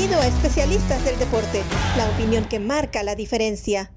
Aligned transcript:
Bienvenido 0.00 0.22
a 0.26 0.34
Especialistas 0.34 1.04
del 1.04 1.18
Deporte, 1.18 1.62
la 1.98 2.08
opinión 2.08 2.46
que 2.46 2.58
marca 2.58 3.02
la 3.02 3.14
diferencia. 3.14 3.92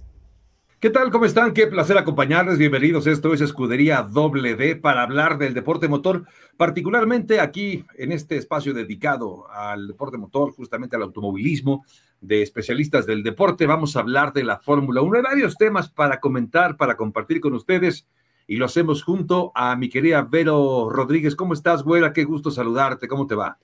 ¿Qué 0.82 0.89
tal? 0.89 1.12
¿Cómo 1.12 1.23
están? 1.23 1.54
Qué 1.54 1.66
placer 1.66 1.98
acompañarles. 1.98 2.57
Bienvenidos. 2.57 3.07
Esto 3.07 3.34
es 3.34 3.39
Escudería 3.39 4.02
Doble 4.02 4.58
D 4.58 4.76
para 4.76 5.04
hablar 5.04 5.38
del 5.38 5.54
deporte 5.54 5.88
motor, 5.88 6.26
particularmente 6.58 7.39
aquí 7.39 7.86
en 7.98 8.12
este 8.12 8.36
espacio 8.36 8.73
dedicado 8.73 9.50
al 9.50 9.88
deporte 9.88 10.18
motor, 10.18 10.52
justamente 10.52 10.98
al 10.98 11.04
automovilismo 11.04 11.86
de 12.20 12.41
especialistas 12.41 13.05
del 13.05 13.23
deporte. 13.23 13.66
Vamos 13.66 13.95
a 13.95 14.02
hablar 14.02 14.34
de 14.34 14.44
la 14.44 14.59
Fórmula 14.59 15.02
1. 15.02 15.16
Hay 15.16 15.23
varios 15.23 15.55
temas 15.55 15.88
para 15.88 16.20
comentar, 16.20 16.76
para 16.76 16.98
compartir 16.98 17.40
con 17.40 17.54
ustedes 17.54 18.05
y 18.45 18.58
lo 18.58 18.66
hacemos 18.66 19.04
junto 19.04 19.54
a 19.55 19.77
mi 19.77 19.88
querida 19.88 20.27
Vero 20.30 20.90
Rodríguez. 20.90 21.38
¿Cómo 21.38 21.54
estás, 21.54 21.81
güera? 21.81 22.12
Qué 22.12 22.26
gusto 22.26 22.52
saludarte. 22.52 23.08
¿Cómo 23.08 23.26
te 23.26 23.35
va? 23.35 23.58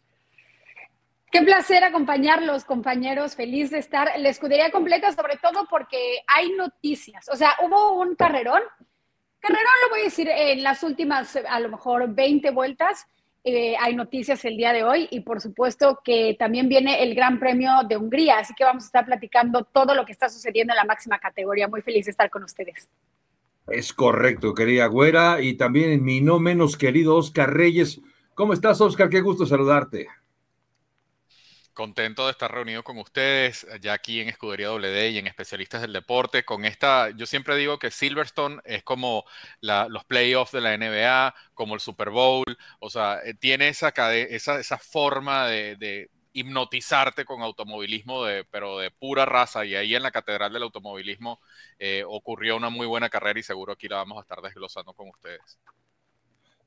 Qué 1.31 1.43
placer 1.43 1.83
acompañarlos, 1.83 2.65
compañeros. 2.65 3.35
Feliz 3.35 3.69
de 3.69 3.77
estar 3.77 4.09
la 4.17 4.29
escudería 4.29 4.71
completa, 4.71 5.11
sobre 5.11 5.37
todo 5.37 5.67
porque 5.69 6.21
hay 6.25 6.51
noticias. 6.53 7.29
O 7.29 7.35
sea, 7.35 7.51
hubo 7.61 7.99
un 7.99 8.15
carrerón. 8.15 8.61
Carrerón 9.39 9.73
lo 9.83 9.89
voy 9.91 10.01
a 10.01 10.03
decir 10.05 10.27
en 10.27 10.63
las 10.63 10.81
últimas, 10.81 11.35
a 11.35 11.59
lo 11.59 11.69
mejor 11.69 12.13
20 12.13 12.49
vueltas. 12.49 13.05
Eh, 13.43 13.75
hay 13.79 13.95
noticias 13.95 14.43
el 14.43 14.57
día 14.57 14.73
de 14.73 14.83
hoy 14.83 15.07
y 15.11 15.21
por 15.21 15.39
supuesto 15.39 16.01
que 16.03 16.35
también 16.37 16.67
viene 16.67 17.03
el 17.03 17.15
Gran 17.15 17.39
Premio 17.39 17.71
de 17.87 17.95
Hungría, 17.95 18.39
así 18.39 18.53
que 18.53 18.65
vamos 18.65 18.83
a 18.83 18.87
estar 18.87 19.05
platicando 19.05 19.63
todo 19.63 19.95
lo 19.95 20.05
que 20.05 20.11
está 20.11 20.27
sucediendo 20.27 20.73
en 20.73 20.77
la 20.77 20.83
máxima 20.83 21.19
categoría. 21.19 21.67
Muy 21.67 21.81
feliz 21.81 22.05
de 22.05 22.11
estar 22.11 22.29
con 22.29 22.43
ustedes. 22.43 22.89
Es 23.67 23.93
correcto, 23.93 24.55
querida 24.55 24.87
Güera, 24.87 25.41
y 25.41 25.53
también 25.53 26.03
mi 26.03 26.21
no 26.21 26.39
menos 26.39 26.75
querido 26.75 27.15
Oscar 27.15 27.53
Reyes. 27.53 28.01
¿Cómo 28.33 28.53
estás, 28.53 28.81
Oscar? 28.81 29.09
Qué 29.09 29.21
gusto 29.21 29.45
saludarte 29.45 30.07
contento 31.79 32.25
de 32.25 32.31
estar 32.31 32.53
reunido 32.53 32.83
con 32.83 32.97
ustedes 32.97 33.65
ya 33.79 33.93
aquí 33.93 34.19
en 34.19 34.27
Escudería 34.27 34.67
WD 34.67 35.11
y 35.11 35.17
en 35.17 35.27
Especialistas 35.27 35.81
del 35.81 35.93
Deporte. 35.93 36.43
Con 36.43 36.65
esta, 36.65 37.09
yo 37.11 37.25
siempre 37.25 37.55
digo 37.55 37.79
que 37.79 37.89
Silverstone 37.89 38.59
es 38.65 38.83
como 38.83 39.23
los 39.61 40.03
playoffs 40.03 40.51
de 40.51 40.59
la 40.59 40.77
NBA, 40.77 41.33
como 41.53 41.75
el 41.75 41.79
Super 41.79 42.09
Bowl, 42.09 42.43
o 42.81 42.89
sea, 42.89 43.21
eh, 43.23 43.33
tiene 43.33 43.69
esa, 43.69 43.93
esa, 44.11 44.59
esa 44.59 44.77
forma 44.77 45.47
de, 45.47 46.09
hipnotizarte 46.33 47.23
con 47.23 47.41
automovilismo, 47.41 48.25
de, 48.25 48.43
pero 48.43 48.79
de 48.79 48.91
pura 48.91 49.25
raza. 49.25 49.63
Y 49.63 49.75
ahí 49.75 49.95
en 49.95 50.03
la 50.03 50.11
Catedral 50.11 50.51
del 50.51 50.63
Automovilismo 50.63 51.39
eh, 51.79 52.03
ocurrió 52.05 52.57
una 52.57 52.69
muy 52.69 52.87
buena 52.87 53.09
carrera 53.09 53.39
y 53.39 53.43
seguro 53.43 53.71
aquí 53.71 53.87
la 53.87 53.95
vamos 53.95 54.17
a 54.17 54.21
estar 54.23 54.41
desglosando 54.41 54.91
con 54.91 55.07
ustedes. 55.07 55.57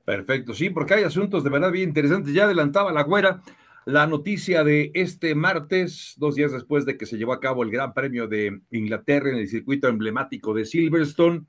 Perfecto, 0.07 0.55
sí, 0.55 0.71
porque 0.71 0.95
hay 0.95 1.05
asuntos 1.05 1.45
de 1.45 1.51
verdad 1.51 1.71
bien 1.71 1.91
interesantes. 1.91 2.33
Ya 2.33 2.45
adelantaba 2.45 2.93
la 2.93 3.03
güera 3.03 3.43
la 3.85 4.07
noticia 4.07 4.65
de 4.65 4.91
este 4.95 5.35
martes, 5.35 6.15
dos 6.17 6.35
días 6.37 6.53
después 6.53 6.85
de 6.85 6.97
que 6.97 7.07
se 7.07 7.17
llevó 7.17 7.33
a 7.33 7.41
cabo 7.41 7.63
el 7.63 7.71
Gran 7.71 7.95
Premio 7.95 8.29
de 8.29 8.61
Inglaterra 8.71 9.31
en 9.31 9.37
el 9.37 9.49
circuito 9.49 9.89
emblemático 9.89 10.55
de 10.55 10.65
Silverstone, 10.65 11.47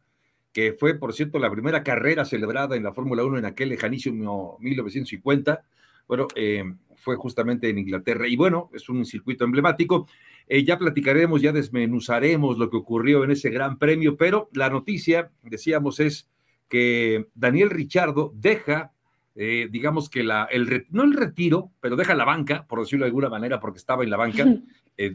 que 0.51 0.73
fue, 0.73 0.95
por 0.95 1.13
cierto, 1.13 1.39
la 1.39 1.51
primera 1.51 1.83
carrera 1.83 2.25
celebrada 2.25 2.75
en 2.75 2.83
la 2.83 2.93
Fórmula 2.93 3.23
1 3.23 3.39
en 3.39 3.45
aquel 3.45 3.69
lejanísimo 3.69 4.57
1950. 4.61 5.63
Bueno, 6.07 6.27
eh, 6.35 6.63
fue 6.95 7.15
justamente 7.15 7.69
en 7.69 7.79
Inglaterra. 7.79 8.27
Y 8.27 8.35
bueno, 8.35 8.69
es 8.73 8.87
un 8.89 9.05
circuito 9.05 9.45
emblemático. 9.45 10.07
Eh, 10.47 10.63
ya 10.63 10.77
platicaremos, 10.77 11.41
ya 11.41 11.51
desmenuzaremos 11.51 12.57
lo 12.57 12.69
que 12.69 12.77
ocurrió 12.77 13.23
en 13.23 13.31
ese 13.31 13.49
gran 13.49 13.77
premio, 13.77 14.17
pero 14.17 14.49
la 14.53 14.69
noticia, 14.69 15.31
decíamos, 15.43 15.99
es 15.99 16.29
que 16.67 17.27
Daniel 17.35 17.69
Richardo 17.69 18.31
deja 18.35 18.91
eh, 19.35 19.67
digamos 19.71 20.09
que 20.09 20.23
la, 20.23 20.45
el, 20.45 20.85
no 20.91 21.03
el 21.03 21.13
retiro, 21.13 21.71
pero 21.79 21.95
deja 21.95 22.13
la 22.13 22.25
banca, 22.25 22.65
por 22.67 22.79
decirlo 22.79 23.05
de 23.05 23.09
alguna 23.09 23.29
manera, 23.29 23.59
porque 23.59 23.79
estaba 23.79 24.03
en 24.03 24.09
la 24.09 24.17
banca 24.17 24.45
eh, 24.97 25.09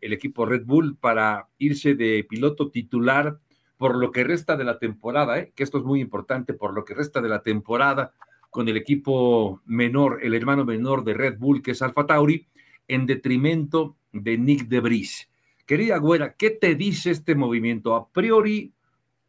del 0.00 0.12
equipo 0.12 0.46
Red 0.46 0.64
Bull 0.64 0.96
para 0.96 1.48
irse 1.58 1.94
de 1.94 2.24
piloto 2.28 2.70
titular 2.70 3.38
por 3.76 3.96
lo 3.96 4.10
que 4.10 4.24
resta 4.24 4.56
de 4.56 4.64
la 4.64 4.78
temporada, 4.78 5.38
eh, 5.38 5.52
que 5.54 5.62
esto 5.62 5.78
es 5.78 5.84
muy 5.84 6.00
importante, 6.00 6.54
por 6.54 6.74
lo 6.74 6.84
que 6.84 6.94
resta 6.94 7.20
de 7.20 7.28
la 7.28 7.42
temporada 7.42 8.12
con 8.50 8.68
el 8.68 8.76
equipo 8.76 9.60
menor, 9.66 10.20
el 10.22 10.34
hermano 10.34 10.64
menor 10.64 11.04
de 11.04 11.14
Red 11.14 11.38
Bull, 11.38 11.62
que 11.62 11.72
es 11.72 11.82
Alfa 11.82 12.06
Tauri, 12.06 12.48
en 12.88 13.06
detrimento 13.06 13.96
de 14.12 14.38
Nick 14.38 14.62
de 14.62 14.76
Debris. 14.76 15.30
Querida 15.66 15.98
Güera, 15.98 16.34
¿qué 16.34 16.50
te 16.50 16.74
dice 16.74 17.10
este 17.10 17.34
movimiento? 17.34 17.94
A 17.94 18.08
priori 18.10 18.72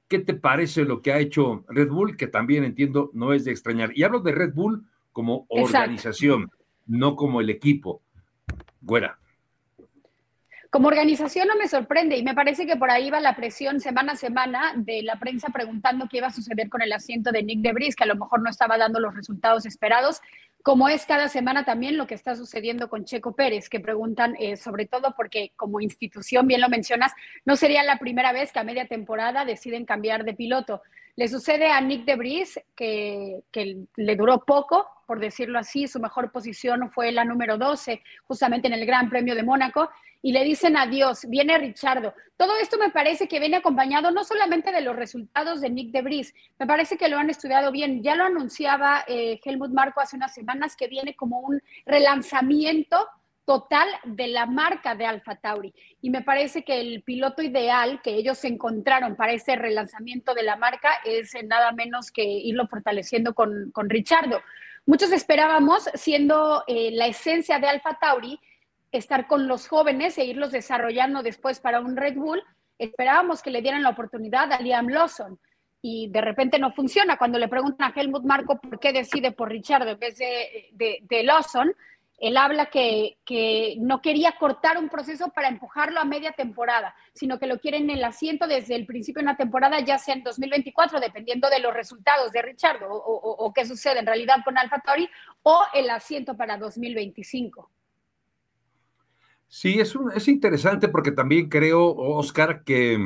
¿Qué 0.10 0.18
te 0.18 0.34
parece 0.34 0.86
lo 0.86 1.04
que 1.04 1.14
ha 1.14 1.20
hecho 1.20 1.64
Red 1.70 1.90
Bull? 1.90 2.18
Que 2.18 2.26
también 2.26 2.64
entiendo 2.64 3.12
no 3.14 3.32
es 3.32 3.46
de 3.46 3.52
extrañar. 3.52 3.92
Y 3.96 4.04
hablo 4.04 4.20
de 4.20 4.32
Red 4.32 4.54
Bull 4.56 4.86
como 5.14 5.46
organización, 5.50 6.50
no 6.88 7.16
como 7.16 7.42
el 7.42 7.50
equipo. 7.52 8.02
Güera. 8.82 9.19
Como 10.70 10.88
organización 10.88 11.48
no 11.48 11.56
me 11.56 11.68
sorprende 11.68 12.18
y 12.18 12.24
me 12.24 12.36
parece 12.36 12.68
que 12.68 12.76
por 12.76 12.92
ahí 12.92 13.10
va 13.10 13.20
la 13.20 13.36
presión 13.36 13.80
semana 13.80 14.14
a 14.14 14.16
semana 14.16 14.74
de 14.76 15.02
la 15.02 15.18
prensa 15.18 15.50
preguntando 15.50 16.08
qué 16.08 16.18
iba 16.18 16.28
a 16.28 16.32
suceder 16.32 16.70
con 16.70 16.82
el 16.82 16.94
asiento 16.94 17.32
de 17.32 17.42
Nick 17.42 17.62
Debris, 17.62 17.96
que 17.96 18.04
a 18.04 18.08
lo 18.08 18.16
mejor 18.16 18.42
no 18.42 18.50
estaba 18.50 18.78
dando 18.78 19.00
los 19.00 19.16
resultados 19.16 19.66
esperados 19.66 20.22
como 20.62 20.90
es 20.90 21.06
cada 21.06 21.30
semana 21.30 21.64
también 21.64 21.98
lo 21.98 22.06
que 22.06 22.16
está 22.16 22.36
sucediendo 22.36 22.90
con 22.90 23.06
Checo 23.06 23.34
Pérez, 23.34 23.70
que 23.70 23.80
preguntan 23.80 24.36
eh, 24.40 24.58
sobre 24.58 24.86
todo 24.86 25.14
porque 25.16 25.52
como 25.56 25.80
institución, 25.80 26.48
bien 26.48 26.62
lo 26.62 26.70
mencionas, 26.70 27.14
no 27.46 27.56
sería 27.56 27.84
la 27.84 27.98
primera 27.98 28.34
vez 28.34 28.52
que 28.52 28.60
a 28.60 28.64
media 28.64 28.86
temporada 28.86 29.46
deciden 29.46 29.86
cambiar 29.86 30.26
de 30.26 30.34
piloto. 30.34 30.82
Le 31.16 31.28
sucede 31.28 31.72
a 31.72 31.82
Nick 31.82 32.06
Debris, 32.06 32.60
que, 32.76 33.42
que 33.52 33.78
le 33.96 34.16
duró 34.16 34.44
poco, 34.46 34.86
por 35.08 35.20
decirlo 35.20 35.60
así, 35.60 35.88
su 35.88 36.00
mejor 36.00 36.32
posición 36.32 36.92
fue 36.92 37.12
la 37.12 37.26
número 37.26 37.58
12, 37.58 38.02
justamente 38.28 38.68
en 38.68 38.74
el 38.74 38.86
Gran 38.86 39.10
Premio 39.10 39.36
de 39.36 39.44
Mónaco, 39.44 39.90
y 40.22 40.32
le 40.32 40.44
dicen 40.44 40.76
adiós, 40.78 41.26
viene 41.28 41.58
Richardo. 41.58 42.14
Todo 42.36 42.58
esto 42.58 42.78
me 42.78 42.90
parece 42.90 43.28
que 43.28 43.40
viene 43.40 43.58
acompañado 43.58 44.12
no 44.12 44.24
solamente 44.24 44.72
de 44.72 44.82
los 44.82 44.96
resultados 44.96 45.62
de 45.62 45.70
Nick 45.70 45.92
Debris, 45.92 46.34
me 46.58 46.68
parece 46.68 46.98
que 46.98 47.08
lo 47.08 47.18
han 47.18 47.30
estudiado 47.30 47.72
bien. 47.72 48.04
Ya 48.04 48.16
lo 48.16 48.26
anunciaba 48.26 49.04
eh, 49.08 49.40
Helmut 49.44 49.72
Marco 49.72 50.02
hace 50.02 50.16
unas 50.16 50.34
semanas 50.34 50.76
que 50.76 50.88
viene 50.88 51.16
como 51.16 51.40
un 51.40 51.62
relanzamiento 51.86 53.08
total 53.46 53.88
de 54.04 54.28
la 54.28 54.46
marca 54.46 54.94
de 54.94 55.08
Alfa 55.08 55.36
Tauri. 55.36 55.74
Y 56.02 56.12
me 56.12 56.22
parece 56.22 56.64
que 56.64 56.80
el 56.80 57.02
piloto 57.02 57.42
ideal 57.42 58.00
que 58.04 58.12
ellos 58.12 58.44
encontraron 58.44 59.16
para 59.16 59.32
ese 59.32 59.56
relanzamiento 59.56 60.36
de 60.36 60.44
la 60.44 60.56
marca 60.56 60.90
es 61.04 61.32
nada 61.46 61.72
menos 61.72 62.12
que 62.12 62.24
irlo 62.24 62.68
fortaleciendo 62.68 63.34
con, 63.34 63.72
con 63.72 63.90
Richardo. 63.90 64.40
Muchos 64.86 65.12
esperábamos, 65.12 65.90
siendo 65.96 66.64
eh, 66.68 66.92
la 66.94 67.08
esencia 67.08 67.58
de 67.58 67.68
Alfa 67.68 67.98
Tauri, 68.00 68.40
estar 68.92 69.28
con 69.28 69.48
los 69.48 69.68
jóvenes 69.68 70.18
e 70.18 70.26
irlos 70.26 70.52
desarrollando 70.52 71.24
después 71.24 71.60
para 71.60 71.80
un 71.80 71.96
Red 71.96 72.16
Bull. 72.16 72.44
Esperábamos 72.78 73.42
que 73.42 73.52
le 73.52 73.62
dieran 73.62 73.84
la 73.84 73.90
oportunidad 73.90 74.52
a 74.52 74.62
Liam 74.62 74.88
Lawson 74.88 75.40
y 75.82 76.10
de 76.10 76.22
repente 76.22 76.60
no 76.60 76.72
funciona. 76.74 77.18
Cuando 77.18 77.40
le 77.40 77.48
preguntan 77.48 77.92
a 77.92 78.00
Helmut 78.00 78.24
Marco 78.24 78.60
por 78.60 78.80
qué 78.80 78.92
decide 78.92 79.32
por 79.32 79.50
Richard 79.50 79.88
en 79.88 80.00
vez 80.00 80.18
de, 80.18 81.24
Lawson, 81.24 81.74
él 82.18 82.36
habla 82.36 82.66
que, 82.66 83.18
que, 83.24 83.76
no 83.80 84.02
quería 84.02 84.34
cortar 84.34 84.78
un 84.78 84.90
proceso 84.90 85.30
para 85.30 85.48
empujarlo 85.48 86.02
a 86.02 86.06
media 86.06 86.34
temporada, 86.34 86.94
sino 87.14 87.40
que 87.40 87.48
lo 87.48 87.60
quieren 87.60 87.90
en 87.90 87.98
el 87.98 88.04
asiento 88.04 88.46
desde 88.46 88.76
el 88.76 88.86
principio 88.86 89.22
de 89.22 89.26
una 89.26 89.38
temporada, 89.38 89.80
ya 89.80 89.98
sea 89.98 90.16
en 90.16 90.24
2024, 90.24 91.00
dependiendo 91.00 91.50
de 91.50 91.60
los 91.60 91.74
resultados 91.74 92.32
de 92.34 92.42
Richard 92.42 92.84
o, 92.84 92.94
o 92.94 93.54
qué 93.54 93.66
sucede 93.66 94.00
en 94.00 94.06
realidad 94.06 94.38
con 94.44 94.58
Alfa 94.58 94.80
Tauri, 94.80 95.10
o 95.44 95.62
el 95.74 95.90
asiento 95.90 96.36
para 96.36 96.58
2025. 96.58 97.70
Sí, 99.52 99.80
es, 99.80 99.98
es 100.16 100.28
interesante 100.28 100.90
porque 100.90 101.12
también 101.12 101.50
creo, 101.50 101.84
Oscar, 101.96 102.64
que, 102.64 103.00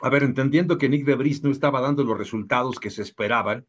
a 0.00 0.08
ver, 0.08 0.22
entendiendo 0.22 0.78
que 0.78 0.88
Nick 0.88 1.04
Debris 1.04 1.42
no 1.42 1.50
estaba 1.50 1.82
dando 1.82 2.02
los 2.02 2.16
resultados 2.16 2.80
que 2.80 2.88
se 2.88 3.02
esperaban 3.02 3.66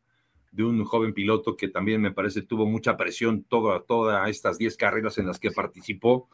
de 0.53 0.63
un 0.63 0.85
joven 0.85 1.13
piloto 1.13 1.57
que 1.57 1.67
también 1.67 2.01
me 2.01 2.13
parece 2.13 2.44
tuvo 2.44 2.65
mucha 2.65 2.95
presión 2.95 3.44
todas 3.44 3.85
toda 3.85 4.29
estas 4.29 4.57
10 4.57 4.77
carreras 4.77 5.17
en 5.17 5.27
las 5.27 5.38
que 5.38 5.51
participó, 5.51 6.29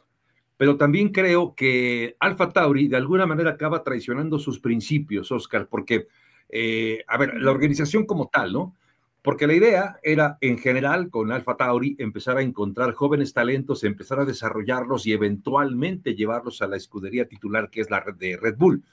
pero 0.58 0.78
también 0.78 1.10
creo 1.10 1.56
que 1.56 2.16
Alfa 2.20 2.50
Tauri 2.50 2.88
de 2.88 2.98
alguna 2.98 3.26
manera 3.26 3.50
acaba 3.50 3.84
traicionando 3.84 4.38
sus 4.38 4.60
principios, 4.60 5.32
Oscar, 5.32 5.68
porque, 5.68 6.06
eh, 6.50 7.04
a 7.08 7.18
ver, 7.18 7.34
la 7.42 7.50
organización 7.50 8.06
como 8.06 8.30
tal, 8.30 8.54
¿no? 8.54 8.76
Porque 9.22 9.46
la 9.46 9.54
idea 9.54 10.00
era, 10.02 10.38
en 10.42 10.58
general, 10.58 11.10
con 11.10 11.32
Alfa 11.32 11.56
Tauri, 11.56 11.96
empezar 12.00 12.38
a 12.38 12.42
encontrar 12.42 12.94
jóvenes 12.94 13.34
talentos, 13.34 13.84
empezar 13.84 14.20
a 14.20 14.26
desarrollarlos 14.26 15.06
y 15.06 15.14
eventualmente 15.14 16.16
llevarlos 16.16 16.62
a 16.62 16.68
la 16.68 16.78
escudería 16.78 17.28
titular 17.28 17.70
que 17.70 17.82
es 17.82 17.92
la 17.92 18.04
de 18.18 18.38
Red 18.38 18.56
Bull. 18.58 18.84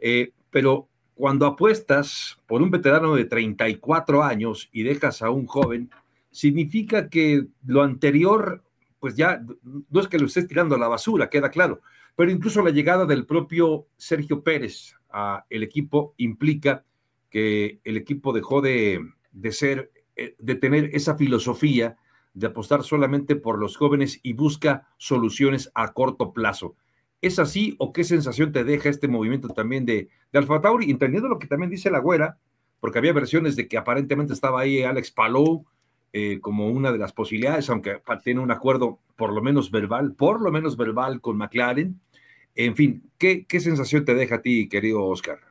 Eh, 0.00 0.32
pero 0.50 0.88
cuando 1.14 1.46
apuestas 1.46 2.38
por 2.46 2.60
un 2.60 2.70
veterano 2.70 3.14
de 3.14 3.24
34 3.24 4.22
años 4.22 4.68
y 4.72 4.82
dejas 4.82 5.22
a 5.22 5.30
un 5.30 5.46
joven, 5.46 5.90
significa 6.30 7.08
que 7.08 7.46
lo 7.64 7.82
anterior, 7.82 8.64
pues 8.98 9.14
ya 9.14 9.42
no 9.90 10.00
es 10.00 10.08
que 10.08 10.18
lo 10.18 10.26
estés 10.26 10.48
tirando 10.48 10.74
a 10.74 10.78
la 10.78 10.88
basura, 10.88 11.30
queda 11.30 11.50
claro, 11.50 11.82
pero 12.16 12.32
incluso 12.32 12.62
la 12.62 12.70
llegada 12.70 13.06
del 13.06 13.26
propio 13.26 13.86
Sergio 13.96 14.42
Pérez 14.42 14.94
al 15.08 15.44
equipo 15.50 16.14
implica 16.16 16.84
que 17.30 17.80
el 17.84 17.96
equipo 17.96 18.32
dejó 18.32 18.60
de 18.60 19.00
de 19.32 19.52
ser, 19.52 19.92
eh, 20.16 20.34
de 20.38 20.54
tener 20.54 20.90
esa 20.94 21.16
filosofía 21.16 21.96
de 22.34 22.46
apostar 22.46 22.84
solamente 22.84 23.36
por 23.36 23.58
los 23.58 23.76
jóvenes 23.76 24.20
y 24.22 24.32
busca 24.32 24.88
soluciones 24.96 25.70
a 25.74 25.92
corto 25.92 26.32
plazo. 26.32 26.76
¿Es 27.20 27.38
así 27.38 27.74
o 27.78 27.92
qué 27.92 28.04
sensación 28.04 28.52
te 28.52 28.62
deja 28.62 28.88
este 28.88 29.08
movimiento 29.08 29.48
también 29.48 29.84
de, 29.84 30.08
de 30.32 30.38
Alfa 30.38 30.60
Tauri? 30.60 30.90
Entendiendo 30.90 31.28
lo 31.28 31.38
que 31.38 31.48
también 31.48 31.70
dice 31.70 31.90
la 31.90 31.98
güera, 31.98 32.38
porque 32.80 32.98
había 32.98 33.12
versiones 33.12 33.56
de 33.56 33.66
que 33.66 33.76
aparentemente 33.76 34.32
estaba 34.32 34.60
ahí 34.60 34.82
Alex 34.82 35.10
Palou 35.10 35.64
eh, 36.12 36.38
como 36.40 36.68
una 36.68 36.92
de 36.92 36.98
las 36.98 37.12
posibilidades, 37.12 37.68
aunque 37.70 38.00
tiene 38.22 38.40
un 38.40 38.50
acuerdo 38.50 39.00
por 39.16 39.32
lo 39.32 39.42
menos 39.42 39.70
verbal, 39.70 40.14
por 40.14 40.40
lo 40.40 40.52
menos 40.52 40.76
verbal 40.76 41.20
con 41.20 41.36
McLaren. 41.36 42.00
En 42.54 42.76
fin, 42.76 43.10
¿qué, 43.18 43.44
qué 43.46 43.60
sensación 43.60 44.04
te 44.04 44.14
deja 44.14 44.36
a 44.36 44.42
ti, 44.42 44.68
querido 44.68 45.04
Oscar? 45.04 45.47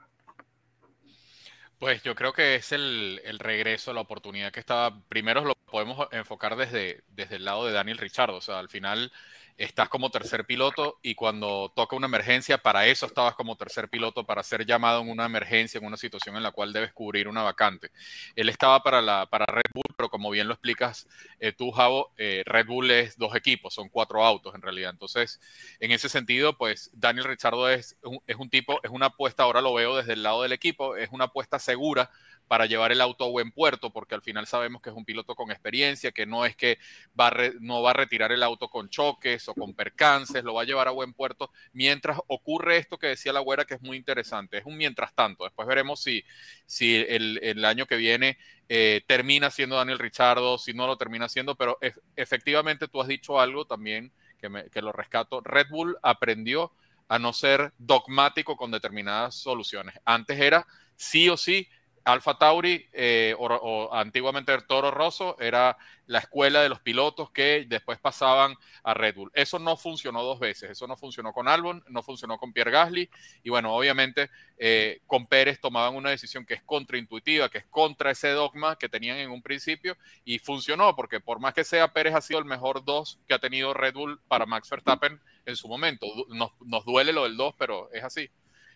Pues 1.80 2.02
yo 2.02 2.16
creo 2.16 2.34
que 2.34 2.56
es 2.56 2.72
el, 2.72 3.22
regreso, 3.40 3.94
la 3.94 4.02
oportunidad 4.02 4.52
que 4.52 4.60
estaba. 4.60 5.00
Primero 5.10 5.42
lo 5.46 5.54
podemos 5.56 6.08
enfocar 6.12 6.56
desde, 6.56 7.04
desde 7.10 7.36
el 7.36 7.46
lado 7.46 7.68
de 7.68 7.74
Daniel 7.74 8.00
Richard. 8.00 8.32
O 8.32 8.42
sea, 8.42 8.58
al 8.58 8.70
final 8.70 9.12
estás 9.58 9.90
como 9.90 10.12
tercer 10.12 10.46
piloto 10.46 11.00
y 11.02 11.16
cuando 11.16 11.72
toca 11.76 11.96
una 11.96 12.08
emergencia, 12.08 12.60
para 12.60 12.86
eso 12.86 13.06
estabas 13.06 13.36
como 13.36 13.56
tercer 13.56 13.90
piloto, 13.90 14.26
para 14.26 14.44
ser 14.44 14.66
llamado 14.66 15.02
en 15.02 15.10
una 15.10 15.26
emergencia, 15.26 15.80
en 15.80 15.86
una 15.86 15.98
situación 15.98 16.36
en 16.36 16.44
la 16.44 16.52
cual 16.52 16.74
debes 16.74 16.94
cubrir 16.94 17.28
una 17.28 17.42
vacante. 17.44 17.92
Él 18.36 18.50
estaba 18.50 18.84
para, 18.84 19.02
la, 19.02 19.26
para 19.26 19.46
Red 19.46 19.72
Bull, 19.74 19.96
pero 19.96 20.10
como 20.10 20.30
bien 20.30 20.48
lo 20.48 20.54
explicas 20.54 21.08
eh, 21.40 21.54
tú, 21.54 21.72
Javo, 21.72 22.14
eh, 22.18 22.44
Red 22.46 22.68
Bull 22.68 22.92
es 22.92 23.18
dos 23.18 23.36
equipos, 23.36 23.74
son 23.74 23.90
cuatro 23.90 24.24
autos 24.24 24.54
en 24.56 24.62
realidad. 24.62 24.92
Entonces, 24.92 25.40
en 25.80 25.92
ese 25.92 26.10
sentido, 26.10 26.58
pues 26.58 26.92
Daniel 26.94 27.26
Richardo 27.26 27.70
es 27.70 27.98
es 28.26 28.36
un 28.38 28.50
tipo, 28.50 28.80
es 28.84 28.92
una 28.92 29.08
apuesta, 29.08 29.44
ahora 29.44 29.62
lo 29.62 29.74
veo 29.74 29.96
desde 29.96 30.14
el 30.14 30.24
lado 30.24 30.44
del 30.44 30.54
equipo, 30.54 30.96
es 30.96 31.10
una 31.12 31.26
apuesta 31.26 31.60
segura 31.60 32.10
para 32.48 32.66
llevar 32.66 32.92
el 32.92 33.02
auto 33.02 33.26
a 33.26 33.30
buen 33.30 33.52
puerto, 33.52 33.92
porque 33.92 34.16
al 34.16 34.22
final 34.22 34.48
sabemos 34.48 34.82
que 34.82 34.90
es 34.90 34.96
un 34.96 35.06
piloto 35.06 35.36
con 35.36 35.52
experiencia, 35.52 36.12
que 36.12 36.26
no 36.26 36.46
es 36.46 36.56
que 36.56 36.80
va 37.20 37.32
no 37.60 37.82
va 37.82 37.92
a 37.92 37.94
retirar 37.94 38.32
el 38.32 38.44
auto 38.44 38.70
con 38.70 38.90
choques 38.90 39.48
o 39.50 39.54
con 39.54 39.74
percances, 39.74 40.44
lo 40.44 40.54
va 40.54 40.62
a 40.62 40.66
llevar 40.66 40.88
a 40.88 40.92
buen 40.92 41.14
puerto 41.14 41.52
mientras 41.74 42.20
ocurre 42.28 42.78
esto 42.78 42.98
que 42.98 43.08
decía 43.08 43.34
la 43.34 43.42
güera, 43.42 43.66
que 43.66 43.76
es 43.76 43.82
muy 43.82 43.98
interesante. 43.98 44.58
Es 44.58 44.66
un 44.66 44.78
mientras 44.78 45.14
tanto. 45.14 45.44
Después 45.44 45.68
veremos 45.68 46.02
si, 46.02 46.24
si 46.66 46.96
el, 46.96 47.66
año 47.66 47.86
que 47.86 47.98
viene 47.98 48.38
eh, 48.70 49.02
termina 49.08 49.50
siendo 49.50 49.76
Daniel 49.76 50.00
Richardo, 50.00 50.58
si 50.58 50.74
no 50.74 50.88
lo 50.88 50.98
termina 50.98 51.28
siendo, 51.28 51.56
pero 51.56 51.78
efectivamente 52.16 52.88
tú 52.88 53.02
has 53.02 53.08
dicho 53.08 53.40
algo 53.40 53.66
también 53.66 54.12
que, 54.40 54.70
que 54.72 54.82
lo 54.82 54.92
rescato. 54.92 55.42
Red 55.42 55.68
Bull 55.70 55.98
aprendió 56.02 56.72
a 57.10 57.20
no 57.20 57.34
ser 57.34 57.74
dogmático 57.78 58.56
con 58.56 58.72
determinadas 58.72 59.36
soluciones. 59.36 59.96
Antes 60.06 60.40
era 60.40 60.68
sí 60.96 61.30
o 61.30 61.38
sí 61.38 61.68
Alfa 62.08 62.38
Tauri 62.38 62.88
eh, 62.94 63.36
o, 63.38 63.94
antiguamente 63.94 64.54
el 64.54 64.66
Toro 64.66 64.92
Rosso 64.92 65.38
era 65.40 65.78
la 66.06 66.20
escuela 66.20 66.62
de 66.62 66.70
los 66.70 66.80
pilotos 66.80 67.32
que 67.32 67.66
después 67.68 68.00
pasaban 68.00 68.56
a 68.84 68.94
Red 68.94 69.16
Bull. 69.16 69.32
Eso 69.34 69.60
no 69.60 69.76
funcionó 69.76 70.24
dos 70.24 70.40
veces, 70.40 70.72
eso 70.72 70.88
no 70.88 70.96
funcionó 70.96 71.34
con 71.34 71.50
Albon, 71.50 71.84
no 71.90 72.02
funcionó 72.02 72.38
con 72.38 72.54
Pierre 72.54 72.72
Gasly 72.72 73.10
y 73.44 73.50
bueno, 73.50 73.74
obviamente 73.74 74.30
eh, 74.58 75.02
con 75.06 75.28
Pérez 75.28 75.60
tomaban 75.60 75.96
una 75.96 76.10
decisión 76.10 76.46
que 76.46 76.54
es 76.54 76.64
contraintuitiva, 76.64 77.50
que 77.50 77.58
es 77.58 77.66
contra 77.66 78.12
ese 78.12 78.30
dogma 78.30 78.78
que 78.78 78.88
tenían 78.88 79.18
en 79.18 79.30
un 79.30 79.42
principio 79.42 79.98
y 80.24 80.40
funcionó 80.40 80.96
porque 80.96 81.20
por 81.20 81.42
más 81.42 81.54
que 81.54 81.66
sea 81.66 81.92
Pérez 81.92 82.16
ha 82.16 82.22
sido 82.22 82.40
el 82.40 82.46
mejor 82.46 82.86
dos 82.86 83.20
que 83.28 83.34
ha 83.34 83.40
tenido 83.40 83.74
Red 83.74 83.96
Bull 83.96 84.22
para 84.30 84.46
Max 84.46 84.70
Verstappen 84.70 85.20
en 85.46 85.56
su 85.58 85.68
momento. 85.68 86.08
Nos, 86.30 86.86
duele 86.86 87.12
lo 87.12 87.24
del 87.24 87.36
dos, 87.36 87.54
pero 87.58 87.92
es 87.92 88.04
así. 88.06 88.30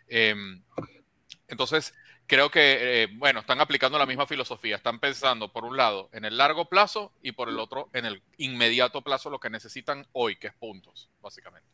Em, 0.09 0.61
entonces, 1.47 1.93
creo 2.31 2.49
que, 2.49 3.03
eh, 3.03 3.07
bueno, 3.17 3.41
están 3.41 3.59
aplicando 3.59 3.99
la 3.99 4.05
misma 4.05 4.25
filosofía. 4.25 4.77
Están 4.77 5.01
pensando, 5.01 5.51
por 5.51 5.65
un 5.65 5.75
lado, 5.75 6.09
en 6.13 6.23
el 6.23 6.37
largo 6.37 6.69
plazo 6.69 7.11
y 7.21 7.33
por 7.33 7.49
el 7.49 7.59
otro, 7.59 7.89
en 7.91 8.05
el 8.05 8.23
inmediato 8.37 9.01
plazo, 9.01 9.29
lo 9.29 9.41
que 9.41 9.49
necesitan 9.49 10.07
hoy, 10.13 10.37
que 10.37 10.47
es 10.47 10.53
puntos, 10.53 11.09
básicamente. 11.21 11.67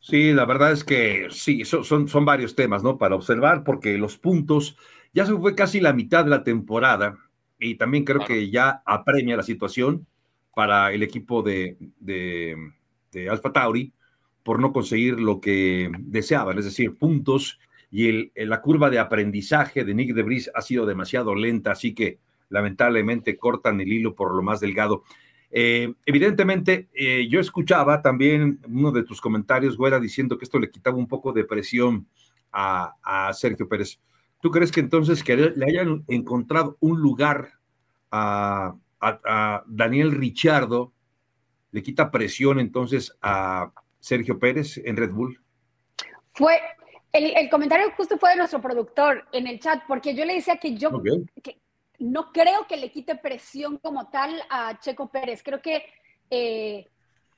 Sí, 0.00 0.34
la 0.34 0.44
verdad 0.44 0.70
es 0.70 0.84
que 0.84 1.28
sí, 1.30 1.64
son, 1.64 2.08
son, 2.08 2.24
varios 2.26 2.54
temas, 2.54 2.82
¿no? 2.82 2.98
Para 2.98 3.14
observar, 3.14 3.64
porque 3.64 3.96
los 3.96 4.18
puntos 4.18 4.76
ya 5.14 5.24
se 5.24 5.34
fue 5.34 5.54
casi 5.54 5.80
la 5.80 5.94
mitad 5.94 6.24
de 6.24 6.30
la 6.30 6.44
temporada 6.44 7.16
y 7.58 7.76
también 7.76 8.04
creo 8.04 8.22
que 8.22 8.50
ya 8.50 8.82
apremia 8.84 9.38
la 9.38 9.42
situación 9.42 10.06
para 10.54 10.92
el 10.92 11.02
equipo 11.02 11.42
de, 11.42 11.78
de, 12.00 12.54
de 13.12 13.30
Alfa 13.30 13.50
Tauri 13.50 13.94
por 14.42 14.60
no 14.60 14.74
conseguir 14.74 15.18
lo 15.18 15.40
que 15.40 15.90
deseaban, 16.00 16.58
es 16.58 16.66
decir, 16.66 16.98
puntos 16.98 17.58
y 17.98 18.30
la 18.44 18.60
curva 18.60 18.90
de 18.90 18.98
aprendizaje 18.98 19.82
de 19.82 19.94
Nick 19.94 20.08
de 20.08 20.16
Debris 20.16 20.50
ha 20.54 20.60
sido 20.60 20.84
demasiado 20.84 21.34
lenta, 21.34 21.70
así 21.70 21.94
que 21.94 22.18
lamentablemente 22.50 23.38
cortan 23.38 23.80
el 23.80 23.90
hilo 23.90 24.14
por 24.14 24.34
lo 24.34 24.42
más 24.42 24.60
delgado. 24.60 25.04
Eh, 25.50 25.94
evidentemente, 26.04 26.90
eh, 26.92 27.26
yo 27.26 27.40
escuchaba 27.40 28.02
también 28.02 28.60
uno 28.68 28.92
de 28.92 29.02
tus 29.02 29.18
comentarios, 29.18 29.78
Güera, 29.78 29.98
diciendo 29.98 30.36
que 30.36 30.44
esto 30.44 30.58
le 30.58 30.70
quitaba 30.70 30.98
un 30.98 31.08
poco 31.08 31.32
de 31.32 31.44
presión 31.44 32.06
a, 32.52 33.30
Sergio 33.32 33.66
Pérez. 33.66 33.98
¿Tú 34.42 34.50
crees 34.50 34.70
que 34.70 34.80
entonces 34.80 35.24
que 35.24 35.34
le 35.34 35.64
hayan 35.64 36.04
encontrado 36.06 36.76
un 36.80 37.00
lugar 37.00 37.52
a, 38.10 38.74
a 39.00 39.64
Daniel 39.66 40.12
Richardo 40.12 40.92
le 41.72 41.82
quita 41.82 42.10
presión 42.10 42.60
entonces 42.60 43.16
a 43.22 43.72
Sergio 44.00 44.38
Pérez 44.38 44.76
en 44.84 44.98
Red 44.98 45.12
Bull? 45.12 45.40
Fue, 46.34 46.58
el, 47.18 47.50
comentario 47.50 47.90
justo 47.96 48.18
fue 48.18 48.30
de 48.30 48.36
nuestro 48.36 48.60
productor 48.60 49.26
en 49.32 49.46
el 49.46 49.58
chat, 49.60 49.82
porque 49.86 50.14
yo 50.14 50.24
le 50.24 50.34
decía 50.34 50.56
que 50.56 50.74
yo 50.74 50.90
no 51.98 52.32
creo 52.32 52.66
que 52.66 52.76
le 52.76 52.90
quite 52.90 53.16
presión 53.16 53.78
como 53.78 54.08
tal 54.08 54.42
a 54.50 54.78
Checo 54.80 55.08
Pérez. 55.08 55.42
Creo 55.42 55.62
que 55.62 55.84
eh, 56.30 56.86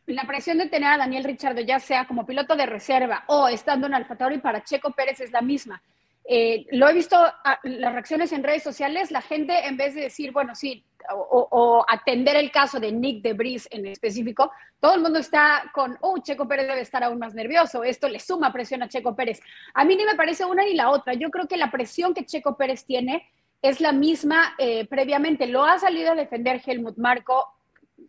la 0.06 0.24
presión 0.24 0.58
de 0.58 0.68
tener 0.68 0.92
a 0.92 0.98
Daniel 0.98 1.24
Richardo, 1.24 1.60
ya 1.60 1.78
sea 1.78 2.06
como 2.06 2.26
piloto 2.26 2.56
de 2.56 2.66
reserva 2.66 3.24
o 3.28 3.48
estando 3.48 3.86
en 3.86 3.94
Alfa 3.94 4.16
Tauri 4.16 4.38
para 4.38 4.64
Checo 4.64 4.90
Pérez 4.92 5.20
es 5.20 5.30
la 5.30 5.42
misma. 5.42 5.82
Eh, 6.30 6.66
lo 6.72 6.86
he 6.86 6.92
visto 6.92 7.16
las 7.62 7.92
reacciones 7.92 8.32
en 8.32 8.44
redes 8.44 8.62
sociales, 8.62 9.10
la 9.10 9.22
gente 9.22 9.66
en 9.66 9.78
vez 9.78 9.94
de 9.94 10.02
decir, 10.02 10.30
bueno, 10.30 10.54
sí, 10.54 10.84
o, 11.10 11.82
atender 11.88 12.36
el 12.36 12.50
caso 12.50 12.78
de 12.78 12.92
Nick 12.92 13.22
de 13.22 13.30
Debris 13.30 13.66
en 13.70 13.86
específico, 13.86 14.52
todo 14.78 14.94
el 14.94 15.00
mundo 15.00 15.18
está 15.18 15.70
con, 15.72 15.96
oh, 16.02 16.18
Checo 16.18 16.46
Pérez 16.46 16.68
debe 16.68 16.82
estar 16.82 17.02
aún 17.02 17.18
más 17.18 17.34
nervioso, 17.34 17.82
esto 17.82 18.10
le 18.10 18.20
suma 18.20 18.52
presión 18.52 18.82
a 18.82 18.88
Checo 18.88 19.16
Pérez. 19.16 19.40
A 19.72 19.86
mí 19.86 19.96
ni 19.96 20.04
me 20.04 20.16
parece 20.16 20.44
una 20.44 20.64
ni 20.64 20.74
la 20.74 20.90
otra, 20.90 21.14
yo 21.14 21.30
creo 21.30 21.48
que 21.48 21.56
la 21.56 21.70
presión 21.70 22.12
que 22.12 22.26
Checo 22.26 22.58
Pérez 22.58 22.84
tiene 22.84 23.26
es 23.62 23.80
la 23.80 23.92
misma 23.92 24.54
eh, 24.58 24.86
previamente. 24.86 25.46
Lo 25.46 25.64
ha 25.64 25.78
salido 25.78 26.12
a 26.12 26.14
defender 26.14 26.60
Helmut 26.64 26.98
Marco 26.98 27.46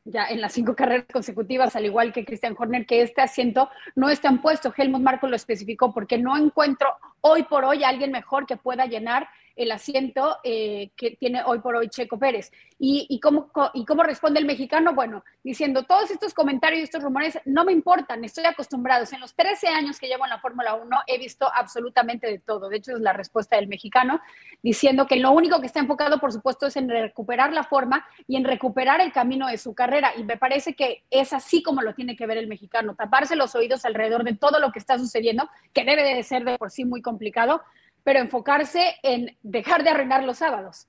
ya 0.05 0.27
en 0.27 0.41
las 0.41 0.53
cinco 0.53 0.75
carreras 0.75 1.05
consecutivas, 1.11 1.75
al 1.75 1.85
igual 1.85 2.13
que 2.13 2.25
Christian 2.25 2.55
Horner, 2.57 2.85
que 2.85 3.01
este 3.01 3.21
asiento 3.21 3.69
no 3.95 4.09
está 4.09 4.29
en 4.29 4.39
puesto. 4.41 4.73
Helmut 4.75 5.01
Marco 5.01 5.27
lo 5.27 5.35
especificó 5.35 5.93
porque 5.93 6.17
no 6.17 6.37
encuentro 6.37 6.89
hoy 7.21 7.43
por 7.43 7.65
hoy 7.65 7.83
a 7.83 7.89
alguien 7.89 8.11
mejor 8.11 8.45
que 8.45 8.57
pueda 8.57 8.85
llenar 8.85 9.27
el 9.59 9.71
asiento 9.73 10.37
eh, 10.45 10.91
que 10.95 11.11
tiene 11.11 11.43
hoy 11.45 11.59
por 11.59 11.75
hoy 11.75 11.89
Checo 11.89 12.17
Pérez. 12.17 12.49
¿Y, 12.81 13.19
cómo, 13.19 13.51
¿Y 13.73 13.83
cómo 13.83 14.03
responde 14.03 14.39
el 14.39 14.45
mexicano? 14.45 14.93
Bueno, 14.93 15.25
diciendo, 15.43 15.83
todos 15.83 16.11
estos 16.11 16.33
comentarios 16.33 16.79
y 16.79 16.83
estos 16.83 17.03
rumores 17.03 17.37
no 17.43 17.65
me 17.65 17.73
importan, 17.73 18.23
estoy 18.23 18.45
acostumbrado. 18.45 19.05
En 19.11 19.19
los 19.19 19.35
13 19.35 19.67
años 19.67 19.99
que 19.99 20.07
llevo 20.07 20.23
en 20.23 20.29
la 20.29 20.39
Fórmula 20.39 20.75
1 20.75 20.97
he 21.07 21.17
visto 21.17 21.51
absolutamente 21.53 22.27
de 22.27 22.39
todo. 22.39 22.69
De 22.69 22.77
hecho, 22.77 22.93
es 22.93 23.01
la 23.01 23.11
respuesta 23.11 23.57
del 23.57 23.67
mexicano, 23.67 24.21
diciendo 24.63 25.07
que 25.07 25.17
lo 25.17 25.31
único 25.31 25.59
que 25.59 25.65
está 25.65 25.81
enfocado, 25.81 26.21
por 26.21 26.31
supuesto, 26.31 26.67
es 26.67 26.77
en 26.77 26.87
recuperar 26.87 27.51
la 27.51 27.63
forma 27.63 28.05
y 28.27 28.37
en 28.37 28.45
recuperar 28.45 29.01
el 29.01 29.11
camino 29.11 29.47
de 29.47 29.57
su 29.57 29.75
carrera. 29.75 30.13
Y 30.17 30.23
me 30.23 30.37
parece 30.37 30.73
que 30.73 31.03
es 31.09 31.33
así 31.33 31.61
como 31.61 31.81
lo 31.81 31.93
tiene 31.95 32.15
que 32.15 32.27
ver 32.27 32.37
el 32.37 32.47
mexicano, 32.47 32.95
taparse 32.95 33.35
los 33.35 33.55
oídos 33.55 33.83
alrededor 33.83 34.23
de 34.23 34.35
todo 34.35 34.61
lo 34.61 34.71
que 34.71 34.79
está 34.79 34.97
sucediendo, 34.97 35.49
que 35.73 35.83
debe 35.83 36.15
de 36.15 36.23
ser 36.23 36.45
de 36.45 36.57
por 36.57 36.71
sí 36.71 36.85
muy 36.85 37.01
complicado, 37.01 37.61
pero 38.09 38.21
enfocarse 38.21 38.95
en 39.03 39.37
dejar 39.43 39.83
de 39.83 39.91
arruinar 39.91 40.23
los 40.23 40.39
sábados. 40.39 40.87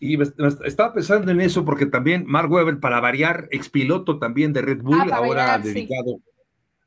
Y 0.00 0.20
estaba 0.20 0.92
pensando 0.92 1.30
en 1.30 1.40
eso 1.40 1.64
porque 1.64 1.86
también 1.86 2.24
Mark 2.26 2.50
Webber, 2.50 2.80
para 2.80 2.98
variar, 2.98 3.46
expiloto 3.52 4.18
también 4.18 4.52
de 4.52 4.62
Red 4.62 4.82
Bull, 4.82 5.12
ah, 5.12 5.18
ahora 5.18 5.58
dedicado 5.60 6.18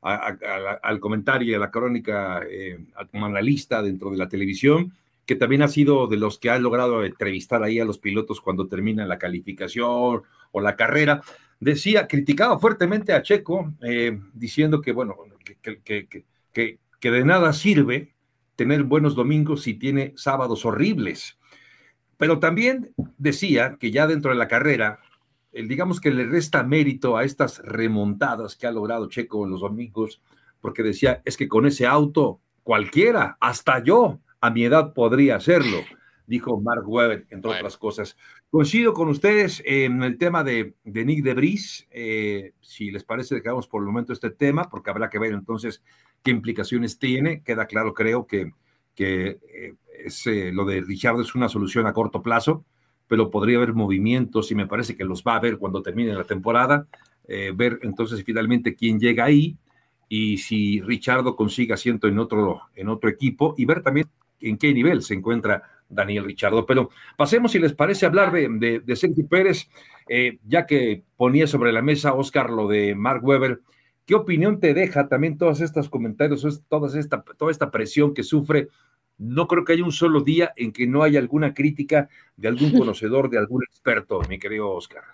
al 0.02 1.00
comentario 1.00 1.52
y 1.52 1.54
a 1.54 1.58
la 1.58 1.70
crónica 1.70 2.42
eh, 2.50 2.84
como 3.10 3.24
analista 3.24 3.80
dentro 3.80 4.10
de 4.10 4.18
la 4.18 4.28
televisión, 4.28 4.92
que 5.24 5.36
también 5.36 5.62
ha 5.62 5.68
sido 5.68 6.06
de 6.06 6.18
los 6.18 6.38
que 6.38 6.50
ha 6.50 6.58
logrado 6.58 7.02
entrevistar 7.02 7.62
ahí 7.62 7.80
a 7.80 7.86
los 7.86 7.96
pilotos 7.96 8.42
cuando 8.42 8.68
terminan 8.68 9.08
la 9.08 9.16
calificación 9.18 10.22
o 10.52 10.60
la 10.60 10.76
carrera. 10.76 11.22
Decía, 11.60 12.06
criticaba 12.06 12.58
fuertemente 12.58 13.14
a 13.14 13.22
Checo, 13.22 13.72
eh, 13.80 14.20
diciendo 14.34 14.82
que, 14.82 14.92
bueno, 14.92 15.16
que, 15.62 15.80
que 16.52 17.10
de 17.10 17.24
nada 17.24 17.54
sirve 17.54 18.12
tener 18.60 18.82
buenos 18.82 19.14
domingos 19.14 19.62
si 19.62 19.72
tiene 19.72 20.12
sábados 20.16 20.66
horribles. 20.66 21.38
Pero 22.18 22.40
también 22.40 22.92
decía 23.16 23.78
que 23.80 23.90
ya 23.90 24.06
dentro 24.06 24.32
de 24.32 24.36
la 24.36 24.48
carrera, 24.48 24.98
el, 25.50 25.66
digamos 25.66 25.98
que 25.98 26.10
le 26.10 26.26
resta 26.26 26.62
mérito 26.62 27.16
a 27.16 27.24
estas 27.24 27.62
remontadas 27.64 28.56
que 28.56 28.66
ha 28.66 28.70
logrado 28.70 29.08
Checo 29.08 29.46
en 29.46 29.52
los 29.52 29.62
domingos, 29.62 30.20
porque 30.60 30.82
decía, 30.82 31.22
es 31.24 31.38
que 31.38 31.48
con 31.48 31.64
ese 31.64 31.86
auto 31.86 32.42
cualquiera, 32.62 33.38
hasta 33.40 33.82
yo, 33.82 34.20
a 34.42 34.50
mi 34.50 34.64
edad 34.64 34.92
podría 34.92 35.36
hacerlo. 35.36 35.78
dijo 36.26 36.60
Mark 36.60 36.86
Webber, 36.86 37.26
entre 37.30 37.52
otras 37.52 37.78
cosas. 37.78 38.18
Coincido 38.50 38.92
con 38.92 39.08
ustedes 39.08 39.62
en 39.64 40.02
el 40.02 40.18
tema 40.18 40.44
de, 40.44 40.74
de 40.84 41.04
Nick 41.06 41.24
Debris. 41.24 41.88
Eh, 41.90 42.52
si 42.60 42.90
les 42.90 43.04
parece, 43.04 43.36
dejamos 43.36 43.66
por 43.66 43.80
el 43.80 43.86
momento 43.86 44.12
este 44.12 44.28
tema, 44.28 44.68
porque 44.68 44.90
habrá 44.90 45.08
que 45.08 45.18
ver 45.18 45.32
entonces 45.32 45.82
qué 46.22 46.30
implicaciones 46.30 46.98
tiene. 46.98 47.42
Queda 47.42 47.66
claro, 47.66 47.94
creo 47.94 48.26
que, 48.26 48.52
que 48.94 49.38
eh, 49.52 49.74
eh, 50.26 50.50
lo 50.52 50.64
de 50.64 50.80
Richard 50.80 51.20
es 51.20 51.34
una 51.34 51.48
solución 51.48 51.86
a 51.86 51.92
corto 51.92 52.22
plazo, 52.22 52.64
pero 53.06 53.30
podría 53.30 53.58
haber 53.58 53.74
movimientos 53.74 54.50
y 54.50 54.54
me 54.54 54.66
parece 54.66 54.96
que 54.96 55.04
los 55.04 55.22
va 55.22 55.34
a 55.34 55.36
haber 55.36 55.58
cuando 55.58 55.82
termine 55.82 56.14
la 56.14 56.24
temporada. 56.24 56.86
ver 57.54 57.78
entonces 57.82 58.24
finalmente 58.24 58.74
quién 58.74 58.98
llega 58.98 59.24
ahí 59.24 59.56
y 60.08 60.38
si 60.38 60.80
Richardo 60.80 61.36
consigue 61.36 61.72
asiento 61.72 62.08
en 62.08 62.18
otro, 62.18 62.62
en 62.74 62.88
otro 62.88 63.08
equipo 63.08 63.54
y 63.56 63.64
ver 63.64 63.82
también 63.82 64.08
en 64.40 64.58
qué 64.58 64.74
nivel 64.74 65.02
se 65.02 65.14
encuentra 65.14 65.62
Daniel 65.88 66.24
Richardo. 66.24 66.66
Pero 66.66 66.90
pasemos, 67.16 67.52
si 67.52 67.58
les 67.58 67.72
parece, 67.74 68.06
hablar 68.06 68.32
de, 68.32 68.80
de, 68.84 68.96
Sergio 68.96 69.26
Pérez, 69.28 69.68
eh, 70.08 70.38
ya 70.46 70.66
que 70.66 71.02
ponía 71.16 71.46
sobre 71.46 71.72
la 71.72 71.80
mesa 71.82 72.14
Oscar 72.14 72.50
lo 72.50 72.68
de 72.68 72.94
Mark 72.94 73.24
Webber. 73.24 73.60
¿Qué 74.10 74.16
opinión 74.16 74.58
te 74.58 74.74
deja 74.74 75.06
también 75.06 75.38
todos 75.38 75.60
estos 75.60 75.88
comentarios, 75.88 76.44
toda 76.68 76.98
esta, 76.98 77.22
toda 77.22 77.52
esta 77.52 77.70
presión 77.70 78.12
que 78.12 78.24
sufre? 78.24 78.68
No 79.18 79.46
creo 79.46 79.64
que 79.64 79.74
haya 79.74 79.84
un 79.84 79.92
solo 79.92 80.20
día 80.22 80.52
en 80.56 80.72
que 80.72 80.88
no 80.88 81.04
haya 81.04 81.20
alguna 81.20 81.54
crítica 81.54 82.08
de 82.36 82.48
algún 82.48 82.72
conocedor, 82.76 83.30
de 83.30 83.38
algún 83.38 83.62
experto, 83.62 84.20
mi 84.28 84.40
querido 84.40 84.68
Oscar. 84.68 85.04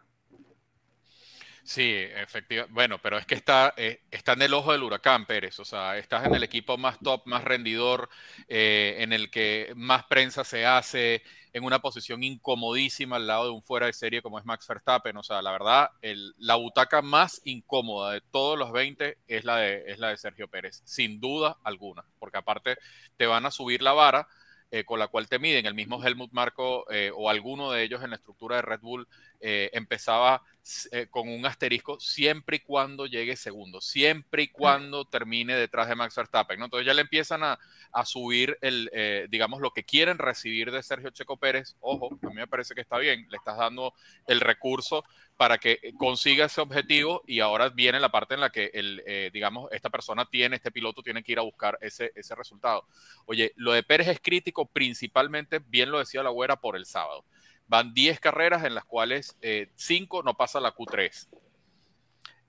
Sí, 1.69 1.83
efectivamente. 1.83 2.73
Bueno, 2.73 2.99
pero 3.03 3.19
es 3.19 3.27
que 3.27 3.35
está, 3.35 3.75
eh, 3.77 4.01
está 4.13 4.35
en 4.35 4.43
el 4.43 4.55
ojo 4.55 4.71
del 4.71 4.85
huracán, 4.85 5.27
Pérez. 5.27 5.59
O 5.59 5.65
sea, 5.65 5.99
estás 5.99 6.25
en 6.25 6.35
el 6.37 6.45
equipo 6.45 6.79
más 6.79 7.01
top, 7.01 7.23
más 7.27 7.43
rendidor, 7.43 8.09
eh, 8.47 8.97
en 9.01 9.13
el 9.13 9.31
que 9.33 9.73
más 9.75 10.05
prensa 10.05 10.45
se 10.45 10.65
hace, 10.65 11.23
en 11.53 11.65
una 11.65 11.81
posición 11.81 12.23
incomodísima 12.23 13.17
al 13.17 13.27
lado 13.27 13.47
de 13.47 13.51
un 13.51 13.63
fuera 13.65 13.87
de 13.87 13.93
serie 13.95 14.23
como 14.23 14.39
es 14.39 14.45
Max 14.45 14.67
Verstappen. 14.69 15.17
O 15.17 15.25
sea, 15.25 15.43
la 15.43 15.51
verdad, 15.51 15.91
el, 16.03 16.35
la 16.39 16.55
butaca 16.55 17.03
más 17.03 17.41
incómoda 17.45 18.13
de 18.13 18.21
todos 18.21 18.57
los 18.57 18.71
20 18.71 19.19
es 19.27 19.45
la 19.45 19.57
de, 19.57 19.83
es 19.89 19.99
la 19.99 20.11
de 20.11 20.19
Sergio 20.19 20.47
Pérez, 20.49 20.83
sin 20.85 21.19
duda 21.21 21.59
alguna, 21.65 22.05
porque 22.21 22.39
aparte 22.39 22.77
te 23.17 23.27
van 23.27 23.45
a 23.45 23.51
subir 23.51 23.83
la 23.83 23.93
vara. 23.93 24.29
Eh, 24.73 24.85
con 24.85 24.99
la 24.99 25.07
cual 25.07 25.29
te 25.29 25.39
miden. 25.39 25.65
El 25.65 25.75
mismo 25.75 26.05
Helmut 26.05 26.33
Marco 26.33 26.87
o 27.15 27.31
alguno 27.31 27.71
de 27.71 27.85
ellos 27.85 28.03
en 28.03 28.11
la 28.11 28.17
estructura 28.17 28.57
de 28.57 28.63
Red 28.63 28.81
Bull 28.81 29.07
empezaba 29.39 30.43
eh, 30.91 31.07
con 31.09 31.29
un 31.29 31.47
asterisco 31.47 32.01
siempre 32.01 32.57
y 32.57 32.61
cuando 32.61 33.07
llegue 33.07 33.37
segundo, 33.37 33.81
siempre 33.81 34.45
y 34.45 34.49
cuando 34.49 35.05
termine 35.05 35.55
detrás 35.55 35.89
de 35.89 35.95
Max 35.95 36.17
Verstappen. 36.17 36.59
¿no? 36.59 36.65
Entonces 36.65 36.87
ya 36.87 36.93
le 36.93 37.03
empiezan 37.03 37.45
a, 37.45 37.59
subir 38.05 38.59
el, 38.61 38.91
eh, 38.93 39.27
digamos, 39.31 39.61
lo 39.61 39.71
que 39.71 39.85
quieren 39.85 40.19
recibir 40.19 40.73
de 40.73 40.83
Sergio 40.83 41.11
Checo 41.11 41.37
Pérez. 41.37 41.77
Ojo, 41.81 42.19
a 42.21 42.27
mí 42.27 42.35
me 42.35 42.49
parece 42.49 42.75
que 42.75 42.81
está 42.81 42.99
bien, 42.99 43.27
le 43.31 43.37
estás 43.37 43.57
dando 43.57 43.95
el 44.27 44.41
recurso 44.41 45.05
para 45.37 45.59
que 45.59 45.79
consiga 45.99 46.47
ese 46.47 46.61
objetivo 46.61 47.23
y 47.27 47.41
ahora 47.41 47.69
viene 47.69 48.01
la 48.01 48.11
parte 48.11 48.35
en 48.35 48.41
la 48.41 48.51
que, 48.51 48.71
el, 48.75 49.03
eh, 49.07 49.31
digamos, 49.33 49.71
esta 49.71 49.89
persona 49.89 50.27
tiene, 50.27 50.57
este 50.57 50.73
piloto 50.73 51.03
tiene 51.03 51.23
que 51.23 51.33
ir 51.33 51.39
a 51.39 51.43
buscar 51.43 51.79
ese, 51.81 52.11
ese 52.17 52.35
resultado. 52.35 52.87
Oye, 53.27 53.53
lo 53.57 53.73
de 53.73 53.83
Pérez 53.83 54.09
es 54.09 54.21
crítico 54.21 54.67
principalmente, 54.67 55.61
bien 55.61 55.91
lo 55.91 56.01
decía 56.01 56.23
la 56.23 56.31
güera, 56.31 56.57
por 56.57 56.77
el 56.77 56.87
sábado 56.87 57.25
van 57.69 57.95
10 57.95 58.21
carreras 58.21 58.65
en 58.65 58.75
las 58.75 58.85
cuales 58.85 59.37
5 59.75 60.21
eh, 60.21 60.23
no 60.25 60.35
pasa 60.35 60.61
la 60.61 60.75
Q3. 60.75 61.29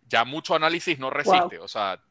Ya 0.08 0.24
mucho 0.24 0.56
análisis 0.56 1.00
no 1.00 1.10
resiste. 1.10 1.60
O 1.60 1.68
sea, 1.68 2.02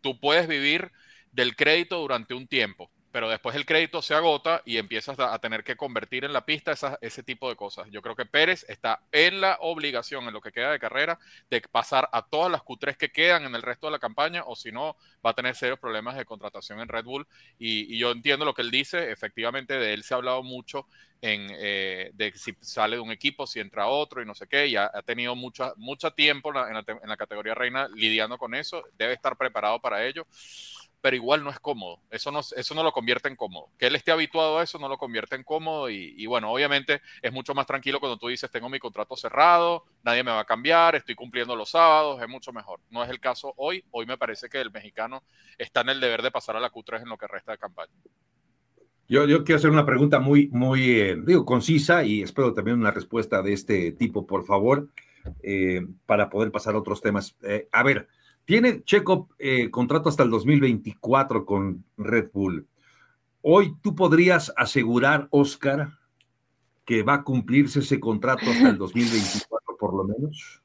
tú 0.00 0.20
puedes 0.20 0.46
vivir 0.46 0.92
del 1.32 1.56
crédito 1.56 1.98
durante 1.98 2.34
un 2.34 2.46
tiempo 2.46 2.90
pero 3.12 3.28
después 3.28 3.54
el 3.54 3.66
crédito 3.66 4.00
se 4.00 4.14
agota 4.14 4.62
y 4.64 4.78
empiezas 4.78 5.18
a, 5.18 5.38
tener 5.38 5.62
que 5.62 5.76
convertir 5.76 6.24
en 6.24 6.32
la 6.32 6.46
pista 6.46 6.72
ese 7.00 7.22
tipo 7.22 7.50
de 7.50 7.56
cosas. 7.56 7.86
Yo 7.90 8.00
creo 8.00 8.16
que 8.16 8.24
Pérez 8.24 8.64
está 8.68 9.02
en 9.12 9.40
la 9.42 9.58
obligación, 9.60 10.24
en 10.24 10.32
lo 10.32 10.40
que 10.40 10.50
queda 10.50 10.72
de 10.72 10.78
carrera, 10.78 11.18
de 11.50 11.60
pasar 11.60 12.08
a 12.10 12.22
todas 12.22 12.50
las 12.50 12.62
Q3 12.62 12.96
que 12.96 13.12
quedan 13.12 13.44
en 13.44 13.54
el 13.54 13.62
resto 13.62 13.86
de 13.86 13.92
la 13.92 13.98
campaña, 13.98 14.44
o 14.46 14.56
si 14.56 14.72
no, 14.72 14.96
va 15.24 15.30
a 15.30 15.34
tener 15.34 15.54
serios 15.54 15.78
problemas 15.78 16.16
de 16.16 16.24
contratación 16.24 16.80
en 16.80 16.88
Red 16.88 17.04
Bull. 17.04 17.26
Y, 17.58 17.98
yo 17.98 18.10
entiendo 18.10 18.46
lo 18.46 18.54
que 18.54 18.62
él 18.62 18.70
dice, 18.70 19.12
efectivamente, 19.12 19.74
de 19.74 19.92
él 19.92 20.02
se 20.02 20.14
ha 20.14 20.16
hablado 20.16 20.42
mucho 20.42 20.86
en, 21.20 21.48
eh, 21.50 22.10
de 22.14 22.32
si 22.32 22.56
sale 22.60 22.96
de 22.96 23.02
un 23.02 23.12
equipo, 23.12 23.46
si 23.46 23.60
entra 23.60 23.86
otro 23.86 24.22
y 24.22 24.26
no 24.26 24.34
sé 24.34 24.46
qué, 24.46 24.66
y 24.66 24.76
ha, 24.76 24.90
tenido 25.04 25.36
mucho, 25.36 25.74
mucho 25.76 26.12
tiempo 26.12 26.48
en 26.48 26.74
la, 26.74 26.84
en 26.86 27.08
la 27.08 27.16
categoría 27.16 27.54
reina 27.54 27.88
lidiando 27.94 28.38
con 28.38 28.54
eso, 28.54 28.82
debe 28.96 29.12
estar 29.12 29.36
preparado 29.36 29.80
para 29.80 30.04
ello 30.06 30.26
pero 31.02 31.16
igual 31.16 31.42
no 31.42 31.50
es 31.50 31.58
cómodo. 31.58 32.00
Eso 32.10 32.30
no, 32.30 32.40
eso 32.40 32.74
no 32.74 32.82
lo 32.84 32.92
convierte 32.92 33.28
en 33.28 33.34
cómodo. 33.34 33.66
Que 33.76 33.88
él 33.88 33.96
esté 33.96 34.12
habituado 34.12 34.58
a 34.58 34.62
eso 34.62 34.78
no 34.78 34.88
lo 34.88 34.96
convierte 34.96 35.34
en 35.34 35.42
cómodo 35.42 35.90
y, 35.90 36.24
bueno, 36.26 36.50
obviamente 36.50 37.02
es 37.20 37.32
mucho 37.32 37.54
más 37.54 37.66
tranquilo 37.66 37.98
cuando 37.98 38.16
tú 38.16 38.28
dices 38.28 38.50
tengo 38.50 38.68
mi 38.68 38.78
contrato 38.78 39.16
cerrado, 39.16 39.84
nadie 40.04 40.22
me 40.22 40.30
va 40.30 40.40
a 40.40 40.44
cambiar, 40.44 40.94
estoy 40.94 41.16
cumpliendo 41.16 41.56
los 41.56 41.70
sábados, 41.70 42.22
es 42.22 42.28
mucho 42.28 42.52
mejor. 42.52 42.78
No 42.88 43.02
es 43.02 43.10
el 43.10 43.18
caso 43.18 43.52
hoy. 43.56 43.84
Hoy 43.90 44.06
me 44.06 44.16
parece 44.16 44.48
que 44.48 44.60
el 44.60 44.70
mexicano 44.70 45.24
está 45.58 45.80
en 45.80 45.90
el 45.90 46.00
deber 46.00 46.22
de 46.22 46.30
pasar 46.30 46.56
a 46.56 46.60
la 46.60 46.70
Q3 46.70 47.02
en 47.02 47.08
lo 47.08 47.18
que 47.18 47.26
resta 47.26 47.50
de 47.50 47.58
campaña. 47.58 47.92
Yo, 49.08 49.26
yo 49.26 49.42
quiero 49.42 49.58
hacer 49.58 49.70
una 49.70 49.84
pregunta 49.84 50.20
muy, 50.20 50.48
muy, 50.52 50.88
eh, 51.00 51.16
digo, 51.26 51.44
concisa 51.44 52.04
y 52.04 52.22
espero 52.22 52.54
también 52.54 52.78
una 52.78 52.92
respuesta 52.92 53.42
de 53.42 53.52
este 53.52 53.90
tipo, 53.92 54.24
por 54.24 54.44
favor, 54.46 54.88
eh, 55.42 55.84
para 56.06 56.30
poder 56.30 56.52
pasar 56.52 56.76
a 56.76 56.78
otros 56.78 57.02
temas. 57.02 57.36
Eh, 57.42 57.68
a 57.72 57.82
ver, 57.82 58.08
tiene 58.44 58.82
Checo 58.84 59.28
eh, 59.38 59.70
contrato 59.70 60.08
hasta 60.08 60.22
el 60.22 60.30
2024 60.30 61.44
con 61.46 61.84
Red 61.96 62.30
Bull. 62.32 62.66
Hoy 63.40 63.74
tú 63.82 63.94
podrías 63.94 64.52
asegurar, 64.56 65.28
Oscar, 65.30 65.98
que 66.84 67.02
va 67.02 67.14
a 67.14 67.24
cumplirse 67.24 67.80
ese 67.80 68.00
contrato 68.00 68.50
hasta 68.50 68.70
el 68.70 68.78
2024 68.78 69.76
por 69.78 69.94
lo 69.94 70.04
menos. 70.04 70.60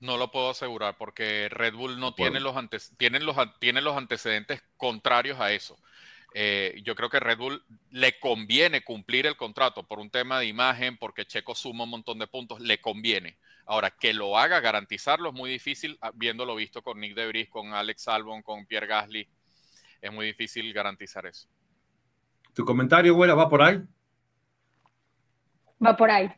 No 0.00 0.16
lo 0.16 0.32
puedo 0.32 0.50
asegurar 0.50 0.96
porque 0.98 1.48
Red 1.48 1.74
Bull 1.74 2.00
no 2.00 2.14
tiene, 2.14 2.40
los 2.40 2.56
antes, 2.56 2.92
tienen 2.96 3.24
los, 3.24 3.36
tiene 3.60 3.80
los 3.80 3.96
antecedentes 3.96 4.60
contrarios 4.76 5.38
a 5.38 5.52
eso. 5.52 5.78
Eh, 6.34 6.80
yo 6.84 6.96
creo 6.96 7.10
que 7.10 7.20
Red 7.20 7.38
Bull 7.38 7.64
le 7.90 8.18
conviene 8.18 8.82
cumplir 8.82 9.26
el 9.26 9.36
contrato 9.36 9.86
por 9.86 10.00
un 10.00 10.10
tema 10.10 10.40
de 10.40 10.46
imagen, 10.46 10.96
porque 10.96 11.26
Checo 11.26 11.54
suma 11.54 11.84
un 11.84 11.90
montón 11.90 12.18
de 12.18 12.26
puntos, 12.26 12.60
le 12.60 12.80
conviene. 12.80 13.36
Ahora, 13.72 13.90
que 13.90 14.12
lo 14.12 14.36
haga, 14.36 14.60
garantizarlo 14.60 15.30
es 15.30 15.34
muy 15.34 15.48
difícil, 15.48 15.96
ah, 16.02 16.10
viéndolo 16.12 16.54
visto 16.54 16.82
con 16.82 17.00
Nick 17.00 17.14
Debris, 17.14 17.48
con 17.48 17.72
Alex 17.72 18.06
Albon, 18.06 18.42
con 18.42 18.66
Pierre 18.66 18.86
Gasly. 18.86 19.26
Es 19.98 20.12
muy 20.12 20.26
difícil 20.26 20.70
garantizar 20.74 21.24
eso. 21.24 21.48
¿Tu 22.52 22.66
comentario, 22.66 23.14
güera, 23.14 23.34
va 23.34 23.48
por 23.48 23.62
ahí? 23.62 23.82
Va 25.82 25.96
por 25.96 26.10
ahí, 26.10 26.30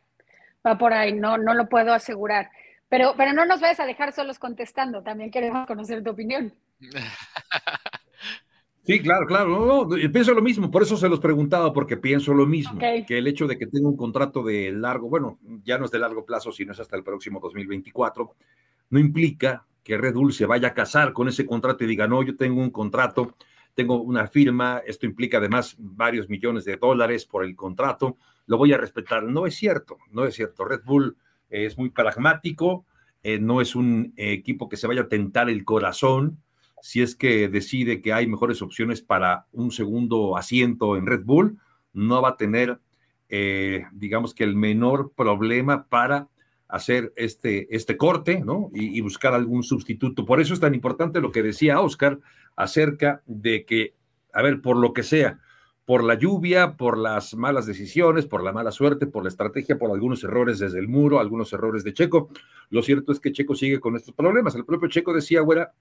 va 0.65 0.77
por 0.77 0.93
ahí, 0.93 1.11
no, 1.11 1.37
no 1.37 1.53
lo 1.53 1.67
puedo 1.67 1.93
asegurar. 1.93 2.49
Pero, 2.87 3.15
pero 3.17 3.33
no 3.33 3.45
nos 3.45 3.59
vayas 3.59 3.81
a 3.81 3.85
dejar 3.85 4.13
solos 4.13 4.39
contestando, 4.39 5.03
también 5.03 5.29
queremos 5.29 5.67
conocer 5.67 6.01
tu 6.05 6.11
opinión. 6.11 6.53
Sí, 8.85 8.99
claro, 9.01 9.25
claro. 9.25 9.87
pienso 10.13 10.33
lo 10.33 10.41
mismo, 10.41 10.69
por 10.69 10.83
eso 10.83 10.95
se 10.95 11.09
los 11.09 11.19
preguntaba, 11.19 11.73
porque 11.73 11.97
pienso 11.97 12.33
lo 12.33 12.45
mismo, 12.45 12.79
que 12.79 13.17
el 13.17 13.27
hecho 13.27 13.47
de 13.47 13.57
que 13.57 13.67
tenga 13.67 13.87
un 13.87 13.97
contrato 13.97 14.43
de 14.43 14.71
largo, 14.71 15.09
bueno, 15.09 15.39
ya 15.63 15.77
no 15.77 15.85
es 15.85 15.91
de 15.91 15.99
largo 15.99 16.25
plazo, 16.25 16.51
sino 16.51 16.71
es 16.71 16.79
hasta 16.79 16.95
el 16.95 17.03
próximo 17.03 17.39
2024, 17.39 18.35
no 18.91 18.99
implica 18.99 19.65
que 19.83 19.97
Red 19.97 20.15
Bull 20.15 20.33
se 20.33 20.45
vaya 20.45 20.69
a 20.69 20.73
casar 20.73 21.13
con 21.13 21.27
ese 21.27 21.45
contrato 21.45 21.83
y 21.83 21.87
diga, 21.87 22.07
no, 22.07 22.23
yo 22.23 22.35
tengo 22.35 22.61
un 22.61 22.71
contrato, 22.71 23.35
tengo 23.75 24.01
una 24.01 24.27
firma, 24.27 24.81
esto 24.85 25.05
implica 25.05 25.37
además 25.37 25.75
varios 25.77 26.29
millones 26.29 26.65
de 26.65 26.77
dólares 26.77 27.25
por 27.25 27.43
el 27.43 27.55
contrato, 27.55 28.17
lo 28.47 28.57
voy 28.57 28.73
a 28.73 28.77
respetar. 28.77 29.23
No 29.23 29.45
es 29.45 29.55
cierto, 29.55 29.97
no 30.11 30.25
es 30.25 30.33
cierto. 30.33 30.65
Red 30.65 30.81
Bull 30.85 31.17
es 31.49 31.77
muy 31.77 31.89
pragmático, 31.89 32.85
eh, 33.21 33.37
no 33.37 33.61
es 33.61 33.75
un 33.75 34.13
equipo 34.15 34.69
que 34.69 34.77
se 34.77 34.87
vaya 34.87 35.01
a 35.01 35.07
tentar 35.07 35.49
el 35.49 35.63
corazón, 35.65 36.41
si 36.85 37.01
es 37.01 37.15
que 37.15 37.49
decide 37.49 37.99
que 37.99 38.13
hay 38.13 38.27
mejores 38.27 38.61
opciones 38.61 39.01
para 39.01 39.47
un 39.51 39.71
segundo 39.71 40.37
asiento 40.37 40.97
en 40.97 41.07
Red 41.07 41.23
Bull, 41.23 41.57
no 41.93 42.21
va 42.21 42.29
a 42.29 42.37
tener, 42.37 42.79
eh, 43.27 43.85
digamos 43.91 44.35
que 44.35 44.43
el 44.43 44.55
menor 44.55 45.11
problema 45.15 45.87
para 45.87 46.27
hacer 46.67 47.11
este, 47.15 47.75
este 47.75 47.97
corte, 47.97 48.39
¿no? 48.39 48.69
Y, 48.71 48.95
y, 48.95 49.01
buscar 49.01 49.33
algún 49.33 49.63
sustituto. 49.63 50.27
Por 50.27 50.39
eso 50.39 50.53
es 50.53 50.59
tan 50.59 50.75
importante 50.75 51.21
lo 51.21 51.31
que 51.31 51.41
decía 51.41 51.81
Oscar 51.81 52.19
acerca 52.55 53.23
de 53.25 53.65
que, 53.65 53.95
a 54.31 54.43
ver, 54.43 54.61
por 54.61 54.77
lo 54.77 54.93
que 54.93 55.01
sea, 55.01 55.39
por 55.85 56.03
la 56.03 56.13
lluvia, 56.13 56.77
por 56.77 56.99
las 56.99 57.33
malas 57.33 57.65
decisiones, 57.65 58.27
por 58.27 58.43
la 58.43 58.53
mala 58.53 58.71
suerte, 58.71 59.07
por 59.07 59.23
la 59.23 59.29
estrategia, 59.29 59.79
por 59.79 59.89
algunos 59.89 60.23
errores 60.23 60.59
desde 60.59 60.77
el 60.77 60.87
muro, 60.87 61.19
algunos 61.19 61.51
errores 61.51 61.83
de 61.83 61.93
Checo. 61.93 62.29
Lo 62.69 62.83
cierto 62.83 63.11
es 63.11 63.19
que 63.19 63.31
Checo 63.31 63.55
sigue 63.55 63.79
con 63.79 63.95
estos 63.95 64.13
problemas. 64.13 64.53
El 64.53 64.65
propio 64.65 64.87
Checo 64.87 65.13
decía, 65.13 65.41
güera, 65.41 65.73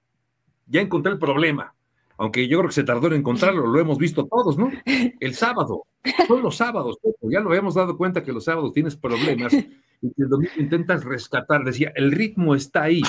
ya 0.66 0.80
encontré 0.80 1.12
el 1.12 1.18
problema, 1.18 1.74
aunque 2.16 2.46
yo 2.48 2.58
creo 2.58 2.68
que 2.68 2.74
se 2.74 2.84
tardó 2.84 3.08
en 3.08 3.14
encontrarlo, 3.14 3.66
lo 3.66 3.80
hemos 3.80 3.98
visto 3.98 4.26
todos, 4.26 4.56
¿no? 4.56 4.70
El 5.20 5.34
sábado, 5.34 5.84
son 6.28 6.42
los 6.42 6.56
sábados, 6.56 6.98
ya 7.22 7.40
lo 7.40 7.50
habíamos 7.50 7.74
dado 7.74 7.96
cuenta 7.96 8.22
que 8.22 8.32
los 8.32 8.44
sábados 8.44 8.72
tienes 8.72 8.96
problemas 8.96 9.52
y 9.52 10.08
que 10.12 10.22
el 10.22 10.28
domingo 10.28 10.52
intentas 10.58 11.04
rescatar, 11.04 11.64
decía, 11.64 11.92
el 11.96 12.12
ritmo 12.12 12.54
está 12.54 12.84
ahí, 12.84 13.02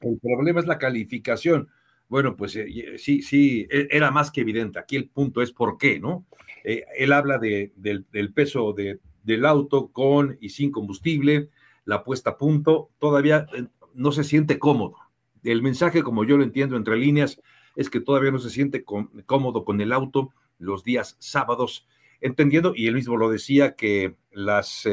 el 0.00 0.18
problema 0.20 0.60
es 0.60 0.66
la 0.66 0.78
calificación. 0.78 1.68
Bueno, 2.08 2.36
pues 2.36 2.56
eh, 2.56 2.96
sí, 2.96 3.22
sí, 3.22 3.66
e, 3.70 3.88
era 3.90 4.10
más 4.10 4.30
que 4.30 4.40
evidente. 4.40 4.78
Aquí 4.78 4.96
el 4.96 5.08
punto 5.10 5.42
es 5.42 5.52
por 5.52 5.76
qué, 5.76 6.00
¿no? 6.00 6.26
Eh, 6.64 6.84
él 6.96 7.12
habla 7.12 7.38
de, 7.38 7.72
del, 7.76 8.32
peso 8.32 8.72
de, 8.72 8.98
del 9.22 9.44
auto 9.44 9.88
con 9.88 10.38
y 10.40 10.50
sin 10.50 10.70
combustible, 10.70 11.50
la 11.84 12.04
puesta 12.04 12.30
a 12.30 12.38
punto, 12.38 12.90
todavía 12.98 13.46
eh, 13.54 13.66
no 13.94 14.12
se 14.12 14.24
siente 14.24 14.58
cómodo. 14.58 14.96
El 15.44 15.62
mensaje, 15.62 16.02
como 16.02 16.24
yo 16.24 16.36
lo 16.36 16.44
entiendo 16.44 16.76
entre 16.76 16.96
líneas, 16.96 17.40
es 17.76 17.90
que 17.90 18.00
todavía 18.00 18.30
no 18.30 18.38
se 18.38 18.50
siente 18.50 18.84
cómodo 18.84 19.64
con 19.64 19.80
el 19.80 19.92
auto 19.92 20.32
los 20.58 20.82
días 20.82 21.16
sábados, 21.20 21.86
entendiendo, 22.20 22.72
y 22.74 22.88
él 22.88 22.94
mismo 22.94 23.16
lo 23.16 23.30
decía, 23.30 23.74
que 23.74 24.16
las, 24.32 24.88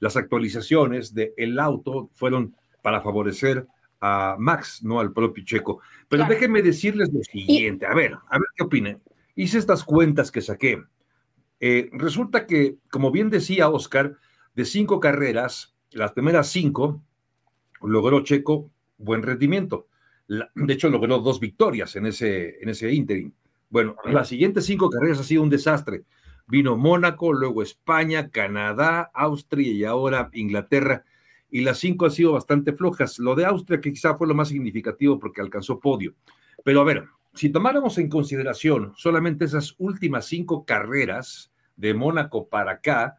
las 0.00 0.16
actualizaciones 0.16 1.14
del 1.14 1.58
auto 1.58 2.10
fueron 2.12 2.56
para 2.82 3.00
favorecer 3.00 3.66
a 4.00 4.36
Max, 4.38 4.82
no 4.82 5.00
al 5.00 5.12
propio 5.12 5.44
Checo. 5.44 5.80
Pero 6.08 6.26
déjenme 6.28 6.62
decirles 6.62 7.12
lo 7.12 7.22
siguiente, 7.22 7.86
a 7.86 7.94
ver, 7.94 8.14
a 8.28 8.38
ver 8.38 8.48
qué 8.56 8.64
opinan. 8.64 9.00
Hice 9.34 9.58
estas 9.58 9.84
cuentas 9.84 10.30
que 10.30 10.40
saqué. 10.40 10.82
Eh, 11.60 11.88
resulta 11.92 12.46
que, 12.46 12.76
como 12.90 13.10
bien 13.10 13.30
decía 13.30 13.68
Oscar, 13.68 14.16
de 14.54 14.64
cinco 14.64 15.00
carreras, 15.00 15.74
las 15.90 16.12
primeras 16.12 16.48
cinco 16.48 17.02
logró 17.82 18.20
Checo 18.22 18.70
buen 18.98 19.22
rendimiento. 19.22 19.88
de 20.28 20.72
hecho, 20.72 20.88
logró 20.88 21.18
dos 21.18 21.40
victorias 21.40 21.96
en 21.96 22.06
ese, 22.06 22.56
en 22.60 22.68
ese 22.68 22.92
interim. 22.92 23.32
Bueno, 23.68 23.96
las 24.04 24.28
siguientes 24.28 24.66
cinco 24.66 24.90
carreras 24.90 25.20
ha 25.20 25.24
sido 25.24 25.42
un 25.42 25.50
desastre. 25.50 26.04
Vino 26.46 26.76
Mónaco, 26.76 27.32
luego 27.32 27.62
España, 27.62 28.30
Canadá, 28.30 29.10
Austria 29.12 29.72
y 29.72 29.84
ahora 29.84 30.30
Inglaterra 30.32 31.04
y 31.50 31.60
las 31.62 31.78
cinco 31.78 32.04
han 32.04 32.10
sido 32.10 32.32
bastante 32.32 32.72
flojas. 32.72 33.18
Lo 33.18 33.34
de 33.34 33.44
Austria, 33.44 33.80
que 33.80 33.92
quizá 33.92 34.14
fue 34.16 34.26
lo 34.26 34.34
más 34.34 34.48
significativo 34.48 35.18
porque 35.18 35.40
alcanzó 35.40 35.78
podio. 35.78 36.14
Pero 36.64 36.80
a 36.80 36.84
ver, 36.84 37.04
si 37.34 37.50
tomáramos 37.50 37.98
en 37.98 38.08
consideración 38.08 38.92
solamente 38.96 39.44
esas 39.44 39.74
últimas 39.78 40.26
cinco 40.26 40.64
carreras 40.64 41.52
de 41.76 41.94
Mónaco 41.94 42.48
para 42.48 42.72
acá, 42.72 43.18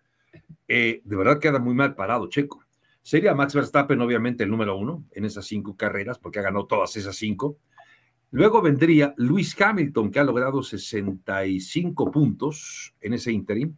eh, 0.67 1.01
de 1.03 1.15
verdad 1.15 1.39
queda 1.39 1.59
muy 1.59 1.73
mal 1.73 1.95
parado, 1.95 2.27
Checo. 2.27 2.63
Sería 3.07 3.33
Max 3.33 3.55
Verstappen, 3.55 4.01
obviamente, 4.01 4.43
el 4.43 4.49
número 4.49 4.77
uno 4.77 5.05
en 5.13 5.23
esas 5.23 5.45
cinco 5.45 5.77
carreras, 5.77 6.19
porque 6.19 6.39
ha 6.39 6.41
ganado 6.41 6.65
todas 6.65 6.93
esas 6.97 7.15
cinco. 7.15 7.57
Luego 8.31 8.61
vendría 8.61 9.13
Luis 9.15 9.55
Hamilton, 9.61 10.11
que 10.11 10.19
ha 10.19 10.25
logrado 10.25 10.61
65 10.61 12.11
puntos 12.11 12.93
en 12.99 13.13
ese 13.13 13.31
interim. 13.31 13.77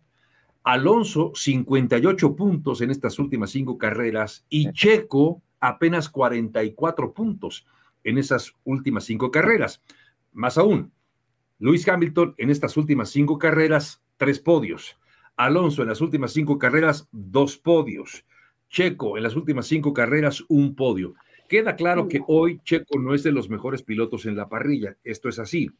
Alonso 0.63 1.31
58 1.35 2.35
puntos 2.35 2.81
en 2.81 2.89
estas 2.89 3.19
últimas 3.19 3.51
cinco 3.51 3.77
carreras 3.77 4.47
y 4.49 4.71
Checo 4.71 5.43
apenas 5.59 6.09
44 6.09 7.13
puntos 7.13 7.67
en 8.03 8.17
esas 8.17 8.55
últimas 8.63 9.03
cinco 9.03 9.29
carreras. 9.29 9.83
Más 10.31 10.57
aún, 10.57 10.91
Luis 11.59 11.87
Hamilton 11.87 12.33
en 12.39 12.49
estas 12.49 12.77
últimas 12.77 13.11
cinco 13.11 13.37
carreras, 13.37 14.01
tres 14.17 14.39
podios. 14.39 14.97
Alonso 15.35 15.83
en 15.83 15.89
las 15.89 16.01
últimas 16.01 16.33
cinco 16.33 16.57
carreras, 16.57 17.07
dos 17.11 17.57
podios. 17.57 18.25
Checo 18.69 19.17
en 19.17 19.23
las 19.23 19.35
últimas 19.35 19.67
cinco 19.67 19.93
carreras, 19.93 20.43
un 20.47 20.75
podio. 20.75 21.15
Queda 21.47 21.75
claro 21.75 22.07
que 22.07 22.21
hoy 22.27 22.61
Checo 22.63 22.99
no 22.99 23.15
es 23.15 23.23
de 23.23 23.31
los 23.31 23.49
mejores 23.49 23.81
pilotos 23.81 24.25
en 24.25 24.35
la 24.35 24.47
parrilla. 24.47 24.95
Esto 25.03 25.29
es 25.29 25.39
así. 25.39 25.71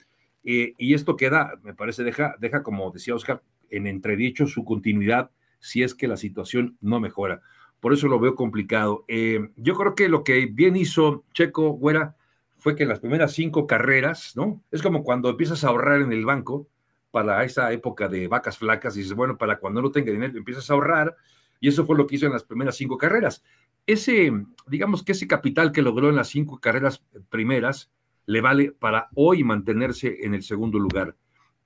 Eh, 0.44 0.74
y 0.78 0.94
esto 0.96 1.16
queda, 1.16 1.60
me 1.62 1.76
parece, 1.76 2.04
deja, 2.04 2.36
deja, 2.40 2.64
como 2.64 2.90
decía 2.92 3.14
Oscar, 3.14 3.44
en 3.70 3.86
entredicho 3.86 4.48
su 4.48 4.64
continuidad 4.66 5.32
si 5.60 5.84
es 5.84 5.94
que 5.94 6.08
la 6.08 6.18
situación 6.18 6.78
no 6.82 7.00
mejora. 7.00 7.42
Por 7.80 7.94
eso 7.94 8.08
lo 8.08 8.20
veo 8.20 8.36
complicado. 8.36 9.06
Eh, 9.08 9.50
yo 9.56 9.76
creo 9.76 9.96
que 9.96 10.10
lo 10.10 10.24
que 10.24 10.48
bien 10.48 10.76
hizo 10.76 11.24
Checo 11.34 11.70
Güera 11.72 12.16
fue 12.58 12.76
que 12.76 12.84
en 12.84 12.90
las 12.90 13.00
primeras 13.00 13.34
cinco 13.34 13.68
carreras, 13.68 14.36
¿no? 14.36 14.62
Es 14.72 14.82
como 14.82 15.04
cuando 15.04 15.30
empiezas 15.30 15.64
a 15.64 15.70
ahorrar 15.70 16.02
en 16.02 16.12
el 16.12 16.26
banco 16.26 16.68
para 17.12 17.44
esa 17.44 17.72
época 17.72 18.08
de 18.08 18.28
vacas 18.28 18.58
flacas 18.58 18.96
y 18.96 19.00
dices, 19.00 19.16
bueno, 19.16 19.38
para 19.38 19.60
cuando 19.60 19.82
no 19.82 19.92
tenga 19.92 20.12
dinero 20.12 20.38
empiezas 20.38 20.70
a 20.70 20.74
ahorrar 20.74 21.16
y 21.60 21.68
eso 21.68 21.86
fue 21.86 21.98
lo 21.98 22.08
que 22.08 22.16
hizo 22.16 22.26
en 22.26 22.34
las 22.34 22.44
primeras 22.44 22.78
cinco 22.78 22.98
carreras. 22.98 23.44
Ese, 23.86 24.32
digamos 24.68 25.04
que 25.04 25.14
ese 25.14 25.28
capital 25.28 25.72
que 25.72 25.82
logró 25.82 26.10
en 26.10 26.16
las 26.16 26.30
cinco 26.30 26.60
carreras 26.60 27.04
primeras 27.30 27.92
le 28.26 28.42
vale 28.42 28.72
para 28.72 29.10
hoy 29.16 29.44
mantenerse 29.44 30.18
en 30.22 30.34
el 30.34 30.44
segundo 30.44 30.78
lugar. 30.78 31.16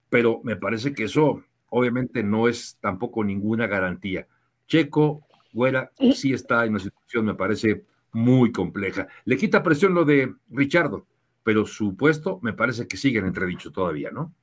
Pero 0.10 0.41
me 0.43 0.56
parece 0.56 0.93
que 0.93 1.06
eso 1.06 1.43
obviamente 1.69 2.23
no 2.23 2.47
es 2.47 2.77
tampoco 2.79 3.23
ninguna 3.23 3.67
garantía. 3.67 4.27
Checo, 4.67 5.27
Güera, 5.51 5.91
sí 6.13 6.34
está 6.34 6.63
en 6.63 6.71
una 6.71 6.79
situación, 6.79 7.25
me 7.25 7.36
parece, 7.36 7.86
muy 8.13 8.51
compleja. 8.51 9.08
Le 9.25 9.38
quita 9.38 9.63
presión 9.63 9.93
lo 9.93 10.06
de 10.06 10.34
Richardo, 10.49 11.08
pero 11.43 11.65
su 11.65 11.97
puesto 11.97 12.39
me 12.41 12.53
parece 12.53 12.88
que 12.88 12.97
sigue 12.97 13.19
en 13.19 13.25
entredicho 13.25 13.71
todavía, 13.71 14.12
¿no? 14.12 14.34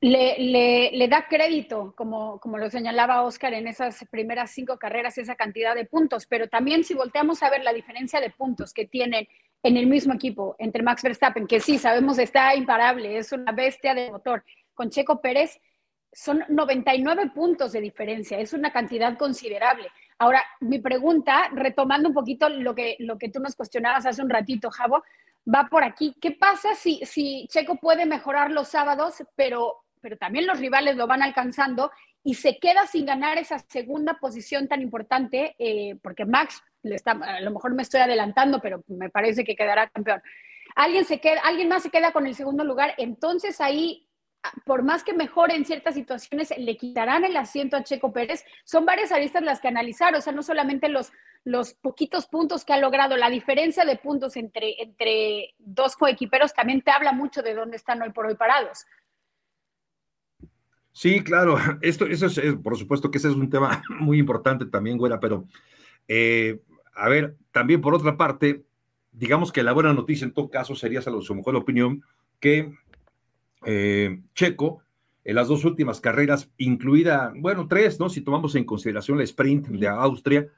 Le, 0.00 0.90
le, 0.92 1.08
da 1.08 1.26
crédito, 1.26 1.94
como, 1.96 2.38
como 2.38 2.58
lo 2.58 2.70
señalaba 2.70 3.22
Oscar, 3.22 3.54
en 3.54 3.66
esas 3.66 4.04
primeras 4.10 4.52
cinco 4.52 4.78
carreras, 4.78 5.18
esa 5.18 5.34
cantidad 5.34 5.74
de 5.74 5.84
puntos, 5.84 6.26
pero 6.26 6.48
también 6.48 6.84
si 6.84 6.94
volteamos 6.94 7.42
a 7.42 7.50
ver 7.50 7.64
la 7.64 7.72
diferencia 7.72 8.20
de 8.20 8.30
puntos 8.30 8.72
que 8.72 8.86
tienen 8.86 9.26
en 9.64 9.76
el 9.76 9.86
mismo 9.86 10.14
equipo 10.14 10.54
entre 10.58 10.82
Max 10.82 11.02
Verstappen, 11.02 11.46
que 11.46 11.58
sí, 11.58 11.78
sabemos 11.78 12.18
está 12.18 12.54
imparable, 12.54 13.16
es 13.16 13.32
una 13.32 13.50
bestia 13.50 13.94
de 13.94 14.10
motor, 14.10 14.44
con 14.74 14.90
Checo 14.90 15.20
Pérez, 15.20 15.58
son 16.12 16.44
99 16.48 17.30
puntos 17.34 17.72
de 17.72 17.80
diferencia, 17.80 18.38
es 18.38 18.52
una 18.52 18.72
cantidad 18.72 19.18
considerable. 19.18 19.88
Ahora, 20.18 20.44
mi 20.60 20.78
pregunta, 20.78 21.50
retomando 21.52 22.08
un 22.08 22.14
poquito 22.14 22.48
lo 22.48 22.74
que, 22.74 22.96
lo 23.00 23.18
que 23.18 23.30
tú 23.30 23.40
nos 23.40 23.56
cuestionabas 23.56 24.06
hace 24.06 24.22
un 24.22 24.30
ratito, 24.30 24.70
Javo, 24.70 25.02
va 25.52 25.68
por 25.70 25.84
aquí. 25.84 26.14
¿Qué 26.20 26.32
pasa 26.32 26.74
si, 26.74 27.00
si 27.04 27.46
Checo 27.50 27.76
puede 27.76 28.06
mejorar 28.06 28.50
los 28.50 28.68
sábados, 28.68 29.22
pero, 29.36 29.84
pero 30.00 30.16
también 30.16 30.46
los 30.46 30.58
rivales 30.58 30.96
lo 30.96 31.06
van 31.06 31.22
alcanzando 31.22 31.90
y 32.22 32.34
se 32.34 32.58
queda 32.58 32.86
sin 32.86 33.06
ganar 33.06 33.38
esa 33.38 33.58
segunda 33.58 34.14
posición 34.14 34.68
tan 34.68 34.82
importante? 34.82 35.54
Eh, 35.58 35.96
porque 36.02 36.24
Max, 36.24 36.62
le 36.82 36.96
está, 36.96 37.12
a 37.12 37.40
lo 37.40 37.50
mejor 37.50 37.74
me 37.74 37.82
estoy 37.82 38.00
adelantando, 38.00 38.60
pero 38.60 38.82
me 38.86 39.10
parece 39.10 39.44
que 39.44 39.56
quedará 39.56 39.88
campeón. 39.88 40.22
Alguien, 40.76 41.04
se 41.04 41.20
queda, 41.20 41.40
alguien 41.44 41.68
más 41.68 41.82
se 41.82 41.90
queda 41.90 42.12
con 42.12 42.26
el 42.26 42.34
segundo 42.34 42.64
lugar, 42.64 42.94
entonces 42.98 43.60
ahí 43.60 44.08
por 44.64 44.82
más 44.82 45.02
que 45.04 45.12
mejore 45.12 45.54
en 45.54 45.64
ciertas 45.64 45.94
situaciones, 45.94 46.52
le 46.56 46.76
quitarán 46.76 47.24
el 47.24 47.36
asiento 47.36 47.76
a 47.76 47.84
Checo 47.84 48.12
Pérez. 48.12 48.44
Son 48.64 48.84
varias 48.84 49.12
aristas 49.12 49.42
las 49.42 49.60
que 49.60 49.68
analizar, 49.68 50.14
o 50.14 50.20
sea, 50.20 50.32
no 50.32 50.42
solamente 50.42 50.88
los, 50.88 51.12
los 51.44 51.74
poquitos 51.74 52.26
puntos 52.26 52.64
que 52.64 52.72
ha 52.72 52.78
logrado, 52.78 53.16
la 53.16 53.30
diferencia 53.30 53.84
de 53.84 53.96
puntos 53.96 54.36
entre, 54.36 54.82
entre 54.82 55.54
dos 55.58 55.96
coequiperos 55.96 56.54
también 56.54 56.82
te 56.82 56.90
habla 56.90 57.12
mucho 57.12 57.42
de 57.42 57.54
dónde 57.54 57.76
están 57.76 58.02
hoy 58.02 58.10
por 58.10 58.26
hoy 58.26 58.34
parados. 58.34 58.84
Sí, 60.92 61.22
claro, 61.22 61.56
esto, 61.82 62.06
eso 62.06 62.26
es, 62.26 62.54
por 62.62 62.76
supuesto 62.76 63.10
que 63.10 63.18
ese 63.18 63.28
es 63.28 63.34
un 63.34 63.50
tema 63.50 63.82
muy 64.00 64.18
importante 64.18 64.66
también, 64.66 64.96
güera, 64.96 65.20
pero 65.20 65.44
eh, 66.08 66.60
a 66.94 67.08
ver, 67.08 67.36
también 67.50 67.80
por 67.80 67.94
otra 67.94 68.16
parte, 68.16 68.64
digamos 69.12 69.52
que 69.52 69.62
la 69.62 69.72
buena 69.72 69.92
noticia 69.92 70.24
en 70.24 70.32
todo 70.32 70.48
caso 70.48 70.74
sería, 70.74 71.00
a 71.00 71.02
su 71.02 71.34
mejor 71.34 71.56
opinión, 71.56 72.02
que 72.40 72.72
eh, 73.66 74.20
Checo 74.34 74.82
en 75.24 75.36
las 75.36 75.48
dos 75.48 75.64
últimas 75.64 76.00
carreras, 76.00 76.50
incluida, 76.58 77.32
bueno, 77.36 77.66
tres, 77.66 77.98
¿no? 77.98 78.10
Si 78.10 78.20
tomamos 78.20 78.54
en 78.56 78.64
consideración 78.64 79.16
la 79.16 79.24
sprint 79.24 79.68
de 79.68 79.88
Austria, 79.88 80.48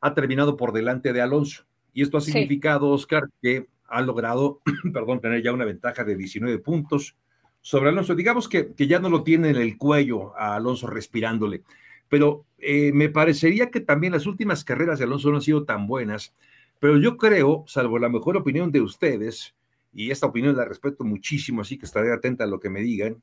ha 0.00 0.14
terminado 0.14 0.56
por 0.56 0.72
delante 0.72 1.12
de 1.12 1.22
Alonso. 1.22 1.64
Y 1.92 2.02
esto 2.02 2.18
ha 2.18 2.20
significado, 2.20 2.90
Oscar, 2.90 3.28
que 3.40 3.66
ha 3.88 4.02
logrado, 4.02 4.60
perdón, 4.92 5.20
tener 5.20 5.42
ya 5.42 5.52
una 5.52 5.64
ventaja 5.64 6.04
de 6.04 6.16
19 6.16 6.58
puntos 6.58 7.16
sobre 7.62 7.88
Alonso. 7.88 8.14
Digamos 8.14 8.48
que, 8.48 8.72
que 8.74 8.86
ya 8.86 8.98
no 8.98 9.08
lo 9.08 9.22
tiene 9.22 9.50
en 9.50 9.56
el 9.56 9.78
cuello 9.78 10.36
a 10.36 10.56
Alonso 10.56 10.86
respirándole. 10.86 11.62
Pero 12.08 12.44
eh, 12.58 12.92
me 12.92 13.08
parecería 13.08 13.70
que 13.70 13.80
también 13.80 14.12
las 14.12 14.26
últimas 14.26 14.64
carreras 14.64 14.98
de 14.98 15.06
Alonso 15.06 15.30
no 15.30 15.36
han 15.36 15.42
sido 15.42 15.64
tan 15.64 15.86
buenas. 15.86 16.34
Pero 16.78 16.98
yo 16.98 17.16
creo, 17.16 17.64
salvo 17.66 17.98
la 17.98 18.08
mejor 18.08 18.36
opinión 18.36 18.72
de 18.72 18.80
ustedes, 18.80 19.54
y 19.92 20.10
esta 20.10 20.26
opinión 20.26 20.56
la 20.56 20.64
respeto 20.64 21.04
muchísimo, 21.04 21.62
así 21.62 21.78
que 21.78 21.86
estaré 21.86 22.12
atenta 22.12 22.44
a 22.44 22.46
lo 22.46 22.60
que 22.60 22.70
me 22.70 22.80
digan, 22.80 23.22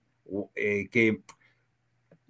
eh, 0.56 0.90
que 0.90 1.22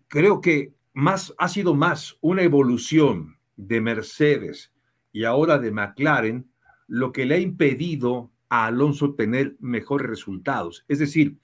creo 0.07 0.41
que 0.41 0.73
más, 0.93 1.33
ha 1.37 1.47
sido 1.47 1.73
más 1.73 2.17
una 2.21 2.43
evolución 2.43 3.37
de 3.55 3.81
Mercedes 3.81 4.71
y 5.11 5.23
ahora 5.23 5.57
de 5.57 5.71
McLaren 5.71 6.49
lo 6.87 7.11
que 7.11 7.25
le 7.25 7.35
ha 7.35 7.39
impedido 7.39 8.31
a 8.49 8.67
Alonso 8.67 9.15
tener 9.15 9.57
mejores 9.59 10.07
resultados. 10.07 10.85
Es 10.87 10.99
decir, 10.99 11.37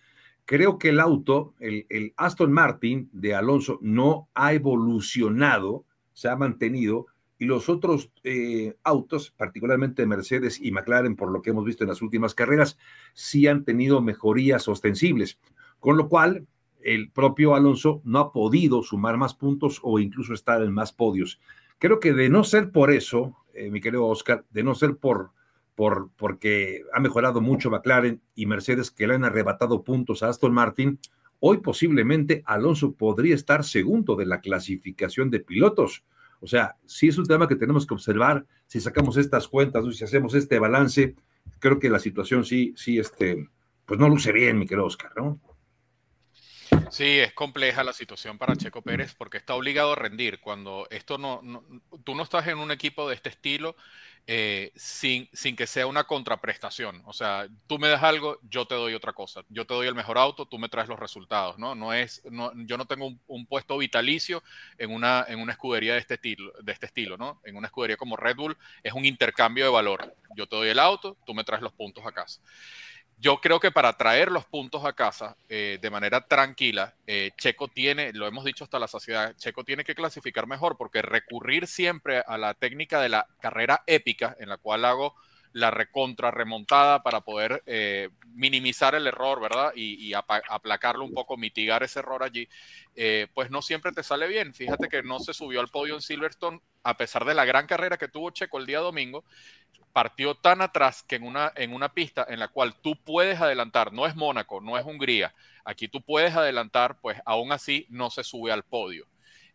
creo 0.45 0.77
que 0.77 0.89
el 0.89 0.99
auto, 0.99 1.53
el, 1.59 1.85
el 1.89 2.13
Aston 2.15 2.51
Martin 2.51 3.09
de 3.11 3.35
Alonso, 3.35 3.79
no 3.81 4.29
ha 4.33 4.53
evolucionado, 4.53 5.85
se 6.13 6.29
ha 6.29 6.35
mantenido 6.35 7.07
y 7.43 7.45
los 7.45 7.67
otros 7.67 8.09
eh, 8.23 8.77
autos, 8.85 9.31
particularmente 9.31 10.05
Mercedes 10.05 10.61
y 10.61 10.71
McLaren, 10.71 11.17
por 11.17 11.29
lo 11.29 11.41
que 11.41 11.49
hemos 11.49 11.65
visto 11.65 11.83
en 11.83 11.89
las 11.89 12.01
últimas 12.01 12.33
carreras, 12.33 12.77
sí 13.13 13.47
han 13.47 13.65
tenido 13.65 14.01
mejorías 14.01 14.69
ostensibles, 14.69 15.39
con 15.81 15.97
lo 15.97 16.07
cual 16.07 16.47
el 16.81 17.11
propio 17.11 17.53
Alonso 17.53 18.01
no 18.05 18.19
ha 18.19 18.31
podido 18.31 18.81
sumar 18.81 19.17
más 19.17 19.33
puntos 19.33 19.81
o 19.83 19.99
incluso 19.99 20.33
estar 20.33 20.61
en 20.61 20.71
más 20.71 20.93
podios. 20.93 21.41
Creo 21.79 21.99
que 21.99 22.13
de 22.13 22.29
no 22.29 22.45
ser 22.45 22.71
por 22.71 22.91
eso, 22.91 23.35
eh, 23.53 23.69
mi 23.69 23.81
querido 23.81 24.05
Oscar, 24.05 24.45
de 24.49 24.63
no 24.63 24.73
ser 24.73 24.95
por, 24.95 25.31
por, 25.75 26.11
porque 26.15 26.83
ha 26.93 27.01
mejorado 27.01 27.41
mucho 27.41 27.69
McLaren 27.69 28.21
y 28.35 28.45
Mercedes 28.45 28.89
que 28.89 29.05
le 29.05 29.15
han 29.15 29.25
arrebatado 29.25 29.83
puntos 29.83 30.23
a 30.23 30.29
Aston 30.29 30.53
Martin, 30.53 30.97
hoy 31.41 31.57
posiblemente 31.57 32.41
Alonso 32.45 32.93
podría 32.93 33.35
estar 33.35 33.65
segundo 33.65 34.15
de 34.15 34.27
la 34.27 34.39
clasificación 34.39 35.29
de 35.29 35.41
pilotos. 35.41 36.05
O 36.43 36.47
sea, 36.47 36.75
sí 36.85 37.07
es 37.07 37.17
un 37.17 37.25
tema 37.25 37.47
que 37.47 37.55
tenemos 37.55 37.87
que 37.87 37.93
observar. 37.93 38.45
Si 38.67 38.81
sacamos 38.81 39.15
estas 39.15 39.47
cuentas, 39.47 39.85
si 39.95 40.03
hacemos 40.03 40.33
este 40.33 40.59
balance, 40.59 41.15
creo 41.59 41.79
que 41.79 41.89
la 41.89 41.99
situación 41.99 42.43
sí, 42.43 42.73
sí, 42.75 42.99
este, 42.99 43.47
pues 43.85 43.97
no 43.97 44.09
luce 44.09 44.33
bien, 44.33 44.59
mi 44.59 44.67
querido 44.67 44.85
Oscar, 44.85 45.13
¿no? 45.15 45.39
Sí, 46.93 47.05
es 47.19 47.33
compleja 47.33 47.83
la 47.83 47.91
situación 47.91 48.37
para 48.37 48.55
Checo 48.55 48.83
Pérez 48.83 49.15
porque 49.15 49.37
está 49.37 49.55
obligado 49.55 49.93
a 49.93 49.95
rendir. 49.95 50.39
Cuando 50.39 50.85
esto 50.91 51.17
no, 51.17 51.41
tú 52.03 52.13
no 52.13 52.21
estás 52.21 52.45
en 52.45 52.59
un 52.59 52.69
equipo 52.69 53.09
de 53.09 53.15
este 53.15 53.29
estilo 53.29 53.75
eh, 54.27 54.71
sin, 54.75 55.27
sin 55.33 55.55
que 55.55 55.65
sea 55.65 55.87
una 55.87 56.03
contraprestación. 56.03 57.01
O 57.05 57.11
sea, 57.11 57.47
tú 57.65 57.79
me 57.79 57.87
das 57.87 58.03
algo, 58.03 58.37
yo 58.43 58.67
te 58.67 58.75
doy 58.75 58.93
otra 58.93 59.11
cosa. 59.11 59.41
Yo 59.49 59.65
te 59.65 59.73
doy 59.73 59.87
el 59.87 59.95
mejor 59.95 60.19
auto, 60.19 60.45
tú 60.45 60.59
me 60.59 60.69
traes 60.69 60.87
los 60.87 60.99
resultados, 60.99 61.57
¿no? 61.57 61.73
No 61.73 61.93
es, 61.93 62.21
no, 62.29 62.51
yo 62.67 62.77
no 62.77 62.85
tengo 62.85 63.11
un, 63.25 63.47
puesto 63.47 63.75
vitalicio 63.79 64.43
en 64.77 64.91
una, 64.91 65.25
en 65.27 65.39
una 65.39 65.53
escudería 65.53 65.93
de 65.93 65.99
este 65.99 66.13
estilo, 66.13 66.53
de 66.61 66.73
este 66.73 66.85
estilo, 66.85 67.17
¿no? 67.17 67.41
En 67.43 67.55
una 67.55 67.69
escudería 67.69 67.97
como 67.97 68.17
Red 68.17 68.35
Bull 68.35 68.57
es 68.83 68.93
un 68.93 69.05
intercambio 69.05 69.65
de 69.65 69.71
valor. 69.71 70.15
Yo 70.35 70.45
te 70.45 70.57
doy 70.57 70.69
el 70.69 70.77
auto, 70.77 71.17
tú 71.25 71.33
me 71.33 71.43
traes 71.43 71.63
los 71.63 71.73
puntos 71.73 72.05
a 72.05 72.11
casa 72.11 72.39
yo 73.23 73.39
creo 73.39 73.61
que 73.61 73.71
para 73.71 73.93
traer 73.93 74.29
los 74.29 74.43
puntos 74.43 74.83
a 74.83 74.91
casa 74.91 75.37
eh, 75.47 75.79
de 75.81 75.89
manera 75.89 76.27
tranquila, 76.27 76.93
eh, 77.07 77.31
Checo 77.37 77.69
tiene, 77.69 78.11
lo 78.11 78.27
hemos 78.27 78.43
dicho 78.43 78.65
hasta 78.65 78.79
la 78.79 78.89
saciedad, 78.89 79.33
Checo 79.37 79.63
tiene 79.63 79.85
que 79.85 79.95
clasificar 79.95 80.45
mejor 80.45 80.75
porque 80.75 81.01
recurrir 81.01 81.67
siempre 81.67 82.21
a 82.27 82.37
la 82.37 82.53
técnica 82.53 82.99
de 82.99 83.07
la 83.07 83.25
carrera 83.39 83.81
épica 83.87 84.35
en 84.41 84.49
la 84.49 84.57
cual 84.57 84.83
hago 84.83 85.15
la 85.53 85.71
recontra 85.71 86.31
remontada 86.31 87.01
para 87.01 87.21
poder 87.21 87.63
eh, 87.65 88.09
minimizar 88.33 88.95
el 88.95 89.07
error, 89.07 89.39
¿verdad? 89.39 89.71
Y, 89.75 90.13
aplacarlo 90.13 91.05
un 91.05 91.13
poco, 91.13 91.37
mitigar 91.37 91.83
ese 91.83 91.99
error 91.99 92.23
allí, 92.23 92.49
pues 93.33 93.49
no 93.49 93.61
siempre 93.61 93.91
te 93.91 94.03
sale 94.03 94.27
bien. 94.27 94.53
Fíjate 94.53 94.89
que 94.89 95.03
no 95.03 95.19
se 95.19 95.33
subió 95.33 95.61
al 95.61 95.69
podio 95.69 95.95
en 95.95 96.01
Silverstone 96.01 96.59
a 96.83 96.97
pesar 96.97 97.23
de 97.25 97.33
la 97.33 97.45
gran 97.45 97.65
carrera 97.65 97.97
que 97.97 98.07
tuvo 98.07 98.31
Checo 98.31 98.57
el 98.57 98.65
día 98.65 98.79
domingo 98.79 99.23
partió 99.93 100.33
tan 100.35 100.61
atrás 100.61 101.03
que 101.03 101.15
en 101.15 101.23
una, 101.23 101.53
en 101.55 101.73
una 101.73 101.93
pista 101.93 102.25
en 102.27 102.39
la 102.39 102.47
cual 102.47 102.75
tú 102.81 102.95
puedes 102.95 103.39
adelantar, 103.39 103.93
no 103.93 104.07
es 104.07 104.15
Mónaco, 104.15 104.59
no 104.59 104.77
es 104.77 104.83
Hungría, 104.83 105.33
aquí 105.63 105.87
tú 105.87 106.01
puedes 106.01 106.35
adelantar, 106.35 106.99
pues 106.99 107.21
aún 107.25 107.51
así 107.51 107.85
no 107.89 108.09
se 108.09 108.23
sube 108.23 108.51
al 108.51 108.63
podio. 108.63 109.05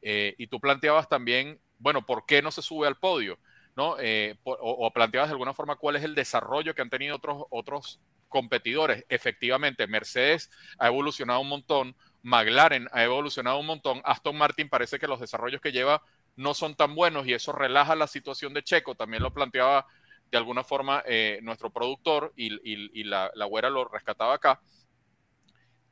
Eh, 0.00 0.36
y 0.38 0.46
tú 0.46 0.60
planteabas 0.60 1.08
también, 1.08 1.60
bueno, 1.78 2.06
¿por 2.06 2.24
qué 2.24 2.40
no 2.40 2.52
se 2.52 2.62
sube 2.62 2.86
al 2.86 2.96
podio? 2.96 3.38
¿No? 3.78 3.94
Eh, 4.00 4.36
o, 4.42 4.90
planteabas 4.92 5.28
de 5.28 5.34
alguna 5.34 5.54
forma 5.54 5.76
cuál 5.76 5.94
es 5.94 6.02
el 6.02 6.16
desarrollo 6.16 6.74
que 6.74 6.82
han 6.82 6.90
tenido 6.90 7.14
otros, 7.14 7.44
otros 7.48 8.00
competidores. 8.26 9.04
Efectivamente, 9.08 9.86
Mercedes 9.86 10.50
ha 10.80 10.88
evolucionado 10.88 11.38
un 11.38 11.48
montón, 11.48 11.94
McLaren 12.22 12.88
ha 12.90 13.04
evolucionado 13.04 13.60
un 13.60 13.66
montón, 13.66 14.02
Aston 14.04 14.36
Martin 14.36 14.68
parece 14.68 14.98
que 14.98 15.06
los 15.06 15.20
desarrollos 15.20 15.60
que 15.60 15.70
lleva 15.70 16.02
no 16.34 16.54
son 16.54 16.74
tan 16.74 16.96
buenos 16.96 17.28
y 17.28 17.34
eso 17.34 17.52
relaja 17.52 17.94
la 17.94 18.08
situación 18.08 18.52
de 18.52 18.64
Checo, 18.64 18.96
también 18.96 19.22
lo 19.22 19.32
planteaba 19.32 19.86
de 20.28 20.38
alguna 20.38 20.64
forma 20.64 21.04
eh, 21.06 21.38
nuestro 21.42 21.70
productor 21.70 22.32
y, 22.34 23.04
la, 23.04 23.30
la 23.36 23.44
güera 23.44 23.70
lo 23.70 23.84
rescataba 23.84 24.34
acá. 24.34 24.60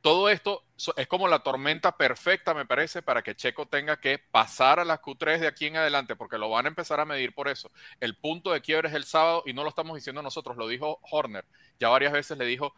Todo 0.07 0.29
esto 0.29 0.63
es 0.95 1.05
como 1.07 1.27
la 1.27 1.39
tormenta 1.39 1.97
perfecta, 1.97 2.53
me 2.53 2.65
parece, 2.65 3.01
para 3.01 3.21
que 3.21 3.35
Checo 3.35 3.65
tenga 3.65 3.99
que 3.99 4.17
pasar 4.17 4.79
a 4.79 4.85
las 4.85 5.01
Q3 5.01 5.39
de 5.39 5.47
aquí 5.47 5.65
en 5.65 5.75
adelante, 5.75 6.15
porque 6.15 6.37
lo 6.37 6.49
van 6.49 6.63
a 6.63 6.69
empezar 6.69 7.01
a 7.01 7.05
medir 7.05 7.33
por 7.33 7.49
eso. 7.49 7.73
El 7.99 8.15
punto 8.15 8.53
de 8.53 8.61
quiebre 8.61 8.87
es 8.87 8.95
el 8.95 9.03
sábado 9.03 9.43
y 9.45 9.51
no 9.51 9.63
lo 9.63 9.69
estamos 9.69 9.95
diciendo 9.95 10.21
nosotros, 10.21 10.55
lo 10.55 10.69
dijo 10.69 11.01
Horner. 11.11 11.43
Ya 11.77 11.89
varias 11.89 12.13
veces 12.13 12.37
le 12.37 12.45
dijo, 12.45 12.73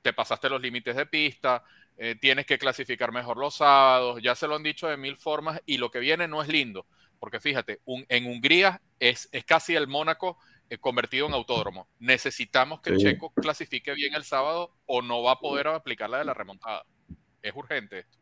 te 0.00 0.14
pasaste 0.14 0.48
los 0.48 0.62
límites 0.62 0.96
de 0.96 1.04
pista, 1.04 1.64
eh, 1.98 2.14
tienes 2.18 2.46
que 2.46 2.58
clasificar 2.58 3.12
mejor 3.12 3.36
los 3.36 3.56
sábados, 3.56 4.18
ya 4.22 4.34
se 4.34 4.48
lo 4.48 4.56
han 4.56 4.62
dicho 4.62 4.88
de 4.88 4.96
mil 4.96 5.18
formas 5.18 5.60
y 5.66 5.76
lo 5.76 5.90
que 5.90 5.98
viene 5.98 6.28
no 6.28 6.40
es 6.40 6.48
lindo, 6.48 6.86
porque 7.18 7.40
fíjate, 7.40 7.82
en 8.08 8.24
Hungría 8.24 8.80
es, 8.98 9.28
casi 9.44 9.76
el 9.76 9.86
Mónaco 9.86 10.38
convertido 10.78 11.26
en 11.26 11.34
autódromo. 11.34 11.88
Necesitamos 11.98 12.80
que 12.80 12.96
Checo 12.96 13.30
clasifique 13.30 13.92
bien 13.94 14.14
el 14.14 14.24
sábado 14.24 14.72
o 14.86 15.02
no 15.02 15.22
va 15.22 15.32
a 15.32 15.38
poder 15.40 15.68
aplicar 15.68 16.08
la 16.08 16.18
de 16.18 16.24
la 16.24 16.34
remontada. 16.34 16.84
Es 17.42 17.54
urgente 17.54 18.00
esto. 18.00 18.18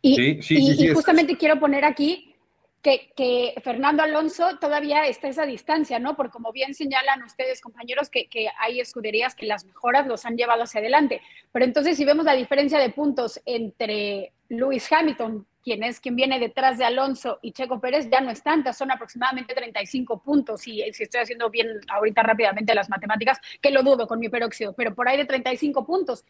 Y, 0.00 0.38
y 0.40 0.94
justamente 0.94 1.36
quiero 1.36 1.58
poner 1.58 1.84
aquí 1.84 2.34
que, 2.82 3.12
que, 3.16 3.54
Fernando 3.62 4.02
Alonso 4.02 4.56
todavía 4.60 5.06
está 5.06 5.26
a 5.26 5.30
esa 5.30 5.46
distancia, 5.46 5.98
¿no? 5.98 6.16
Porque 6.16 6.32
como 6.32 6.52
bien 6.52 6.74
señalan 6.74 7.22
ustedes, 7.22 7.60
compañeros, 7.60 8.08
que, 8.08 8.28
que, 8.28 8.48
hay 8.58 8.80
escuderías 8.80 9.34
que 9.34 9.46
las 9.46 9.64
mejoras 9.64 10.06
los 10.06 10.24
han 10.24 10.36
llevado 10.36 10.62
hacia 10.62 10.80
adelante. 10.80 11.20
Pero 11.52 11.64
entonces, 11.64 11.96
si 11.96 12.04
vemos 12.04 12.24
la 12.24 12.34
diferencia 12.34 12.78
de 12.78 12.90
puntos 12.90 13.40
entre 13.44 14.32
Lewis 14.48 14.90
Hamilton, 14.90 15.46
quien 15.62 15.82
es 15.82 16.00
quien 16.00 16.16
viene 16.16 16.38
detrás 16.38 16.78
de 16.78 16.84
Alonso 16.84 17.38
y 17.42 17.52
Checo 17.52 17.80
Pérez, 17.80 18.08
ya 18.10 18.20
no 18.20 18.30
es 18.30 18.42
tanta, 18.42 18.72
son 18.72 18.90
aproximadamente 18.90 19.54
35 19.54 20.22
puntos. 20.22 20.66
Y 20.66 20.82
si 20.92 21.02
estoy 21.02 21.20
haciendo 21.20 21.50
bien 21.50 21.68
ahorita 21.88 22.22
rápidamente 22.22 22.74
las 22.74 22.88
matemáticas, 22.88 23.38
que 23.60 23.70
lo 23.70 23.82
dudo 23.82 24.06
con 24.06 24.18
mi 24.18 24.28
peróxido, 24.28 24.72
pero 24.72 24.94
por 24.94 25.08
ahí 25.08 25.16
de 25.16 25.24
35 25.24 25.84
puntos, 25.84 26.24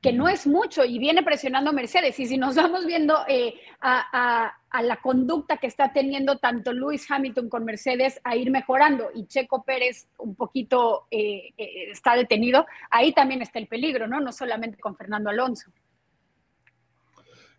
que 0.00 0.12
no 0.12 0.28
es 0.28 0.46
mucho 0.46 0.84
y 0.84 0.98
viene 0.98 1.22
presionando 1.22 1.72
Mercedes. 1.72 2.18
Y 2.20 2.26
si 2.26 2.36
nos 2.38 2.54
vamos 2.54 2.86
viendo 2.86 3.24
eh, 3.28 3.54
a, 3.80 4.52
la 4.82 4.96
conducta 4.96 5.58
que 5.58 5.66
está 5.66 5.92
teniendo 5.92 6.38
tanto 6.38 6.72
Lewis 6.72 7.10
Hamilton 7.10 7.48
con 7.48 7.64
Mercedes 7.64 8.20
a 8.24 8.36
ir 8.36 8.50
mejorando 8.50 9.10
y 9.14 9.26
Checo 9.26 9.62
Pérez 9.64 10.08
un 10.18 10.34
poquito 10.34 11.06
eh, 11.10 11.52
eh, 11.58 11.90
está 11.90 12.14
detenido, 12.14 12.66
ahí 12.90 13.12
también 13.12 13.42
está 13.42 13.58
el 13.58 13.66
peligro, 13.66 14.06
¿no? 14.06 14.20
No 14.20 14.32
solamente 14.32 14.78
con 14.78 14.96
Fernando 14.96 15.30
Alonso. 15.30 15.70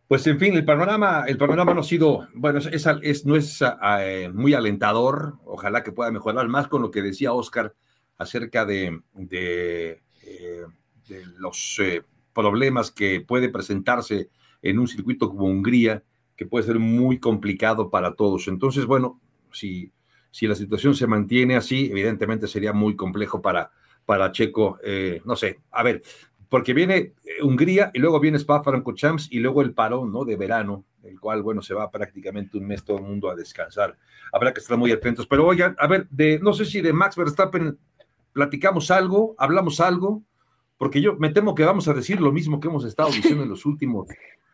Pues 0.08 0.28
en 0.28 0.38
fin, 0.38 0.54
el 0.54 0.66
panorama, 0.66 1.24
el 1.28 1.38
panorama 1.38 1.74
no 1.74 1.80
ha 1.80 1.84
sido, 1.84 2.28
bueno, 2.34 2.60
es, 2.60 3.26
no 3.26 3.36
es 3.36 3.64
eh, 4.02 4.30
muy 4.34 4.54
alentador, 4.54 5.40
ojalá 5.46 5.82
que 5.82 5.94
pueda 5.94 6.12
mejorar 6.12 6.48
más 6.50 6.68
con 6.68 6.82
lo 6.82 6.92
que 6.92 7.02
decía 7.02 7.32
Oscar 7.32 7.74
acerca 8.18 8.66
de, 8.66 9.02
de, 9.14 10.02
eh, 10.24 10.66
los 11.38 11.80
eh, 11.82 12.04
problemas 12.34 12.92
que 12.92 13.22
puede 13.22 13.50
presentarse 13.50 14.30
en 14.62 14.78
un 14.78 14.88
circuito 14.88 15.30
como 15.30 15.46
Hungría, 15.46 16.04
que 16.36 16.46
puede 16.46 16.66
ser 16.66 16.80
muy 16.80 17.20
complicado 17.20 17.90
para 17.90 18.14
todos. 18.14 18.48
Entonces, 18.48 18.86
bueno, 18.86 19.22
si, 19.52 19.92
si 20.32 20.48
la 20.48 20.56
situación 20.56 20.96
se 20.96 21.08
mantiene 21.08 21.56
así, 21.56 21.90
evidentemente 21.90 22.48
sería 22.48 22.74
muy 22.74 22.96
complejo 22.96 23.42
para, 23.42 23.72
para 24.06 24.32
Checo, 24.32 24.80
no 25.26 25.36
sé, 25.36 25.62
a 25.72 25.84
ver, 25.84 26.02
porque 26.54 26.76
viene 26.76 27.16
eh, 27.26 27.42
Hungría 27.42 27.90
y 27.96 27.98
luego 27.98 28.20
viene 28.20 28.38
Spa-Francorchamps 28.38 29.28
y 29.32 29.40
luego 29.40 29.64
el 29.64 29.74
parón, 29.74 30.12
¿no? 30.12 30.24
De 30.24 30.36
verano, 30.36 30.86
el 31.02 31.20
cual, 31.20 31.42
bueno, 31.42 31.64
se 31.64 31.74
va 31.74 31.90
prácticamente 31.90 32.60
un 32.60 32.68
mes 32.68 32.84
todo 32.84 32.98
el 32.98 33.06
mundo 33.06 33.32
a 33.32 33.36
descansar. 33.36 33.98
Habrá 34.32 34.54
que 34.54 34.60
estar 34.60 34.78
muy 34.78 34.92
atentos. 34.92 35.26
Pero 35.26 35.48
oigan, 35.48 35.76
a 35.80 35.88
ver, 35.88 36.08
de, 36.12 36.38
no 36.38 36.54
sé 36.54 36.66
si 36.66 36.80
de 36.82 36.94
Max 36.94 37.16
Verstappen 37.16 37.80
platicamos 38.34 38.92
algo, 38.92 39.34
hablamos 39.40 39.80
algo, 39.80 40.22
porque 40.78 41.02
yo 41.02 41.16
me 41.16 41.32
temo 41.32 41.56
que 41.56 41.66
vamos 41.66 41.88
a 41.88 41.94
decir 41.96 42.22
lo 42.22 42.32
mismo 42.32 42.60
que 42.60 42.68
hemos 42.68 42.86
estado 42.86 43.10
diciendo 43.10 43.42
en 43.42 43.50
los 43.50 43.66
últimos, 43.66 44.08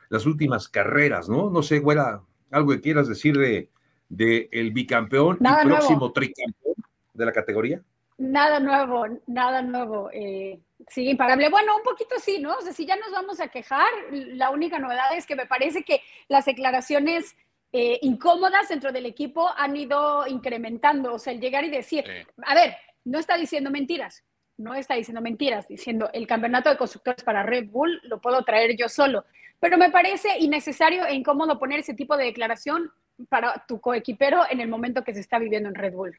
las 0.07 0.25
últimas 0.25 0.69
carreras, 0.69 1.27
¿no? 1.27 1.49
No 1.49 1.61
sé, 1.63 1.79
güera, 1.79 2.21
algo 2.49 2.71
que 2.71 2.79
quieras 2.79 3.09
decir 3.09 3.37
de, 3.37 3.67
de 4.07 4.47
el 4.53 4.71
bicampeón 4.71 5.37
y 5.41 5.67
próximo 5.67 6.13
tricampeón 6.13 6.75
de 7.13 7.25
la 7.25 7.33
categoría. 7.33 7.83
Nada 8.17 8.61
nuevo, 8.61 9.05
nada 9.27 9.61
nuevo. 9.61 10.09
Eh, 10.13 10.61
Sí, 10.87 11.09
imparable. 11.09 11.49
Bueno, 11.49 11.75
un 11.75 11.83
poquito 11.83 12.15
sí, 12.19 12.39
¿no? 12.39 12.55
O 12.55 12.61
sea, 12.61 12.71
si 12.71 12.85
ya 12.85 12.95
nos 12.95 13.11
vamos 13.11 13.39
a 13.39 13.49
quejar, 13.49 13.89
la 14.11 14.49
única 14.49 14.79
novedad 14.79 15.15
es 15.15 15.25
que 15.25 15.35
me 15.35 15.45
parece 15.45 15.83
que 15.83 16.01
las 16.27 16.45
declaraciones 16.45 17.35
eh, 17.71 17.99
incómodas 18.01 18.69
dentro 18.69 18.91
del 18.91 19.05
equipo 19.05 19.49
han 19.55 19.75
ido 19.75 20.25
incrementando. 20.27 21.13
O 21.13 21.19
sea, 21.19 21.33
el 21.33 21.41
llegar 21.41 21.65
y 21.65 21.69
decir, 21.69 22.05
a 22.43 22.55
ver, 22.55 22.75
no 23.03 23.19
está 23.19 23.37
diciendo 23.37 23.69
mentiras, 23.69 24.23
no 24.57 24.73
está 24.73 24.95
diciendo 24.95 25.21
mentiras, 25.21 25.67
diciendo 25.67 26.09
el 26.13 26.25
campeonato 26.25 26.69
de 26.69 26.77
constructores 26.77 27.23
para 27.23 27.43
Red 27.43 27.67
Bull 27.69 27.99
lo 28.03 28.19
puedo 28.19 28.43
traer 28.43 28.75
yo 28.77 28.87
solo. 28.89 29.25
Pero 29.59 29.77
me 29.77 29.91
parece 29.91 30.39
innecesario 30.39 31.05
e 31.05 31.13
incómodo 31.13 31.59
poner 31.59 31.79
ese 31.79 31.93
tipo 31.93 32.15
de 32.15 32.25
declaración 32.25 32.91
para 33.27 33.65
tu 33.67 33.81
coequipero 33.81 34.43
en 34.49 34.61
el 34.61 34.69
momento 34.69 35.03
que 35.03 35.13
se 35.13 35.19
está 35.19 35.37
viviendo 35.37 35.67
en 35.67 35.75
Red 35.75 35.93
Bull. 35.93 36.17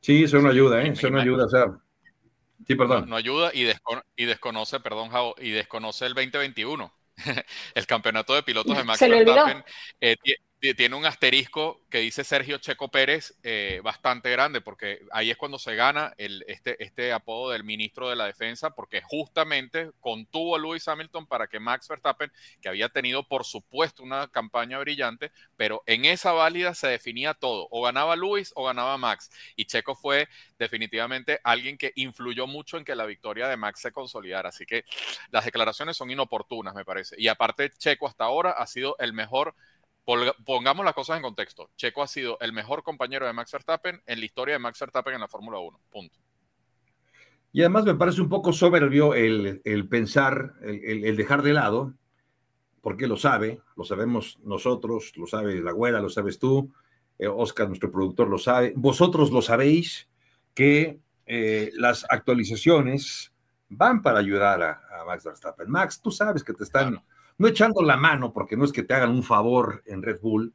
Sí, 0.00 0.22
eso 0.22 0.38
no 0.38 0.50
ayuda, 0.50 0.82
¿eh? 0.82 0.90
Eso 0.90 1.10
no 1.10 1.20
ayuda. 1.20 1.46
O 1.46 1.48
sea, 1.48 1.64
Sí, 2.66 2.74
perdón. 2.74 3.08
No, 3.08 3.16
ayuda 3.16 3.50
y, 3.52 3.70
y, 4.16 4.24
desconoce, 4.24 4.80
perdón, 4.80 5.10
y 5.38 5.50
desconoce 5.50 6.06
el 6.06 6.14
2021. 6.14 6.92
el 7.74 7.86
campeonato 7.86 8.34
de 8.34 8.42
pilotos 8.42 8.76
de 8.76 8.84
Max 8.84 9.00
Verstappen 9.00 9.64
eh, 10.00 10.16
tiene 10.72 10.96
un 10.96 11.04
asterisco 11.04 11.82
que 11.90 11.98
dice 11.98 12.24
Sergio 12.24 12.56
Checo 12.56 12.88
Pérez 12.88 13.34
eh, 13.42 13.80
bastante 13.84 14.30
grande, 14.30 14.62
porque 14.62 15.00
ahí 15.12 15.30
es 15.30 15.36
cuando 15.36 15.58
se 15.58 15.74
gana 15.74 16.14
este, 16.16 16.82
este 16.82 17.12
apodo 17.12 17.50
del 17.50 17.64
ministro 17.64 18.08
de 18.08 18.16
la 18.16 18.24
Defensa, 18.24 18.70
porque 18.70 19.02
justamente 19.02 19.90
contuvo 20.00 20.56
a 20.56 20.58
Lewis 20.58 20.88
Hamilton 20.88 21.26
para 21.26 21.48
que 21.48 21.60
Max 21.60 21.88
Verstappen, 21.88 22.32
que 22.62 22.70
había 22.70 22.88
tenido 22.88 23.28
por 23.28 23.44
supuesto 23.44 24.02
una 24.02 24.28
campaña 24.28 24.78
brillante, 24.78 25.32
pero 25.56 25.82
en 25.84 26.06
esa 26.06 26.32
válida 26.32 26.74
se 26.74 26.86
definía 26.86 27.34
todo, 27.34 27.68
o 27.70 27.82
ganaba 27.82 28.16
Lewis 28.16 28.52
o 28.54 28.64
ganaba 28.64 28.96
Max, 28.96 29.30
y 29.56 29.66
Checo 29.66 29.94
fue 29.94 30.28
definitivamente 30.58 31.40
alguien 31.44 31.76
que 31.76 31.92
influyó 31.96 32.46
mucho 32.46 32.78
en 32.78 32.84
que 32.84 32.94
la 32.94 33.04
victoria 33.04 33.48
de 33.48 33.58
Max 33.58 33.80
se 33.80 33.92
consolidara, 33.92 34.48
así 34.48 34.64
que 34.64 34.84
las 35.30 35.44
declaraciones 35.44 35.96
son 35.96 36.10
inoportunas, 36.10 36.74
me 36.74 36.84
parece, 36.84 37.16
y 37.18 37.28
aparte 37.28 37.70
Checo 37.70 38.06
hasta 38.06 38.24
ahora 38.24 38.52
ha 38.52 38.66
sido 38.66 38.96
el 39.00 39.12
mejor 39.12 39.54
Pongamos 40.04 40.84
las 40.84 40.94
cosas 40.94 41.16
en 41.16 41.22
contexto. 41.22 41.70
Checo 41.76 42.02
ha 42.02 42.06
sido 42.06 42.38
el 42.40 42.52
mejor 42.52 42.82
compañero 42.82 43.26
de 43.26 43.32
Max 43.32 43.52
Verstappen 43.52 44.02
en 44.06 44.18
la 44.18 44.24
historia 44.24 44.54
de 44.54 44.58
Max 44.58 44.78
Verstappen 44.78 45.14
en 45.14 45.20
la 45.20 45.28
Fórmula 45.28 45.58
1. 45.58 45.80
Punto. 45.90 46.18
Y 47.52 47.60
además 47.60 47.84
me 47.84 47.94
parece 47.94 48.20
un 48.20 48.28
poco 48.28 48.52
soberbio 48.52 49.14
el, 49.14 49.62
pensar, 49.88 50.54
el, 50.62 51.16
dejar 51.16 51.42
de 51.42 51.52
lado, 51.52 51.94
porque 52.80 53.06
lo 53.06 53.16
sabe, 53.16 53.60
lo 53.76 53.84
sabemos 53.84 54.40
nosotros, 54.42 55.12
lo 55.16 55.28
sabe 55.28 55.62
la 55.62 55.70
abuela, 55.70 56.00
lo 56.00 56.10
sabes 56.10 56.40
tú, 56.40 56.72
eh, 57.16 57.28
Oscar, 57.28 57.68
nuestro 57.68 57.92
productor, 57.92 58.28
lo 58.28 58.38
sabe, 58.38 58.72
vosotros 58.74 59.30
lo 59.30 59.40
sabéis, 59.40 60.08
que 60.52 60.98
eh, 61.26 61.70
las 61.74 62.04
actualizaciones 62.10 63.32
van 63.68 64.02
para 64.02 64.18
ayudar 64.18 64.60
a, 64.62 65.04
Max 65.06 65.24
Verstappen. 65.24 65.70
Max, 65.70 66.00
tú 66.00 66.10
sabes 66.10 66.42
que 66.42 66.54
te 66.54 66.64
están 66.64 67.04
no 67.38 67.48
echando 67.48 67.82
la 67.82 67.96
mano, 67.96 68.32
porque 68.32 68.56
no 68.56 68.64
es 68.64 68.72
que 68.72 68.82
te 68.82 68.94
hagan 68.94 69.10
un 69.10 69.22
favor 69.22 69.82
en 69.86 70.02
Red 70.02 70.20
Bull, 70.20 70.52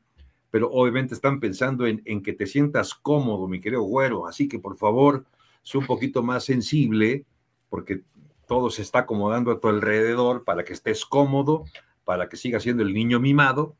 pero 0.51 0.69
obviamente 0.71 1.13
están 1.13 1.39
pensando 1.39 1.85
en, 1.85 2.23
que 2.23 2.33
te 2.33 2.47
sientas 2.47 2.95
cómodo, 2.95 3.47
mi 3.47 3.59
querido 3.59 3.83
güero. 3.83 4.27
Así 4.27 4.47
que 4.47 4.59
por 4.59 4.77
favor, 4.77 5.25
sé 5.61 5.77
un 5.77 5.85
poquito 5.85 6.23
más 6.23 6.43
sensible, 6.43 7.25
porque 7.69 8.01
todo 8.47 8.69
se 8.71 8.81
está 8.81 8.99
acomodando 8.99 9.51
a 9.51 9.59
tu 9.59 9.67
alrededor 9.67 10.43
para 10.43 10.63
que 10.63 10.73
estés 10.73 11.05
cómodo, 11.05 11.65
para 12.03 12.29
que 12.29 12.37
sigas 12.37 12.63
siendo 12.63 12.81
el 12.81 12.93
niño 12.93 13.19
mimado. 13.19 13.75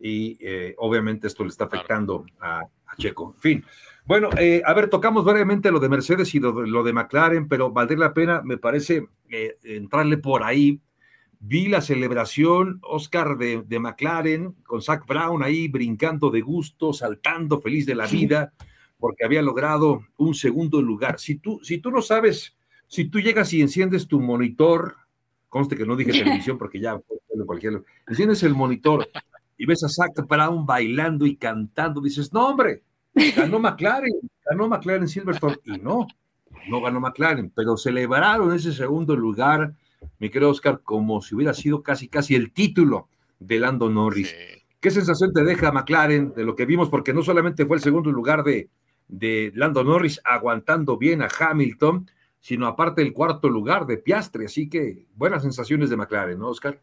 Y 0.00 0.38
eh, 0.40 0.74
obviamente 0.78 1.26
esto 1.26 1.44
le 1.44 1.50
está 1.50 1.64
afectando 1.64 2.24
a, 2.40 2.66
Checo. 2.96 3.34
En 3.36 3.40
fin. 3.40 3.64
Bueno, 4.06 4.30
eh, 4.38 4.62
a 4.64 4.72
ver, 4.72 4.88
tocamos 4.88 5.24
brevemente 5.24 5.70
lo 5.70 5.78
de 5.78 5.88
Mercedes 5.88 6.34
y 6.34 6.40
lo, 6.40 6.82
de 6.82 6.92
McLaren, 6.92 7.46
pero 7.46 7.70
valdría 7.70 7.98
la 7.98 8.14
pena, 8.14 8.40
me 8.42 8.56
parece, 8.56 9.06
eh, 9.28 9.56
entrarle 9.62 10.16
por 10.16 10.42
ahí 10.42 10.80
Vi 11.40 11.68
la 11.68 11.80
celebración, 11.80 12.80
Oscar 12.82 13.38
de, 13.38 13.78
McLaren, 13.78 14.52
con 14.64 14.82
Zach 14.82 15.06
Brown 15.06 15.42
ahí 15.42 15.68
brincando 15.68 16.30
de 16.30 16.40
gusto, 16.40 16.92
saltando 16.92 17.60
feliz 17.60 17.86
de 17.86 17.94
la 17.94 18.06
vida, 18.06 18.52
porque 18.98 19.24
había 19.24 19.42
logrado 19.42 20.02
un 20.16 20.34
segundo 20.34 20.82
lugar. 20.82 21.20
Si 21.20 21.36
tú, 21.36 21.60
si 21.62 21.78
tú 21.78 21.90
no 21.92 22.02
sabes, 22.02 22.56
si 22.88 23.04
tú 23.04 23.20
llegas 23.20 23.52
y 23.52 23.62
enciendes 23.62 24.08
tu 24.08 24.20
monitor, 24.20 24.96
conste 25.48 25.76
que 25.76 25.86
no 25.86 25.94
dije 25.94 26.10
televisión 26.24 26.58
porque 26.58 26.80
ya 26.80 27.00
cualquier, 27.46 27.84
enciendes 28.08 28.42
el 28.42 28.54
monitor 28.54 29.08
y 29.56 29.64
ves 29.64 29.84
a 29.84 29.88
Zach 29.88 30.26
Brown 30.26 30.66
bailando 30.66 31.24
y 31.24 31.36
cantando, 31.36 32.00
dices, 32.00 32.32
no 32.32 32.48
hombre, 32.48 32.82
ganó 33.36 33.60
McLaren, 33.60 34.12
ganó 34.44 34.68
McLaren 34.68 35.06
Silverstone, 35.06 35.58
y 35.64 35.78
no, 35.78 36.06
no 36.68 36.80
ganó 36.80 37.00
McLaren, 37.00 37.50
pero 37.54 37.76
celebraron 37.76 38.52
ese 38.52 38.72
segundo 38.72 39.14
lugar 39.14 39.74
mi 40.18 40.30
querido 40.30 40.50
Oscar, 40.50 40.80
como 40.82 41.20
si 41.20 41.34
hubiera 41.34 41.54
sido 41.54 41.82
casi, 41.82 42.08
casi 42.08 42.34
el 42.34 42.52
título 42.52 43.08
de 43.38 43.58
Lando 43.58 43.88
Norris. 43.88 44.34
¿Qué 44.80 44.90
sensación 44.90 45.32
te 45.32 45.44
deja 45.44 45.72
McLaren 45.72 46.32
de 46.34 46.44
lo 46.44 46.54
que 46.54 46.66
vimos? 46.66 46.88
Porque 46.88 47.12
no 47.12 47.22
solamente 47.22 47.66
fue 47.66 47.76
el 47.76 47.82
segundo 47.82 48.12
lugar 48.12 48.44
de, 48.44 48.68
de 49.08 49.52
Lando 49.54 49.82
Norris 49.82 50.20
aguantando 50.24 50.96
bien 50.96 51.22
a 51.22 51.28
Hamilton, 51.28 52.10
sino 52.40 52.66
aparte 52.66 53.02
el 53.02 53.12
cuarto 53.12 53.48
lugar 53.48 53.86
de 53.86 53.98
Piastre. 53.98 54.46
Así 54.46 54.68
que 54.68 55.06
buenas 55.16 55.42
sensaciones 55.42 55.90
de 55.90 55.96
McLaren, 55.96 56.38
¿no, 56.38 56.48
Oscar? 56.48 56.80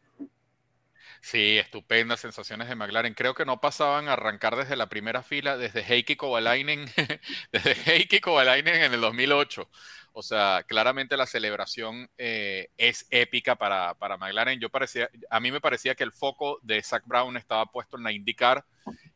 Sí, 1.25 1.57
estupendas 1.57 2.19
sensaciones 2.19 2.69
de 2.69 2.75
McLaren. 2.75 3.15
Creo 3.15 3.33
que 3.33 3.45
no 3.45 3.59
pasaban 3.59 4.07
a 4.07 4.13
arrancar 4.13 4.55
desde 4.55 4.75
la 4.75 4.89
primera 4.89 5.23
fila, 5.23 5.57
desde 5.57 5.81
Heikki 5.81 6.15
Kovalainen, 6.15 6.85
desde 7.51 7.73
Heikki 7.83 8.19
Kovalainen 8.19 8.75
en 8.75 8.93
el 8.93 9.01
2008. 9.01 9.67
O 10.13 10.21
sea, 10.21 10.63
claramente 10.67 11.17
la 11.17 11.25
celebración 11.25 12.11
eh, 12.19 12.69
es 12.77 13.07
épica 13.09 13.55
para, 13.55 13.95
para, 13.95 14.17
McLaren. 14.17 14.59
Yo 14.59 14.69
parecía, 14.69 15.09
a 15.31 15.39
mí 15.39 15.51
me 15.51 15.61
parecía 15.61 15.95
que 15.95 16.03
el 16.03 16.11
foco 16.11 16.59
de 16.61 16.83
Zach 16.83 17.01
Brown 17.07 17.37
estaba 17.37 17.65
puesto 17.71 17.97
en 17.97 18.03
la 18.03 18.11
IndyCar 18.11 18.63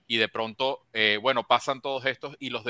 y 0.09 0.17
de 0.17 0.27
pronto, 0.27 0.87
eh, 0.91 1.19
bueno, 1.21 1.45
pasan 1.45 1.81
todos 1.81 2.03
estos 2.05 2.35
y 2.39 2.49
los, 2.49 2.63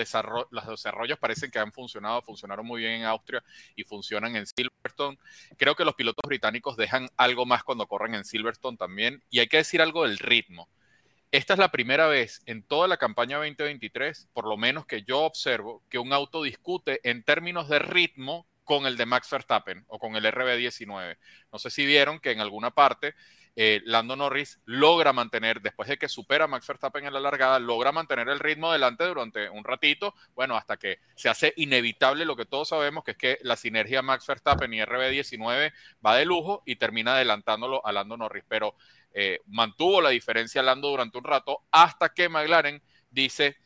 los 0.51 0.67
desarrollos 0.67 1.17
parecen 1.17 1.49
que 1.49 1.57
han 1.57 1.71
funcionado, 1.71 2.21
funcionaron 2.21 2.65
muy 2.65 2.81
bien 2.81 2.91
en 2.91 3.05
Austria 3.05 3.41
y 3.77 3.85
funcionan 3.85 4.35
en 4.35 4.45
Silverstone. 4.45 5.17
Creo 5.57 5.73
que 5.73 5.85
los 5.85 5.95
pilotos 5.95 6.27
británicos 6.27 6.75
dejan 6.75 7.07
algo 7.15 7.45
más 7.45 7.63
cuando 7.63 7.87
corren 7.87 8.13
en 8.13 8.25
Silverstone 8.25 8.75
también 8.75 9.23
y 9.29 9.39
hay 9.39 9.47
que 9.47 9.55
decir 9.55 9.81
algo 9.81 10.03
del 10.03 10.19
ritmo 10.19 10.69
esta 11.31 11.53
es 11.53 11.59
la 11.59 11.69
primera 11.69 12.07
vez 12.07 12.41
en 12.47 12.63
toda 12.63 12.87
la 12.87 12.97
campaña 12.97 13.37
2023, 13.37 14.29
por 14.33 14.47
lo 14.47 14.57
menos 14.57 14.87
que 14.87 15.03
yo 15.03 15.19
observo, 15.19 15.83
que 15.87 15.99
un 15.99 16.11
auto 16.11 16.41
discute 16.41 17.07
en 17.07 17.23
términos 17.23 17.69
de 17.69 17.77
ritmo 17.77 18.47
con 18.63 18.87
el 18.87 18.97
de 18.97 19.05
Max 19.05 19.29
Verstappen 19.29 19.85
o 19.87 19.99
con 19.99 20.15
el 20.15 20.25
RB19. 20.25 21.17
No 21.53 21.59
sé 21.59 21.69
si 21.69 21.85
vieron 21.85 22.19
que 22.19 22.31
en 22.31 22.39
alguna 22.39 22.71
parte 22.71 23.13
eh, 23.61 23.81
Lando 23.83 24.15
Norris 24.15 24.61
logra 24.63 25.11
mantener, 25.11 25.59
después 25.59 25.89
de 25.89 25.97
que 25.97 26.07
supera 26.07 26.47
Max 26.47 26.65
Verstappen 26.65 27.05
en 27.05 27.11
la 27.11 27.19
largada, 27.19 27.59
logra 27.59 27.91
mantener 27.91 28.29
el 28.29 28.39
ritmo 28.39 28.71
delante 28.71 29.03
durante 29.03 29.49
un 29.49 29.65
ratito, 29.65 30.15
bueno, 30.33 30.55
hasta 30.55 30.77
que 30.77 30.99
se 31.15 31.27
hace 31.27 31.53
inevitable 31.57 32.23
lo 32.23 32.37
que 32.37 32.45
todos 32.45 32.69
sabemos, 32.69 33.03
que 33.03 33.11
es 33.11 33.17
que 33.17 33.37
la 33.41 33.57
sinergia 33.57 34.01
Max 34.01 34.25
Verstappen 34.27 34.73
y 34.73 34.79
RB19 34.79 35.73
va 36.05 36.15
de 36.15 36.23
lujo 36.23 36.63
y 36.65 36.77
termina 36.77 37.15
adelantándolo 37.15 37.85
a 37.85 37.91
Lando 37.91 38.15
Norris. 38.15 38.45
Pero 38.47 38.75
eh, 39.13 39.41
mantuvo 39.47 39.99
la 39.99 40.11
diferencia 40.11 40.63
Lando 40.63 40.87
durante 40.87 41.17
un 41.17 41.25
rato 41.25 41.63
hasta 41.69 42.13
que 42.13 42.29
McLaren 42.29 42.81
dice 43.11 43.57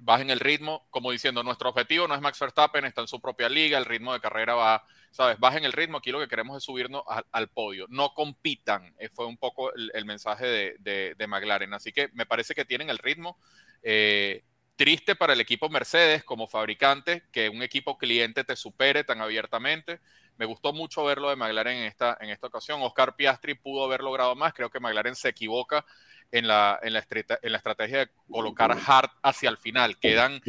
bajen 0.00 0.30
el 0.30 0.40
ritmo, 0.40 0.86
como 0.90 1.10
diciendo, 1.10 1.42
nuestro 1.42 1.70
objetivo 1.70 2.06
no 2.06 2.14
es 2.14 2.20
Max 2.20 2.38
Verstappen, 2.38 2.84
está 2.84 3.00
en 3.00 3.08
su 3.08 3.20
propia 3.20 3.48
liga, 3.48 3.78
el 3.78 3.84
ritmo 3.84 4.12
de 4.12 4.20
carrera 4.20 4.54
va, 4.54 4.84
¿sabes? 5.10 5.38
Bajen 5.38 5.64
el 5.64 5.72
ritmo, 5.72 5.98
aquí 5.98 6.10
lo 6.10 6.20
que 6.20 6.28
queremos 6.28 6.56
es 6.56 6.64
subirnos 6.64 7.02
al 7.32 7.48
podio, 7.48 7.86
no 7.88 8.12
compitan, 8.14 8.94
eh, 8.98 9.08
fue 9.08 9.26
un 9.26 9.36
poco 9.36 9.72
el, 9.74 10.04
mensaje 10.04 10.76
de, 10.78 11.26
McLaren, 11.26 11.74
así 11.74 11.92
que 11.92 12.08
me 12.12 12.26
parece 12.26 12.54
que 12.54 12.64
tienen 12.64 12.90
el 12.90 12.98
ritmo. 12.98 13.38
Eh, 13.82 14.44
triste 14.76 15.16
para 15.16 15.32
el 15.32 15.40
equipo 15.40 15.68
Mercedes 15.68 16.22
como 16.22 16.46
fabricante, 16.46 17.24
que 17.32 17.48
un 17.48 17.62
equipo 17.62 17.96
cliente 17.98 18.44
te 18.44 18.56
supere 18.56 19.04
tan 19.04 19.20
abiertamente. 19.20 20.00
Me 20.36 20.44
gustó 20.44 20.74
mucho 20.74 21.02
verlo 21.04 21.30
de 21.30 21.36
McLaren 21.36 21.78
en 21.78 21.84
esta, 21.84 22.16
en 22.20 22.28
esta 22.28 22.46
ocasión. 22.48 22.82
Oscar 22.82 23.16
Piastri 23.16 23.54
pudo 23.54 23.84
haber 23.84 24.02
logrado 24.02 24.34
más. 24.34 24.52
Creo 24.52 24.68
que 24.68 24.78
McLaren 24.78 25.16
se 25.16 25.30
equivoca 25.30 25.86
en 26.32 26.46
la, 26.46 26.78
en 26.82 26.92
la, 26.92 27.06
en 27.08 27.52
la 27.52 27.58
estrategia 27.58 27.98
de 27.98 28.10
colocar 28.30 28.76
hard 28.86 29.10
hacia 29.22 29.48
el 29.48 29.58
final. 29.58 29.98
Quedan 29.98 30.40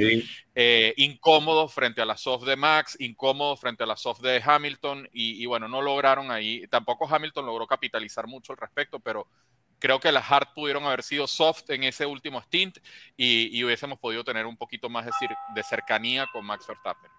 eh, 0.56 0.94
incómodos 0.98 1.74
frente 1.74 2.02
a 2.02 2.06
la 2.06 2.18
soft 2.18 2.46
de 2.46 2.56
Max, 2.56 2.98
incómodos 3.00 3.60
frente 3.60 3.84
a 3.84 3.88
la 3.88 3.96
soft 3.96 4.22
de 4.22 4.42
Hamilton 4.44 5.10
y, 5.12 5.46
bueno, 5.46 5.68
no 5.68 5.82
lograron 5.82 6.32
ahí. 6.32 6.68
Tampoco 6.68 7.08
Hamilton 7.08 7.46
logró 7.46 7.68
capitalizar 7.68 8.28
mucho 8.28 8.54
al 8.54 8.58
respecto, 8.58 9.00
pero 9.00 9.28
creo 9.80 10.00
que 10.00 10.12
las 10.12 10.32
hard 10.32 10.54
pudieron 10.56 10.86
haber 10.86 11.04
sido 11.04 11.28
soft 11.28 11.70
en 11.70 11.84
ese 11.84 12.06
último 12.06 12.42
stint 12.42 12.78
y, 13.16 13.58
y 13.58 13.64
hubiésemos 13.64 14.00
podido 14.00 14.24
tener 14.24 14.46
un 14.46 14.58
poquito 14.58 14.90
más 14.90 15.06
de, 15.06 15.12
de 15.56 15.64
cercanía 15.64 16.28
con 16.32 16.46
Max 16.46 16.66
Verstappen. 16.68 17.12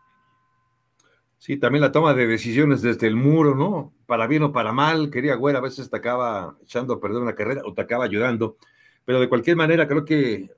Sí, 1.39 1.57
también 1.57 1.83
la 1.83 1.93
toma 1.93 2.15
de 2.15 2.27
decisiones 2.27 2.83
desde 2.83 3.07
el 3.07 3.15
muro, 3.15 3.55
¿no? 3.55 3.95
Para 4.07 4.27
bien 4.27 4.43
o 4.43 4.53
para 4.53 4.73
mal, 4.73 5.09
quería 5.09 5.37
güey, 5.37 5.55
a 5.55 5.61
veces 5.61 5.89
te 5.89 5.97
acaba 5.97 6.57
echando 6.63 6.95
a 6.95 7.01
perder 7.01 7.23
una 7.23 7.37
carrera 7.37 7.63
o 7.65 7.73
te 7.73 7.81
acaba 7.81 8.05
ayudando, 8.05 8.59
pero 9.05 9.21
de 9.21 9.29
cualquier 9.29 9.57
manera 9.57 9.87
creo 9.87 10.05
que 10.05 10.51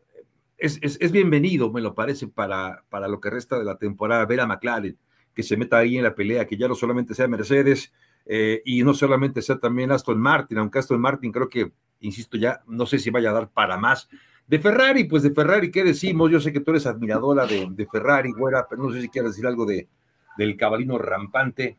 es, 0.57 1.13
bienvenido, 1.13 1.71
me 1.71 1.83
lo 1.83 1.95
parece, 1.95 2.29
para, 2.29 2.85
para 2.89 3.09
lo 3.09 3.21
que 3.21 3.31
resta 3.31 3.59
de 3.59 3.65
la 3.65 3.77
temporada, 3.77 4.25
ver 4.25 4.41
a 4.41 4.47
McLaren 4.47 4.99
que 5.35 5.43
se 5.43 5.57
meta 5.57 5.79
ahí 5.79 5.97
en 5.97 6.05
la 6.05 6.15
pelea, 6.15 6.47
que 6.47 6.57
ya 6.57 6.67
no 6.67 6.75
solamente 6.75 7.15
sea 7.15 7.29
Mercedes 7.29 7.93
eh, 8.27 8.63
y 8.65 8.83
no 8.83 8.95
solamente 8.95 9.43
sea 9.43 9.59
también 9.59 9.93
Aston 9.93 10.21
Martin, 10.21 10.59
aunque 10.59 10.79
Aston 10.79 11.01
Martin 11.01 11.31
creo 11.31 11.49
que, 11.49 11.73
insisto 12.01 12.37
ya, 12.37 12.63
no 12.67 12.87
sé 12.87 12.99
si 12.99 13.11
vaya 13.11 13.31
a 13.31 13.35
dar 13.35 13.51
para 13.51 13.77
más. 13.77 14.09
De 14.47 14.59
Ferrari, 14.59 15.05
pues 15.05 15.23
de 15.23 15.31
Ferrari, 15.31 15.71
¿qué 15.71 15.85
decimos? 15.85 16.31
Yo 16.31 16.41
sé 16.41 16.53
que 16.53 16.61
tú 16.61 16.73
eres 16.73 16.87
admiradora 16.87 17.47
de, 17.47 17.69
de 17.71 17.87
Ferrari, 17.87 18.33
güera, 18.33 18.67
pero 18.69 18.83
no 18.83 18.93
sé 18.93 19.01
si 19.01 19.09
quieres 19.09 19.33
decir 19.33 19.47
algo 19.47 19.65
de, 19.65 19.89
del 20.37 20.57
cabalino 20.57 20.99
rampante 20.99 21.77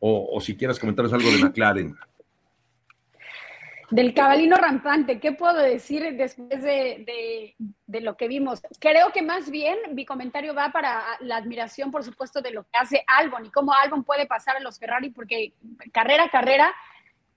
o, 0.00 0.40
si 0.40 0.56
quieres 0.56 0.78
comentarnos 0.78 1.12
algo 1.12 1.30
de 1.30 1.38
McLaren. 1.38 1.94
Del 3.90 4.14
cabalino 4.14 4.56
rampante, 4.56 5.18
¿qué 5.18 5.32
puedo 5.32 5.58
decir 5.58 6.16
después 6.16 6.62
de, 6.62 7.56
lo 7.88 8.16
que 8.16 8.28
vimos? 8.28 8.62
Creo 8.78 9.10
que 9.12 9.20
más 9.20 9.50
bien 9.50 9.76
mi 9.94 10.06
comentario 10.06 10.54
va 10.54 10.70
para 10.70 11.02
la 11.20 11.36
admiración, 11.36 11.90
por 11.90 12.04
supuesto, 12.04 12.40
de 12.40 12.52
lo 12.52 12.62
que 12.62 12.78
hace 12.78 13.02
Albon 13.06 13.46
y 13.46 13.50
cómo 13.50 13.74
Albon 13.74 14.04
puede 14.04 14.26
pasar 14.26 14.56
a 14.56 14.60
los 14.60 14.78
Ferrari, 14.78 15.10
porque 15.10 15.54
carrera 15.92 16.24
a 16.24 16.30
carrera 16.30 16.72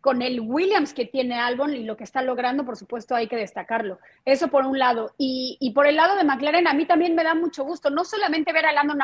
con 0.04 0.22
el 0.22 0.42
Williams 0.42 0.94
que 0.94 1.06
tiene 1.06 1.40
Albon 1.40 1.74
y 1.74 1.86
lo 1.86 1.96
que 1.96 2.04
está 2.04 2.22
logrando, 2.22 2.66
por 2.66 2.76
supuesto, 2.76 3.16
hay 3.16 3.30
que 3.30 3.38
destacarlo. 3.38 4.00
Eso 4.26 4.50
por 4.50 4.66
un 4.66 4.78
lado. 4.78 5.16
Y, 5.18 5.72
por 5.74 5.88
el 5.88 5.96
lado 5.96 6.18
de 6.18 6.26
McLaren, 6.26 6.68
a 6.68 6.74
mí 6.74 6.86
también 6.86 7.16
me 7.16 7.24
da 7.24 7.34
mucho 7.36 7.64
gusto, 7.64 7.90
no 7.90 8.04
solamente 8.04 8.52
ver 8.52 8.66
a 8.66 8.74
Lando, 8.74 8.96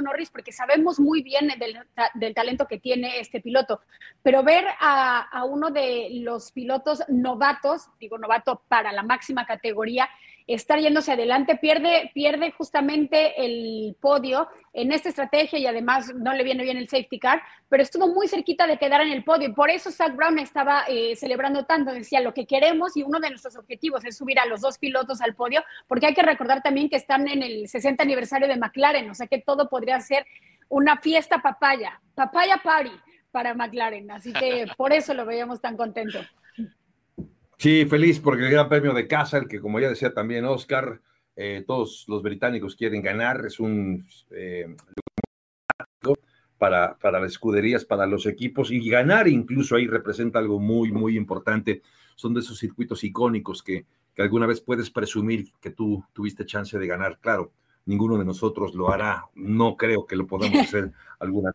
Norris, 0.00 0.30
porque 0.30 0.50
sabemos 0.50 0.98
muy 0.98 1.22
bien 1.22 1.52
del, 1.58 2.34
talento 2.34 2.66
que 2.66 2.78
tiene 2.78 3.20
este 3.20 3.42
piloto, 3.42 3.82
pero 4.22 4.42
ver 4.42 4.64
a, 4.80 5.20
a 5.20 5.44
uno 5.44 5.70
de 5.70 6.08
los 6.22 6.50
pilotos 6.50 7.02
novatos, 7.08 7.88
digo 8.00 8.16
novato 8.16 8.62
para 8.68 8.90
la 8.90 9.02
máxima 9.02 9.44
categoría, 9.44 10.08
estar 10.46 10.78
yéndose 10.78 11.12
adelante, 11.12 11.56
pierde, 11.56 12.10
pierde 12.14 12.52
justamente 12.52 13.44
el 13.44 13.96
podio 14.00 14.48
en 14.72 14.92
esta 14.92 15.08
estrategia 15.08 15.58
y 15.58 15.66
además 15.66 16.12
no 16.14 16.32
le 16.32 16.44
viene 16.44 16.62
bien 16.62 16.76
el 16.76 16.88
safety 16.88 17.18
car, 17.18 17.42
pero 17.68 17.82
estuvo 17.82 18.08
muy 18.08 18.28
cerquita 18.28 18.66
de 18.66 18.78
quedar 18.78 19.00
en 19.00 19.12
el 19.12 19.24
podio. 19.24 19.48
Y 19.48 19.52
por 19.52 19.70
eso 19.70 19.90
Zach 19.90 20.14
Brown 20.14 20.38
estaba 20.38 20.84
eh, 20.88 21.14
celebrando 21.16 21.64
tanto, 21.64 21.92
decía 21.92 22.20
lo 22.20 22.34
que 22.34 22.46
queremos 22.46 22.96
y 22.96 23.02
uno 23.02 23.20
de 23.20 23.30
nuestros 23.30 23.56
objetivos 23.56 24.04
es 24.04 24.16
subir 24.16 24.38
a 24.38 24.46
los 24.46 24.60
dos 24.60 24.78
pilotos 24.78 25.20
al 25.20 25.34
podio, 25.34 25.62
porque 25.86 26.06
hay 26.06 26.14
que 26.14 26.22
recordar 26.22 26.62
también 26.62 26.88
que 26.88 26.96
están 26.96 27.28
en 27.28 27.42
el 27.42 27.68
60 27.68 28.02
aniversario 28.02 28.48
de 28.48 28.56
McLaren, 28.56 29.10
o 29.10 29.14
sea 29.14 29.26
que 29.26 29.38
todo 29.38 29.68
podría 29.68 30.00
ser 30.00 30.26
una 30.68 30.96
fiesta 30.96 31.42
papaya, 31.42 32.00
papaya 32.14 32.56
party 32.62 32.92
para 33.30 33.54
McLaren, 33.54 34.10
así 34.10 34.32
que 34.32 34.66
por 34.76 34.92
eso 34.92 35.14
lo 35.14 35.24
veíamos 35.24 35.60
tan 35.60 35.76
contento. 35.76 36.18
Sí, 37.62 37.86
feliz 37.86 38.18
porque 38.18 38.42
el 38.42 38.50
Gran 38.50 38.68
Premio 38.68 38.92
de 38.92 39.06
casa, 39.06 39.38
el 39.38 39.46
que 39.46 39.60
como 39.60 39.78
ya 39.78 39.88
decía 39.88 40.12
también 40.12 40.44
Oscar, 40.46 41.00
eh, 41.36 41.62
todos 41.64 42.04
los 42.08 42.20
británicos 42.20 42.74
quieren 42.74 43.00
ganar, 43.02 43.46
es 43.46 43.60
un 43.60 44.04
eh, 44.32 44.74
para, 46.58 46.98
para 46.98 47.20
las 47.20 47.30
escuderías, 47.30 47.84
para 47.84 48.04
los 48.04 48.26
equipos, 48.26 48.72
y 48.72 48.90
ganar 48.90 49.28
incluso 49.28 49.76
ahí 49.76 49.86
representa 49.86 50.40
algo 50.40 50.58
muy, 50.58 50.90
muy 50.90 51.16
importante. 51.16 51.82
Son 52.16 52.34
de 52.34 52.40
esos 52.40 52.58
circuitos 52.58 53.04
icónicos 53.04 53.62
que, 53.62 53.86
que 54.12 54.22
alguna 54.22 54.48
vez 54.48 54.60
puedes 54.60 54.90
presumir 54.90 55.52
que 55.60 55.70
tú 55.70 56.04
tuviste 56.12 56.44
chance 56.44 56.76
de 56.76 56.86
ganar. 56.88 57.20
Claro, 57.20 57.52
ninguno 57.86 58.18
de 58.18 58.24
nosotros 58.24 58.74
lo 58.74 58.90
hará. 58.90 59.26
No 59.36 59.76
creo 59.76 60.04
que 60.04 60.16
lo 60.16 60.26
podamos 60.26 60.58
hacer 60.62 60.90
alguna 61.20 61.52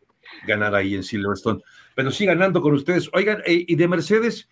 ganar 0.48 0.74
ahí 0.74 0.96
en 0.96 1.04
Silverstone. 1.04 1.62
Pero 1.96 2.12
sí 2.12 2.26
ganando 2.26 2.62
con 2.62 2.74
ustedes. 2.74 3.10
Oigan, 3.14 3.42
eh, 3.46 3.66
y 3.68 3.76
de 3.76 3.88
Mercedes, 3.90 4.48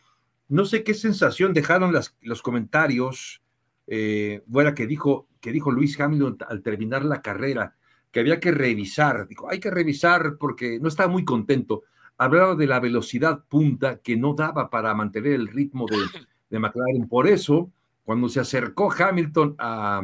no 0.47 0.65
sé 0.65 0.83
qué 0.83 0.93
sensación 0.93 1.53
dejaron 1.53 1.93
los 2.21 2.41
comentarios, 2.41 3.41
eh, 3.87 4.43
fuera 4.51 4.73
que 4.73 4.87
dijo, 4.87 5.27
que 5.39 5.51
dijo 5.51 5.71
Luis 5.71 5.99
Hamilton 5.99 6.37
al 6.47 6.61
terminar 6.61 7.05
la 7.05 7.21
carrera, 7.21 7.75
que 8.11 8.19
había 8.19 8.39
que 8.39 8.51
revisar, 8.51 9.27
dijo, 9.27 9.49
hay 9.49 9.59
que 9.59 9.71
revisar 9.71 10.37
porque 10.39 10.79
no 10.79 10.87
estaba 10.87 11.09
muy 11.09 11.25
contento. 11.25 11.83
Hablaba 12.17 12.55
de 12.55 12.67
la 12.67 12.79
velocidad 12.79 13.43
punta 13.49 13.97
que 13.97 14.15
no 14.15 14.33
daba 14.33 14.69
para 14.69 14.93
mantener 14.93 15.33
el 15.33 15.47
ritmo 15.47 15.85
de, 15.85 15.97
de 16.49 16.59
McLaren. 16.59 17.07
Por 17.09 17.27
eso, 17.27 17.71
cuando 18.03 18.29
se 18.29 18.39
acercó 18.39 18.91
Hamilton 18.91 19.55
a, 19.59 20.01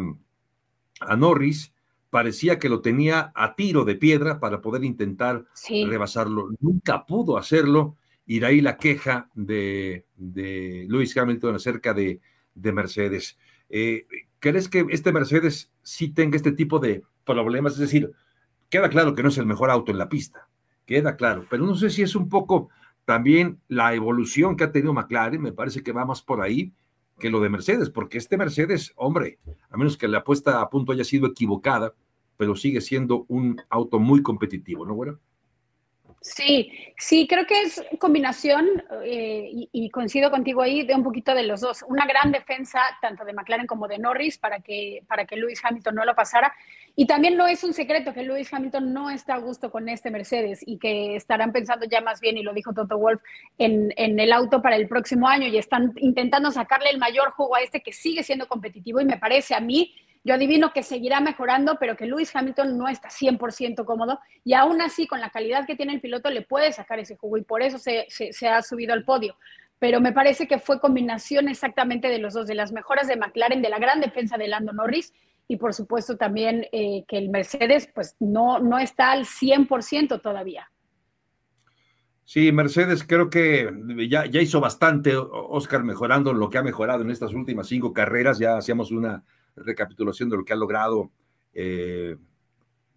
a 1.00 1.16
Norris, 1.16 1.74
parecía 2.10 2.60
que 2.60 2.68
lo 2.68 2.82
tenía 2.82 3.32
a 3.34 3.56
tiro 3.56 3.86
de 3.86 3.96
piedra 3.96 4.40
para 4.40 4.62
poder 4.62 4.84
intentar 4.84 5.46
rebasarlo. 5.70 6.50
Nunca 6.60 7.06
pudo 7.06 7.38
hacerlo 7.38 7.96
y 8.26 8.40
de 8.40 8.46
ahí 8.46 8.62
la 8.62 8.78
queja 8.78 9.30
de, 9.34 10.06
de 10.16 10.86
Lewis 10.90 11.16
Hamilton 11.18 11.56
acerca 11.56 11.94
de, 11.94 12.22
Mercedes. 12.56 13.38
Eh, 13.70 14.06
¿Crees 14.40 14.68
que 14.68 14.86
este 14.90 15.12
Mercedes 15.12 15.72
sí 15.82 16.10
tenga 16.10 16.36
este 16.36 16.52
tipo 16.52 16.80
de 16.80 17.04
problemas? 17.26 17.74
Es 17.74 17.80
decir, 17.80 18.12
queda 18.70 18.90
claro 18.90 19.16
que 19.16 19.24
no 19.24 19.30
es 19.30 19.38
el 19.38 19.46
mejor 19.46 19.70
auto 19.72 19.92
en 19.92 19.98
la 19.98 20.10
pista, 20.10 20.48
queda 20.86 21.16
claro, 21.16 21.46
pero 21.50 21.66
no 21.66 21.76
sé 21.76 21.90
si 21.90 22.02
es 22.02 22.16
un 22.16 22.30
poco 22.30 22.70
también 23.06 23.60
la 23.68 23.94
evolución 23.94 24.56
que 24.56 24.64
ha 24.64 24.72
tenido 24.72 24.94
McLaren, 24.94 25.42
me 25.42 25.54
parece 25.54 25.82
que 25.82 25.92
va 25.92 26.06
más 26.06 26.22
por 26.22 26.42
ahí 26.42 26.74
que 27.20 27.30
lo 27.30 27.40
de 27.40 27.50
Mercedes, 27.50 27.90
porque 27.90 28.18
este 28.18 28.38
Mercedes, 28.38 28.94
hombre, 28.96 29.40
a 29.70 29.78
menos 29.78 29.98
que 29.98 30.08
la 30.08 30.20
apuesta 30.20 30.62
a 30.62 30.70
punto 30.70 30.92
haya 30.92 31.04
sido 31.04 31.28
equivocada, 31.28 31.94
pero 32.38 32.56
sigue 32.56 32.82
siendo 32.82 33.26
un 33.28 33.62
auto 33.70 34.00
muy 34.00 34.24
competitivo, 34.24 34.86
¿no, 34.86 34.96
bueno? 34.96 35.20
Sí, 36.24 36.72
sí, 37.00 37.26
creo 37.28 37.48
que 37.48 37.64
es 37.64 37.84
combinación, 37.98 38.84
eh, 39.04 39.50
y, 39.72 39.90
coincido 39.90 40.30
contigo 40.30 40.62
ahí, 40.62 40.84
de 40.86 40.94
un 40.94 41.02
poquito 41.02 41.34
de 41.34 41.42
los 41.42 41.62
dos. 41.62 41.84
Una 41.88 42.06
gran 42.06 42.32
defensa, 42.32 42.80
tanto 43.02 43.26
de 43.26 43.34
McLaren 43.34 43.66
como 43.66 43.88
de 43.88 43.98
Norris, 43.98 44.38
para 44.38 44.60
que, 44.60 45.04
para 45.08 45.26
que 45.26 45.36
Lewis 45.36 45.60
Hamilton 45.64 45.96
no 45.96 46.06
lo 46.06 46.14
pasara. 46.14 46.54
Y 46.96 47.08
también 47.08 47.38
no 47.38 47.48
es 47.48 47.64
un 47.64 47.74
secreto 47.74 48.14
que 48.14 48.22
Lewis 48.22 48.54
Hamilton 48.54 48.94
no 48.94 49.10
está 49.10 49.34
a 49.34 49.40
gusto 49.40 49.72
con 49.72 49.90
este 49.90 50.12
Mercedes 50.12 50.60
y 50.64 50.78
que 50.78 51.16
estarán 51.16 51.52
pensando 51.52 51.88
ya 51.88 52.02
más 52.02 52.22
bien, 52.22 52.38
y 52.38 52.44
lo 52.44 52.54
dijo 52.54 52.72
Toto 52.72 53.00
Wolf, 53.00 53.20
en, 53.58 53.92
en 53.98 54.20
el 54.20 54.32
auto 54.32 54.62
para 54.62 54.76
el 54.76 54.88
próximo 54.88 55.28
año 55.28 55.48
y 55.48 55.58
están 55.58 55.92
intentando 55.98 56.52
sacarle 56.52 56.92
el 56.92 57.00
mayor 57.00 57.32
jugo 57.32 57.56
a 57.56 57.62
este 57.62 57.82
que 57.82 57.94
sigue 57.94 58.22
siendo 58.22 58.48
competitivo 58.48 59.02
y 59.02 59.06
me 59.06 59.18
parece 59.18 59.56
a 59.56 59.60
mí 59.60 59.96
yo 60.24 60.36
adivino 60.36 60.72
que 60.72 60.84
seguirá 60.84 61.20
mejorando, 61.20 61.78
pero 61.80 61.96
que 61.96 62.06
Lewis 62.06 62.36
Hamilton 62.36 62.78
no 62.78 62.88
está 62.88 63.10
100% 63.10 63.86
cómodo 63.86 64.20
y 64.44 64.54
aún 64.54 64.82
así 64.82 65.08
con 65.08 65.20
la 65.20 65.32
calidad 65.32 65.66
que 65.66 65.76
tiene 65.76 65.94
el 65.94 66.02
piloto 66.02 66.30
le 66.30 66.44
puede 66.44 66.72
sacar 66.72 67.00
ese 67.00 67.18
jugo 67.18 67.38
y 67.38 67.44
por 67.44 67.64
eso 67.64 67.78
se, 67.80 68.08
ha 68.48 68.62
subido 68.62 68.94
al 68.94 69.04
podio. 69.04 69.36
Pero 69.80 70.00
me 70.00 70.12
parece 70.12 70.48
que 70.48 70.60
fue 70.60 70.80
combinación 70.80 71.48
exactamente 71.48 72.08
de 72.08 72.20
los 72.20 72.36
dos, 72.36 72.46
de 72.46 72.54
las 72.54 72.72
mejoras 72.72 73.08
de 73.08 73.16
McLaren, 73.16 73.64
de 73.64 73.70
la 73.70 73.80
gran 73.80 74.00
defensa 74.00 74.38
de 74.38 74.48
Lando 74.48 74.74
Norris 74.74 75.12
y 75.48 75.58
por 75.58 75.74
supuesto 75.74 76.18
también 76.18 76.68
eh, 76.72 77.04
que 77.08 77.18
el 77.18 77.30
Mercedes 77.30 77.90
pues 77.94 78.16
no, 78.20 78.60
no 78.60 78.78
está 78.78 79.12
al 79.12 79.26
100% 79.26 80.22
todavía. 80.22 80.70
Sí, 82.24 82.52
Mercedes 82.52 83.04
creo 83.04 83.30
que 83.32 83.70
ya, 84.08 84.28
ya 84.28 84.40
hizo 84.40 84.62
bastante, 84.62 85.18
Oscar, 85.18 85.84
mejorando 85.84 86.32
lo 86.32 86.50
que 86.50 86.60
ha 86.60 86.64
mejorado 86.64 87.02
en 87.02 87.10
estas 87.10 87.34
últimas 87.34 87.68
cinco 87.68 87.92
carreras. 87.92 88.38
Ya 88.38 88.56
hacíamos 88.56 88.92
una 88.92 89.26
recapitulación 89.56 90.30
de 90.30 90.38
lo 90.38 90.46
que 90.46 90.54
ha 90.54 90.58
logrado, 90.58 91.12
eh, 91.54 92.18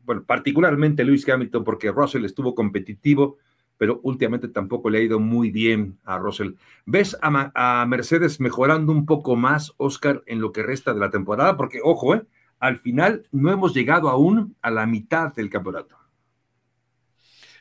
bueno, 0.04 0.24
particularmente 0.24 1.04
Lewis 1.04 1.28
Hamilton, 1.28 1.64
porque 1.64 1.90
Russell 1.90 2.24
estuvo 2.24 2.54
competitivo, 2.54 3.38
pero 3.78 4.00
últimamente 4.02 4.48
tampoco 4.48 4.90
le 4.90 4.98
ha 4.98 5.02
ido 5.02 5.18
muy 5.18 5.50
bien 5.50 5.98
a 6.04 6.18
Russell. 6.18 6.52
¿Ves 6.86 7.16
a, 7.20 7.84
Mercedes 7.86 8.40
mejorando 8.40 8.92
un 8.92 9.06
poco 9.06 9.36
más, 9.36 9.72
Oscar, 9.78 10.22
en 10.26 10.40
lo 10.40 10.52
que 10.52 10.62
resta 10.62 10.94
de 10.94 11.00
la 11.00 11.10
temporada? 11.10 11.56
Porque, 11.56 11.80
ojo, 11.82 12.14
eh, 12.14 12.22
al 12.60 12.78
final 12.78 13.26
no 13.32 13.50
hemos 13.50 13.74
llegado 13.74 14.08
aún 14.08 14.56
a 14.62 14.70
la 14.70 14.86
mitad 14.86 15.34
del 15.34 15.50
campeonato. 15.50 15.98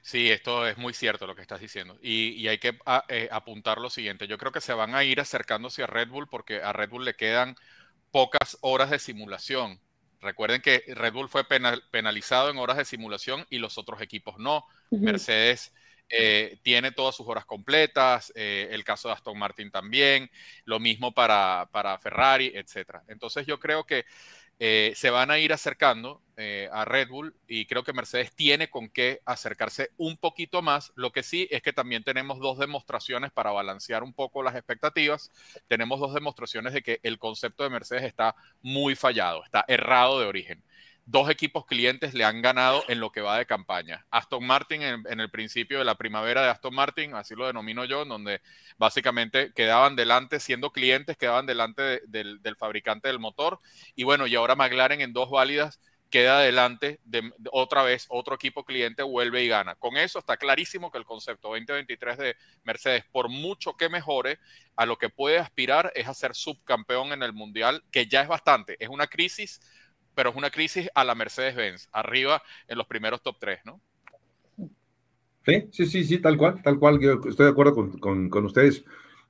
Sí, 0.01 0.29
esto 0.29 0.67
es 0.67 0.77
muy 0.77 0.93
cierto 0.93 1.25
lo 1.25 1.33
que 1.33 1.41
estás 1.41 1.61
diciendo. 1.61 1.97
Y, 2.01 2.45
hay 2.47 2.57
que 2.57 2.77
ah, 2.85 3.05
eh, 3.07 3.29
apuntar 3.31 3.77
lo 3.77 3.89
siguiente. 3.89 4.27
Yo 4.27 4.37
creo 4.37 4.51
que 4.51 4.59
se 4.59 4.73
van 4.73 4.95
a 4.95 5.03
ir 5.05 5.21
acercándose 5.21 5.81
a 5.81 5.87
Red 5.87 6.09
Bull 6.09 6.27
porque 6.27 6.61
a 6.61 6.73
Red 6.73 6.89
Bull 6.89 7.05
le 7.05 7.15
quedan 7.15 7.55
pocas 8.13 8.59
horas 8.61 8.91
de 8.91 8.99
simulación. 8.99 9.79
Recuerden 10.21 10.61
que 10.61 10.83
Red 10.87 11.13
Bull 11.13 11.29
fue 11.29 11.45
penalizado 11.91 12.51
en 12.51 12.59
horas 12.59 12.77
de 12.77 12.85
simulación 12.85 13.43
y 13.49 13.57
los 13.57 13.79
otros 13.79 14.01
equipos 14.01 14.37
no. 14.37 14.63
Mercedes 14.91 15.73
eh, 16.09 16.59
tiene 16.61 16.91
todas 16.91 17.15
sus 17.15 17.27
horas 17.27 17.43
completas, 17.43 18.31
eh, 18.35 18.67
el 18.69 18.83
caso 18.83 19.07
de 19.07 19.15
Aston 19.15 19.37
Martin 19.37 19.71
también, 19.71 20.29
lo 20.63 20.79
mismo 20.79 21.11
para, 21.11 21.67
para 21.71 21.97
Ferrari, 21.97 22.51
etc. 22.53 22.99
Entonces 23.07 23.47
yo 23.47 23.59
creo 23.59 23.83
que 23.83 24.05
eh, 24.65 24.93
se 24.95 25.09
van 25.09 25.29
a 25.29 25.39
ir 25.39 25.51
acercando 25.51 26.21
eh, 26.37 26.69
a 26.71 26.85
Red 26.85 27.09
Bull 27.09 27.35
y 27.49 27.65
creo 27.65 27.83
que 27.83 27.91
Mercedes 27.91 28.33
tiene 28.33 28.69
con 28.69 28.87
qué 28.87 29.19
acercarse 29.25 29.89
un 29.97 30.15
poquito 30.15 30.61
más. 30.61 30.93
Lo 30.95 31.11
que 31.11 31.21
sí 31.21 31.49
es 31.51 31.61
que 31.61 31.73
también 31.73 32.05
tenemos 32.05 32.39
dos 32.39 32.57
demostraciones 32.57 33.33
para 33.33 33.51
balancear 33.51 34.03
un 34.03 34.13
poco 34.13 34.41
las 34.41 34.55
expectativas. 34.55 35.33
Tenemos 35.67 35.99
dos 35.99 36.13
demostraciones 36.13 36.71
de 36.71 36.81
que 36.81 37.01
el 37.03 37.19
concepto 37.19 37.65
de 37.65 37.71
Mercedes 37.71 38.03
está 38.03 38.37
muy 38.61 38.95
fallado, 38.95 39.43
está 39.43 39.65
errado 39.67 40.21
de 40.21 40.27
origen 40.27 40.63
dos 41.05 41.29
equipos 41.29 41.65
clientes 41.65 42.13
le 42.13 42.23
han 42.23 42.41
ganado 42.41 42.83
en 42.87 42.99
lo 42.99 43.11
que 43.11 43.21
va 43.21 43.37
de 43.37 43.45
campaña. 43.45 44.05
Aston 44.09 44.45
Martin 44.45 44.81
en, 44.81 45.19
el 45.19 45.29
principio 45.29 45.79
de 45.79 45.85
la 45.85 45.95
primavera 45.95 46.41
de 46.43 46.49
Aston 46.49 46.73
Martin, 46.73 47.13
así 47.13 47.35
lo 47.35 47.47
denomino 47.47 47.85
yo, 47.85 48.05
donde 48.05 48.41
básicamente 48.77 49.51
quedaban 49.53 49.95
delante, 49.95 50.39
siendo 50.39 50.71
clientes, 50.71 51.17
quedaban 51.17 51.45
delante 51.45 52.01
del, 52.07 52.39
fabricante 52.57 53.09
del 53.09 53.19
motor. 53.19 53.59
Y 53.95 54.03
bueno, 54.03 54.27
y 54.27 54.35
ahora 54.35 54.55
McLaren 54.55 55.01
en 55.01 55.13
dos 55.13 55.29
válidas 55.29 55.79
queda 56.09 56.39
delante 56.39 56.99
de, 57.05 57.31
otra 57.51 57.81
vez 57.81 58.05
otro 58.07 58.35
equipo 58.35 58.63
cliente 58.63 59.01
vuelve 59.01 59.43
y 59.43 59.47
gana. 59.47 59.75
Con 59.75 59.97
eso 59.97 60.19
está 60.19 60.37
clarísimo 60.37 60.91
que 60.91 60.99
el 60.99 61.05
concepto 61.05 61.49
2023 61.49 62.17
de 62.17 62.35
Mercedes, 62.63 63.03
por 63.11 63.29
mucho 63.29 63.75
que 63.75 63.89
mejore, 63.89 64.37
a 64.75 64.85
lo 64.85 64.97
que 64.97 65.09
puede 65.09 65.39
aspirar 65.39 65.91
es 65.95 66.07
a 66.07 66.13
ser 66.13 66.35
subcampeón 66.35 67.13
en 67.13 67.23
el 67.23 67.33
mundial, 67.33 67.83
que 67.91 68.05
ya 68.05 68.21
es 68.21 68.27
bastante. 68.27 68.77
Es 68.79 68.89
una 68.89 69.07
crisis 69.07 69.59
pero 70.15 70.29
es 70.29 70.35
una 70.35 70.49
crisis 70.49 70.89
a 70.95 71.03
la 71.03 71.15
Mercedes-Benz, 71.15 71.89
arriba 71.91 72.41
en 72.67 72.77
los 72.77 72.87
primeros 72.87 73.21
top 73.21 73.37
3, 73.39 73.59
¿no? 73.65 73.81
Sí, 75.45 75.67
sí, 75.71 75.85
sí, 75.85 76.03
sí, 76.05 76.19
tal 76.19 76.37
cual, 76.37 76.61
tal 76.61 76.79
cual, 76.79 76.99
yo 76.99 77.19
estoy 77.27 77.45
de 77.45 77.51
acuerdo 77.51 77.75
con, 77.99 78.29
con, 78.29 78.45
ustedes, 78.45 78.85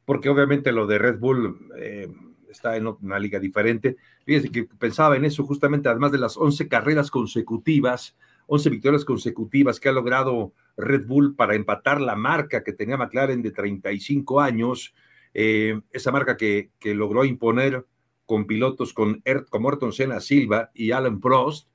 porque 0.06 0.30
obviamente 0.30 0.72
lo 0.72 0.86
de 0.86 1.00
Red 1.00 1.18
Bull 1.18 1.72
eh, 1.78 2.08
está 2.50 2.78
en 2.78 2.88
una 2.88 3.18
liga 3.18 3.40
diferente. 3.40 3.98
Fíjense 4.24 4.52
que 4.52 4.66
pensaba 4.66 5.16
en 5.16 5.26
eso 5.26 5.44
justamente, 5.44 5.90
además 5.90 6.12
de 6.12 6.20
las 6.20 6.38
11 6.38 6.68
carreras 6.68 7.10
consecutivas, 7.10 8.16
11 8.46 8.70
victorias 8.70 9.06
consecutivas 9.06 9.80
que 9.80 9.90
ha 9.90 9.92
logrado 9.92 10.54
Red 10.78 11.08
Bull 11.08 11.36
para 11.36 11.56
empatar 11.56 12.00
la 12.00 12.16
marca 12.16 12.64
que 12.64 12.74
tenía 12.74 12.98
McLaren 12.98 13.42
de 13.42 13.52
35 13.52 14.40
años, 14.40 14.94
eh, 15.34 15.82
esa 15.92 16.12
marca 16.12 16.38
que, 16.38 16.70
que, 16.80 16.94
logró 16.94 17.26
imponer 17.26 17.86
con 18.26 18.46
pilotos 18.46 18.94
con 18.94 19.22
er, 19.26 19.46
como 19.50 19.70
Ayrton 19.70 19.94
Senna 19.94 20.20
Silva 20.20 20.72
y 20.74 20.92
Alan 20.92 21.20
Prost, 21.20 21.68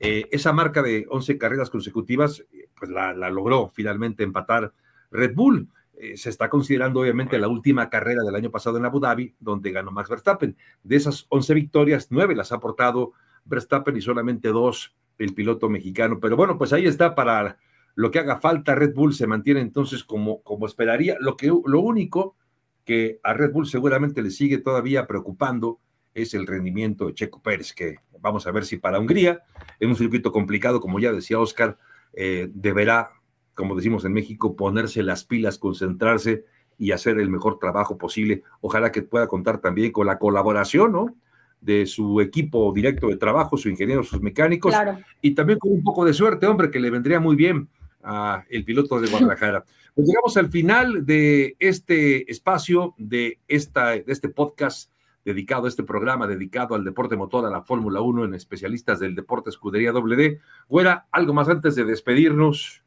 eh, 0.00 0.28
esa 0.32 0.52
marca 0.52 0.82
de 0.82 1.06
11 1.08 1.38
carreras 1.38 1.70
consecutivas, 1.70 2.44
pues 2.76 2.90
la, 2.90 3.12
logró 3.30 3.68
finalmente 3.68 4.24
empatar 4.24 4.72
Red 5.10 5.34
Bull. 5.34 5.68
Eh, 5.96 6.16
se 6.16 6.28
está 6.28 6.50
considerando 6.50 7.00
obviamente 7.00 7.38
la 7.38 7.48
última 7.48 7.88
carrera 7.88 8.22
del 8.24 8.34
año 8.34 8.50
pasado 8.50 8.76
en 8.78 8.84
Abu 8.84 8.98
Dhabi, 8.98 9.34
donde 9.38 9.70
ganó 9.70 9.92
Max 9.92 10.08
Verstappen. 10.08 10.56
De 10.82 10.96
esas 10.96 11.26
11 11.28 11.54
victorias, 11.54 12.08
9 12.10 12.34
las 12.34 12.52
ha 12.52 12.56
aportado 12.56 13.12
Verstappen 13.44 13.96
y 13.96 14.00
solamente 14.00 14.48
dos 14.48 14.94
el 15.18 15.34
piloto 15.34 15.68
mexicano. 15.68 16.18
Pero 16.20 16.36
bueno, 16.36 16.58
pues 16.58 16.72
ahí 16.72 16.86
está 16.86 17.14
para 17.14 17.58
lo 17.94 18.10
que 18.10 18.18
haga 18.18 18.40
falta. 18.40 18.74
Red 18.74 18.94
Bull 18.94 19.14
se 19.14 19.26
mantiene 19.26 19.60
entonces 19.60 20.02
como, 20.02 20.42
como 20.42 20.66
esperaría. 20.66 21.16
Lo, 21.20 21.36
que, 21.36 21.46
lo 21.46 21.80
único 21.80 22.36
que 22.84 23.20
a 23.22 23.32
Red 23.32 23.52
Bull 23.52 23.66
seguramente 23.66 24.22
le 24.22 24.30
sigue 24.30 24.58
todavía 24.58 25.06
preocupando 25.06 25.80
es 26.14 26.34
el 26.34 26.46
rendimiento 26.46 27.06
de 27.06 27.14
Checo 27.14 27.42
Pérez, 27.42 27.72
que 27.72 27.96
vamos 28.20 28.46
a 28.46 28.52
ver 28.52 28.64
si 28.64 28.78
para 28.78 28.98
Hungría, 28.98 29.42
en 29.80 29.90
un 29.90 29.96
circuito 29.96 30.32
complicado, 30.32 30.80
como 30.80 30.98
ya 31.00 31.12
decía 31.12 31.38
Oscar, 31.38 31.78
eh, 32.12 32.48
deberá 32.54 33.10
como 33.54 33.74
decimos 33.74 34.04
en 34.04 34.12
México, 34.12 34.56
ponerse 34.56 35.02
las 35.02 35.24
pilas, 35.24 35.58
concentrarse 35.58 36.44
y 36.76 36.90
hacer 36.90 37.18
el 37.18 37.30
mejor 37.30 37.58
trabajo 37.58 37.96
posible. 37.96 38.42
Ojalá 38.60 38.92
que 38.92 39.02
pueda 39.02 39.28
contar 39.28 39.60
también 39.60 39.92
con 39.92 40.06
la 40.06 40.18
colaboración, 40.18 40.92
¿no? 40.92 41.14
De 41.60 41.86
su 41.86 42.20
equipo 42.20 42.72
directo 42.74 43.08
de 43.08 43.16
trabajo, 43.16 43.56
su 43.56 43.68
ingeniero, 43.68 44.02
sus 44.02 44.20
mecánicos, 44.20 44.74
y 45.22 45.34
también 45.34 45.58
con 45.58 45.72
un 45.72 45.82
poco 45.82 46.04
de 46.04 46.12
suerte, 46.12 46.46
hombre, 46.46 46.70
que 46.70 46.80
le 46.80 46.90
vendría 46.90 47.20
muy 47.20 47.36
bien 47.36 47.68
a 48.02 48.44
el 48.50 48.64
piloto 48.64 49.00
de 49.00 49.08
Guadalajara. 49.08 49.64
Pues 49.94 50.08
llegamos 50.08 50.36
al 50.36 50.50
final 50.50 51.06
de 51.06 51.54
este 51.60 52.28
espacio, 52.28 52.96
de, 52.98 53.38
esta, 53.46 53.90
de 53.90 54.04
este 54.08 54.28
podcast 54.28 54.90
dedicado 55.24 55.66
a 55.66 55.68
este 55.68 55.82
programa, 55.82 56.26
dedicado 56.26 56.74
al 56.74 56.84
deporte 56.84 57.16
motor, 57.16 57.46
a 57.46 57.50
la 57.50 57.62
Fórmula 57.62 58.00
1 58.00 58.24
en 58.26 58.34
especialistas 58.34 59.00
del 59.00 59.14
deporte 59.14 59.50
escudería 59.50 59.92
WD. 59.92 60.38
Güera, 60.68 61.06
algo 61.10 61.32
más 61.32 61.48
antes 61.48 61.74
de 61.74 61.84
despedirnos. 61.84 62.82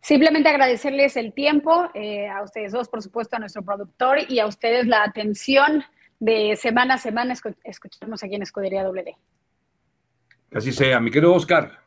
Simplemente 0.00 0.48
agradecerles 0.48 1.16
el 1.16 1.32
tiempo, 1.32 1.90
eh, 1.94 2.28
a 2.28 2.42
ustedes 2.42 2.72
dos, 2.72 2.88
por 2.88 3.02
supuesto, 3.02 3.36
a 3.36 3.38
nuestro 3.38 3.62
productor 3.62 4.18
y 4.28 4.38
a 4.38 4.46
ustedes 4.46 4.86
la 4.86 5.02
atención 5.02 5.82
de 6.20 6.56
semana 6.56 6.94
a 6.94 6.98
semana 6.98 7.34
escuchamos 7.64 8.22
aquí 8.22 8.34
en 8.34 8.42
Escudería 8.42 8.84
WD. 8.84 9.16
Así 10.52 10.72
sea, 10.72 11.00
mi 11.00 11.10
querido 11.10 11.34
Oscar. 11.34 11.83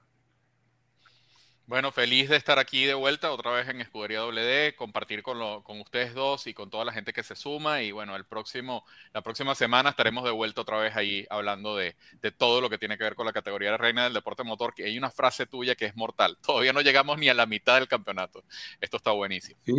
Bueno, 1.68 1.92
feliz 1.92 2.30
de 2.30 2.38
estar 2.38 2.60
aquí 2.60 2.86
de 2.86 2.94
vuelta 2.94 3.30
otra 3.30 3.52
vez 3.52 3.68
en 3.68 3.82
Escudería 3.82 4.24
WD, 4.24 4.78
compartir 4.78 5.22
con, 5.22 5.38
lo, 5.38 5.66
con 5.66 5.82
ustedes 5.82 6.14
dos 6.14 6.48
y 6.48 6.54
con 6.54 6.70
toda 6.70 6.86
la 6.86 6.94
gente 6.94 7.12
que 7.12 7.24
se 7.24 7.36
suma. 7.36 7.82
Y 7.82 7.92
bueno, 7.92 8.16
el 8.16 8.24
próximo, 8.24 8.86
la 9.14 9.22
próxima 9.22 9.54
semana 9.54 9.90
estaremos 9.90 10.24
de 10.24 10.32
vuelta 10.32 10.62
otra 10.62 10.78
vez 10.78 10.96
ahí 10.96 11.28
hablando 11.30 11.76
de, 11.76 11.98
de, 12.22 12.32
todo 12.32 12.62
lo 12.62 12.70
que 12.70 12.78
tiene 12.78 12.98
que 12.98 13.04
ver 13.04 13.16
con 13.16 13.26
la 13.26 13.34
categoría 13.34 13.72
de 13.72 13.78
reina 13.78 14.06
del 14.06 14.14
deporte 14.14 14.46
motor. 14.46 14.74
Que 14.74 14.86
hay 14.86 14.98
una 14.98 15.12
frase 15.12 15.46
tuya 15.46 15.76
que 15.76 15.88
es 15.88 15.96
mortal. 15.98 16.38
Todavía 16.46 16.72
no 16.72 16.80
llegamos 16.80 17.18
ni 17.18 17.28
a 17.28 17.34
la 17.34 17.46
mitad 17.46 17.76
del 17.76 17.90
campeonato. 17.90 18.46
Esto 18.80 18.96
está 18.96 19.12
buenísimo. 19.12 19.60
Sí, 19.66 19.74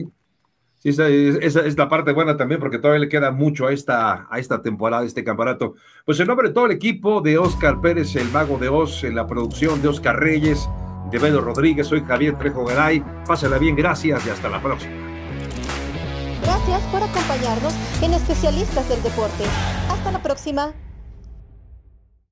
sí 0.77 0.91
esa, 0.91 1.09
es 1.09 1.79
la 1.79 1.89
parte 1.89 2.13
buena 2.13 2.37
también, 2.37 2.61
porque 2.61 2.79
todavía 2.79 3.01
le 3.01 3.09
queda 3.09 3.31
mucho 3.31 3.67
a 3.67 3.73
esta, 3.73 4.27
a 4.31 4.39
esta 4.39 4.61
temporada, 4.61 5.05
a 5.05 5.07
este 5.07 5.25
campeonato. 5.25 5.77
Pues 6.05 6.21
en 6.21 6.27
nombre 6.27 6.49
de 6.49 6.55
todo 6.55 6.67
el 6.67 6.73
equipo 6.73 7.23
de 7.23 7.39
Oscar 7.39 7.81
Pérez, 7.81 8.15
el 8.15 8.29
mago 8.29 8.59
de 8.59 8.69
Oz, 8.69 9.05
en 9.05 9.15
la 9.15 9.27
producción 9.27 9.81
de 9.81 9.89
Oscar 9.89 10.21
Reyes 10.21 10.69
de 11.11 11.41
Rodríguez, 11.41 11.87
soy 11.87 12.05
Javier 12.05 12.37
Trejo 12.39 12.65
Garay. 12.65 13.03
Pásala 13.27 13.59
bien, 13.59 13.75
gracias 13.77 14.27
y 14.27 14.31
hasta 14.31 14.49
la 14.49 14.61
próxima. 14.61 14.93
Gracias 16.43 16.83
por 16.93 17.03
acompañarnos 17.03 17.75
en 18.03 18.15
Especialistas 18.15 18.89
del 18.89 19.03
Deporte. 19.03 19.45
Hasta 19.91 20.13
la 20.13 20.23
próxima. 20.23 20.73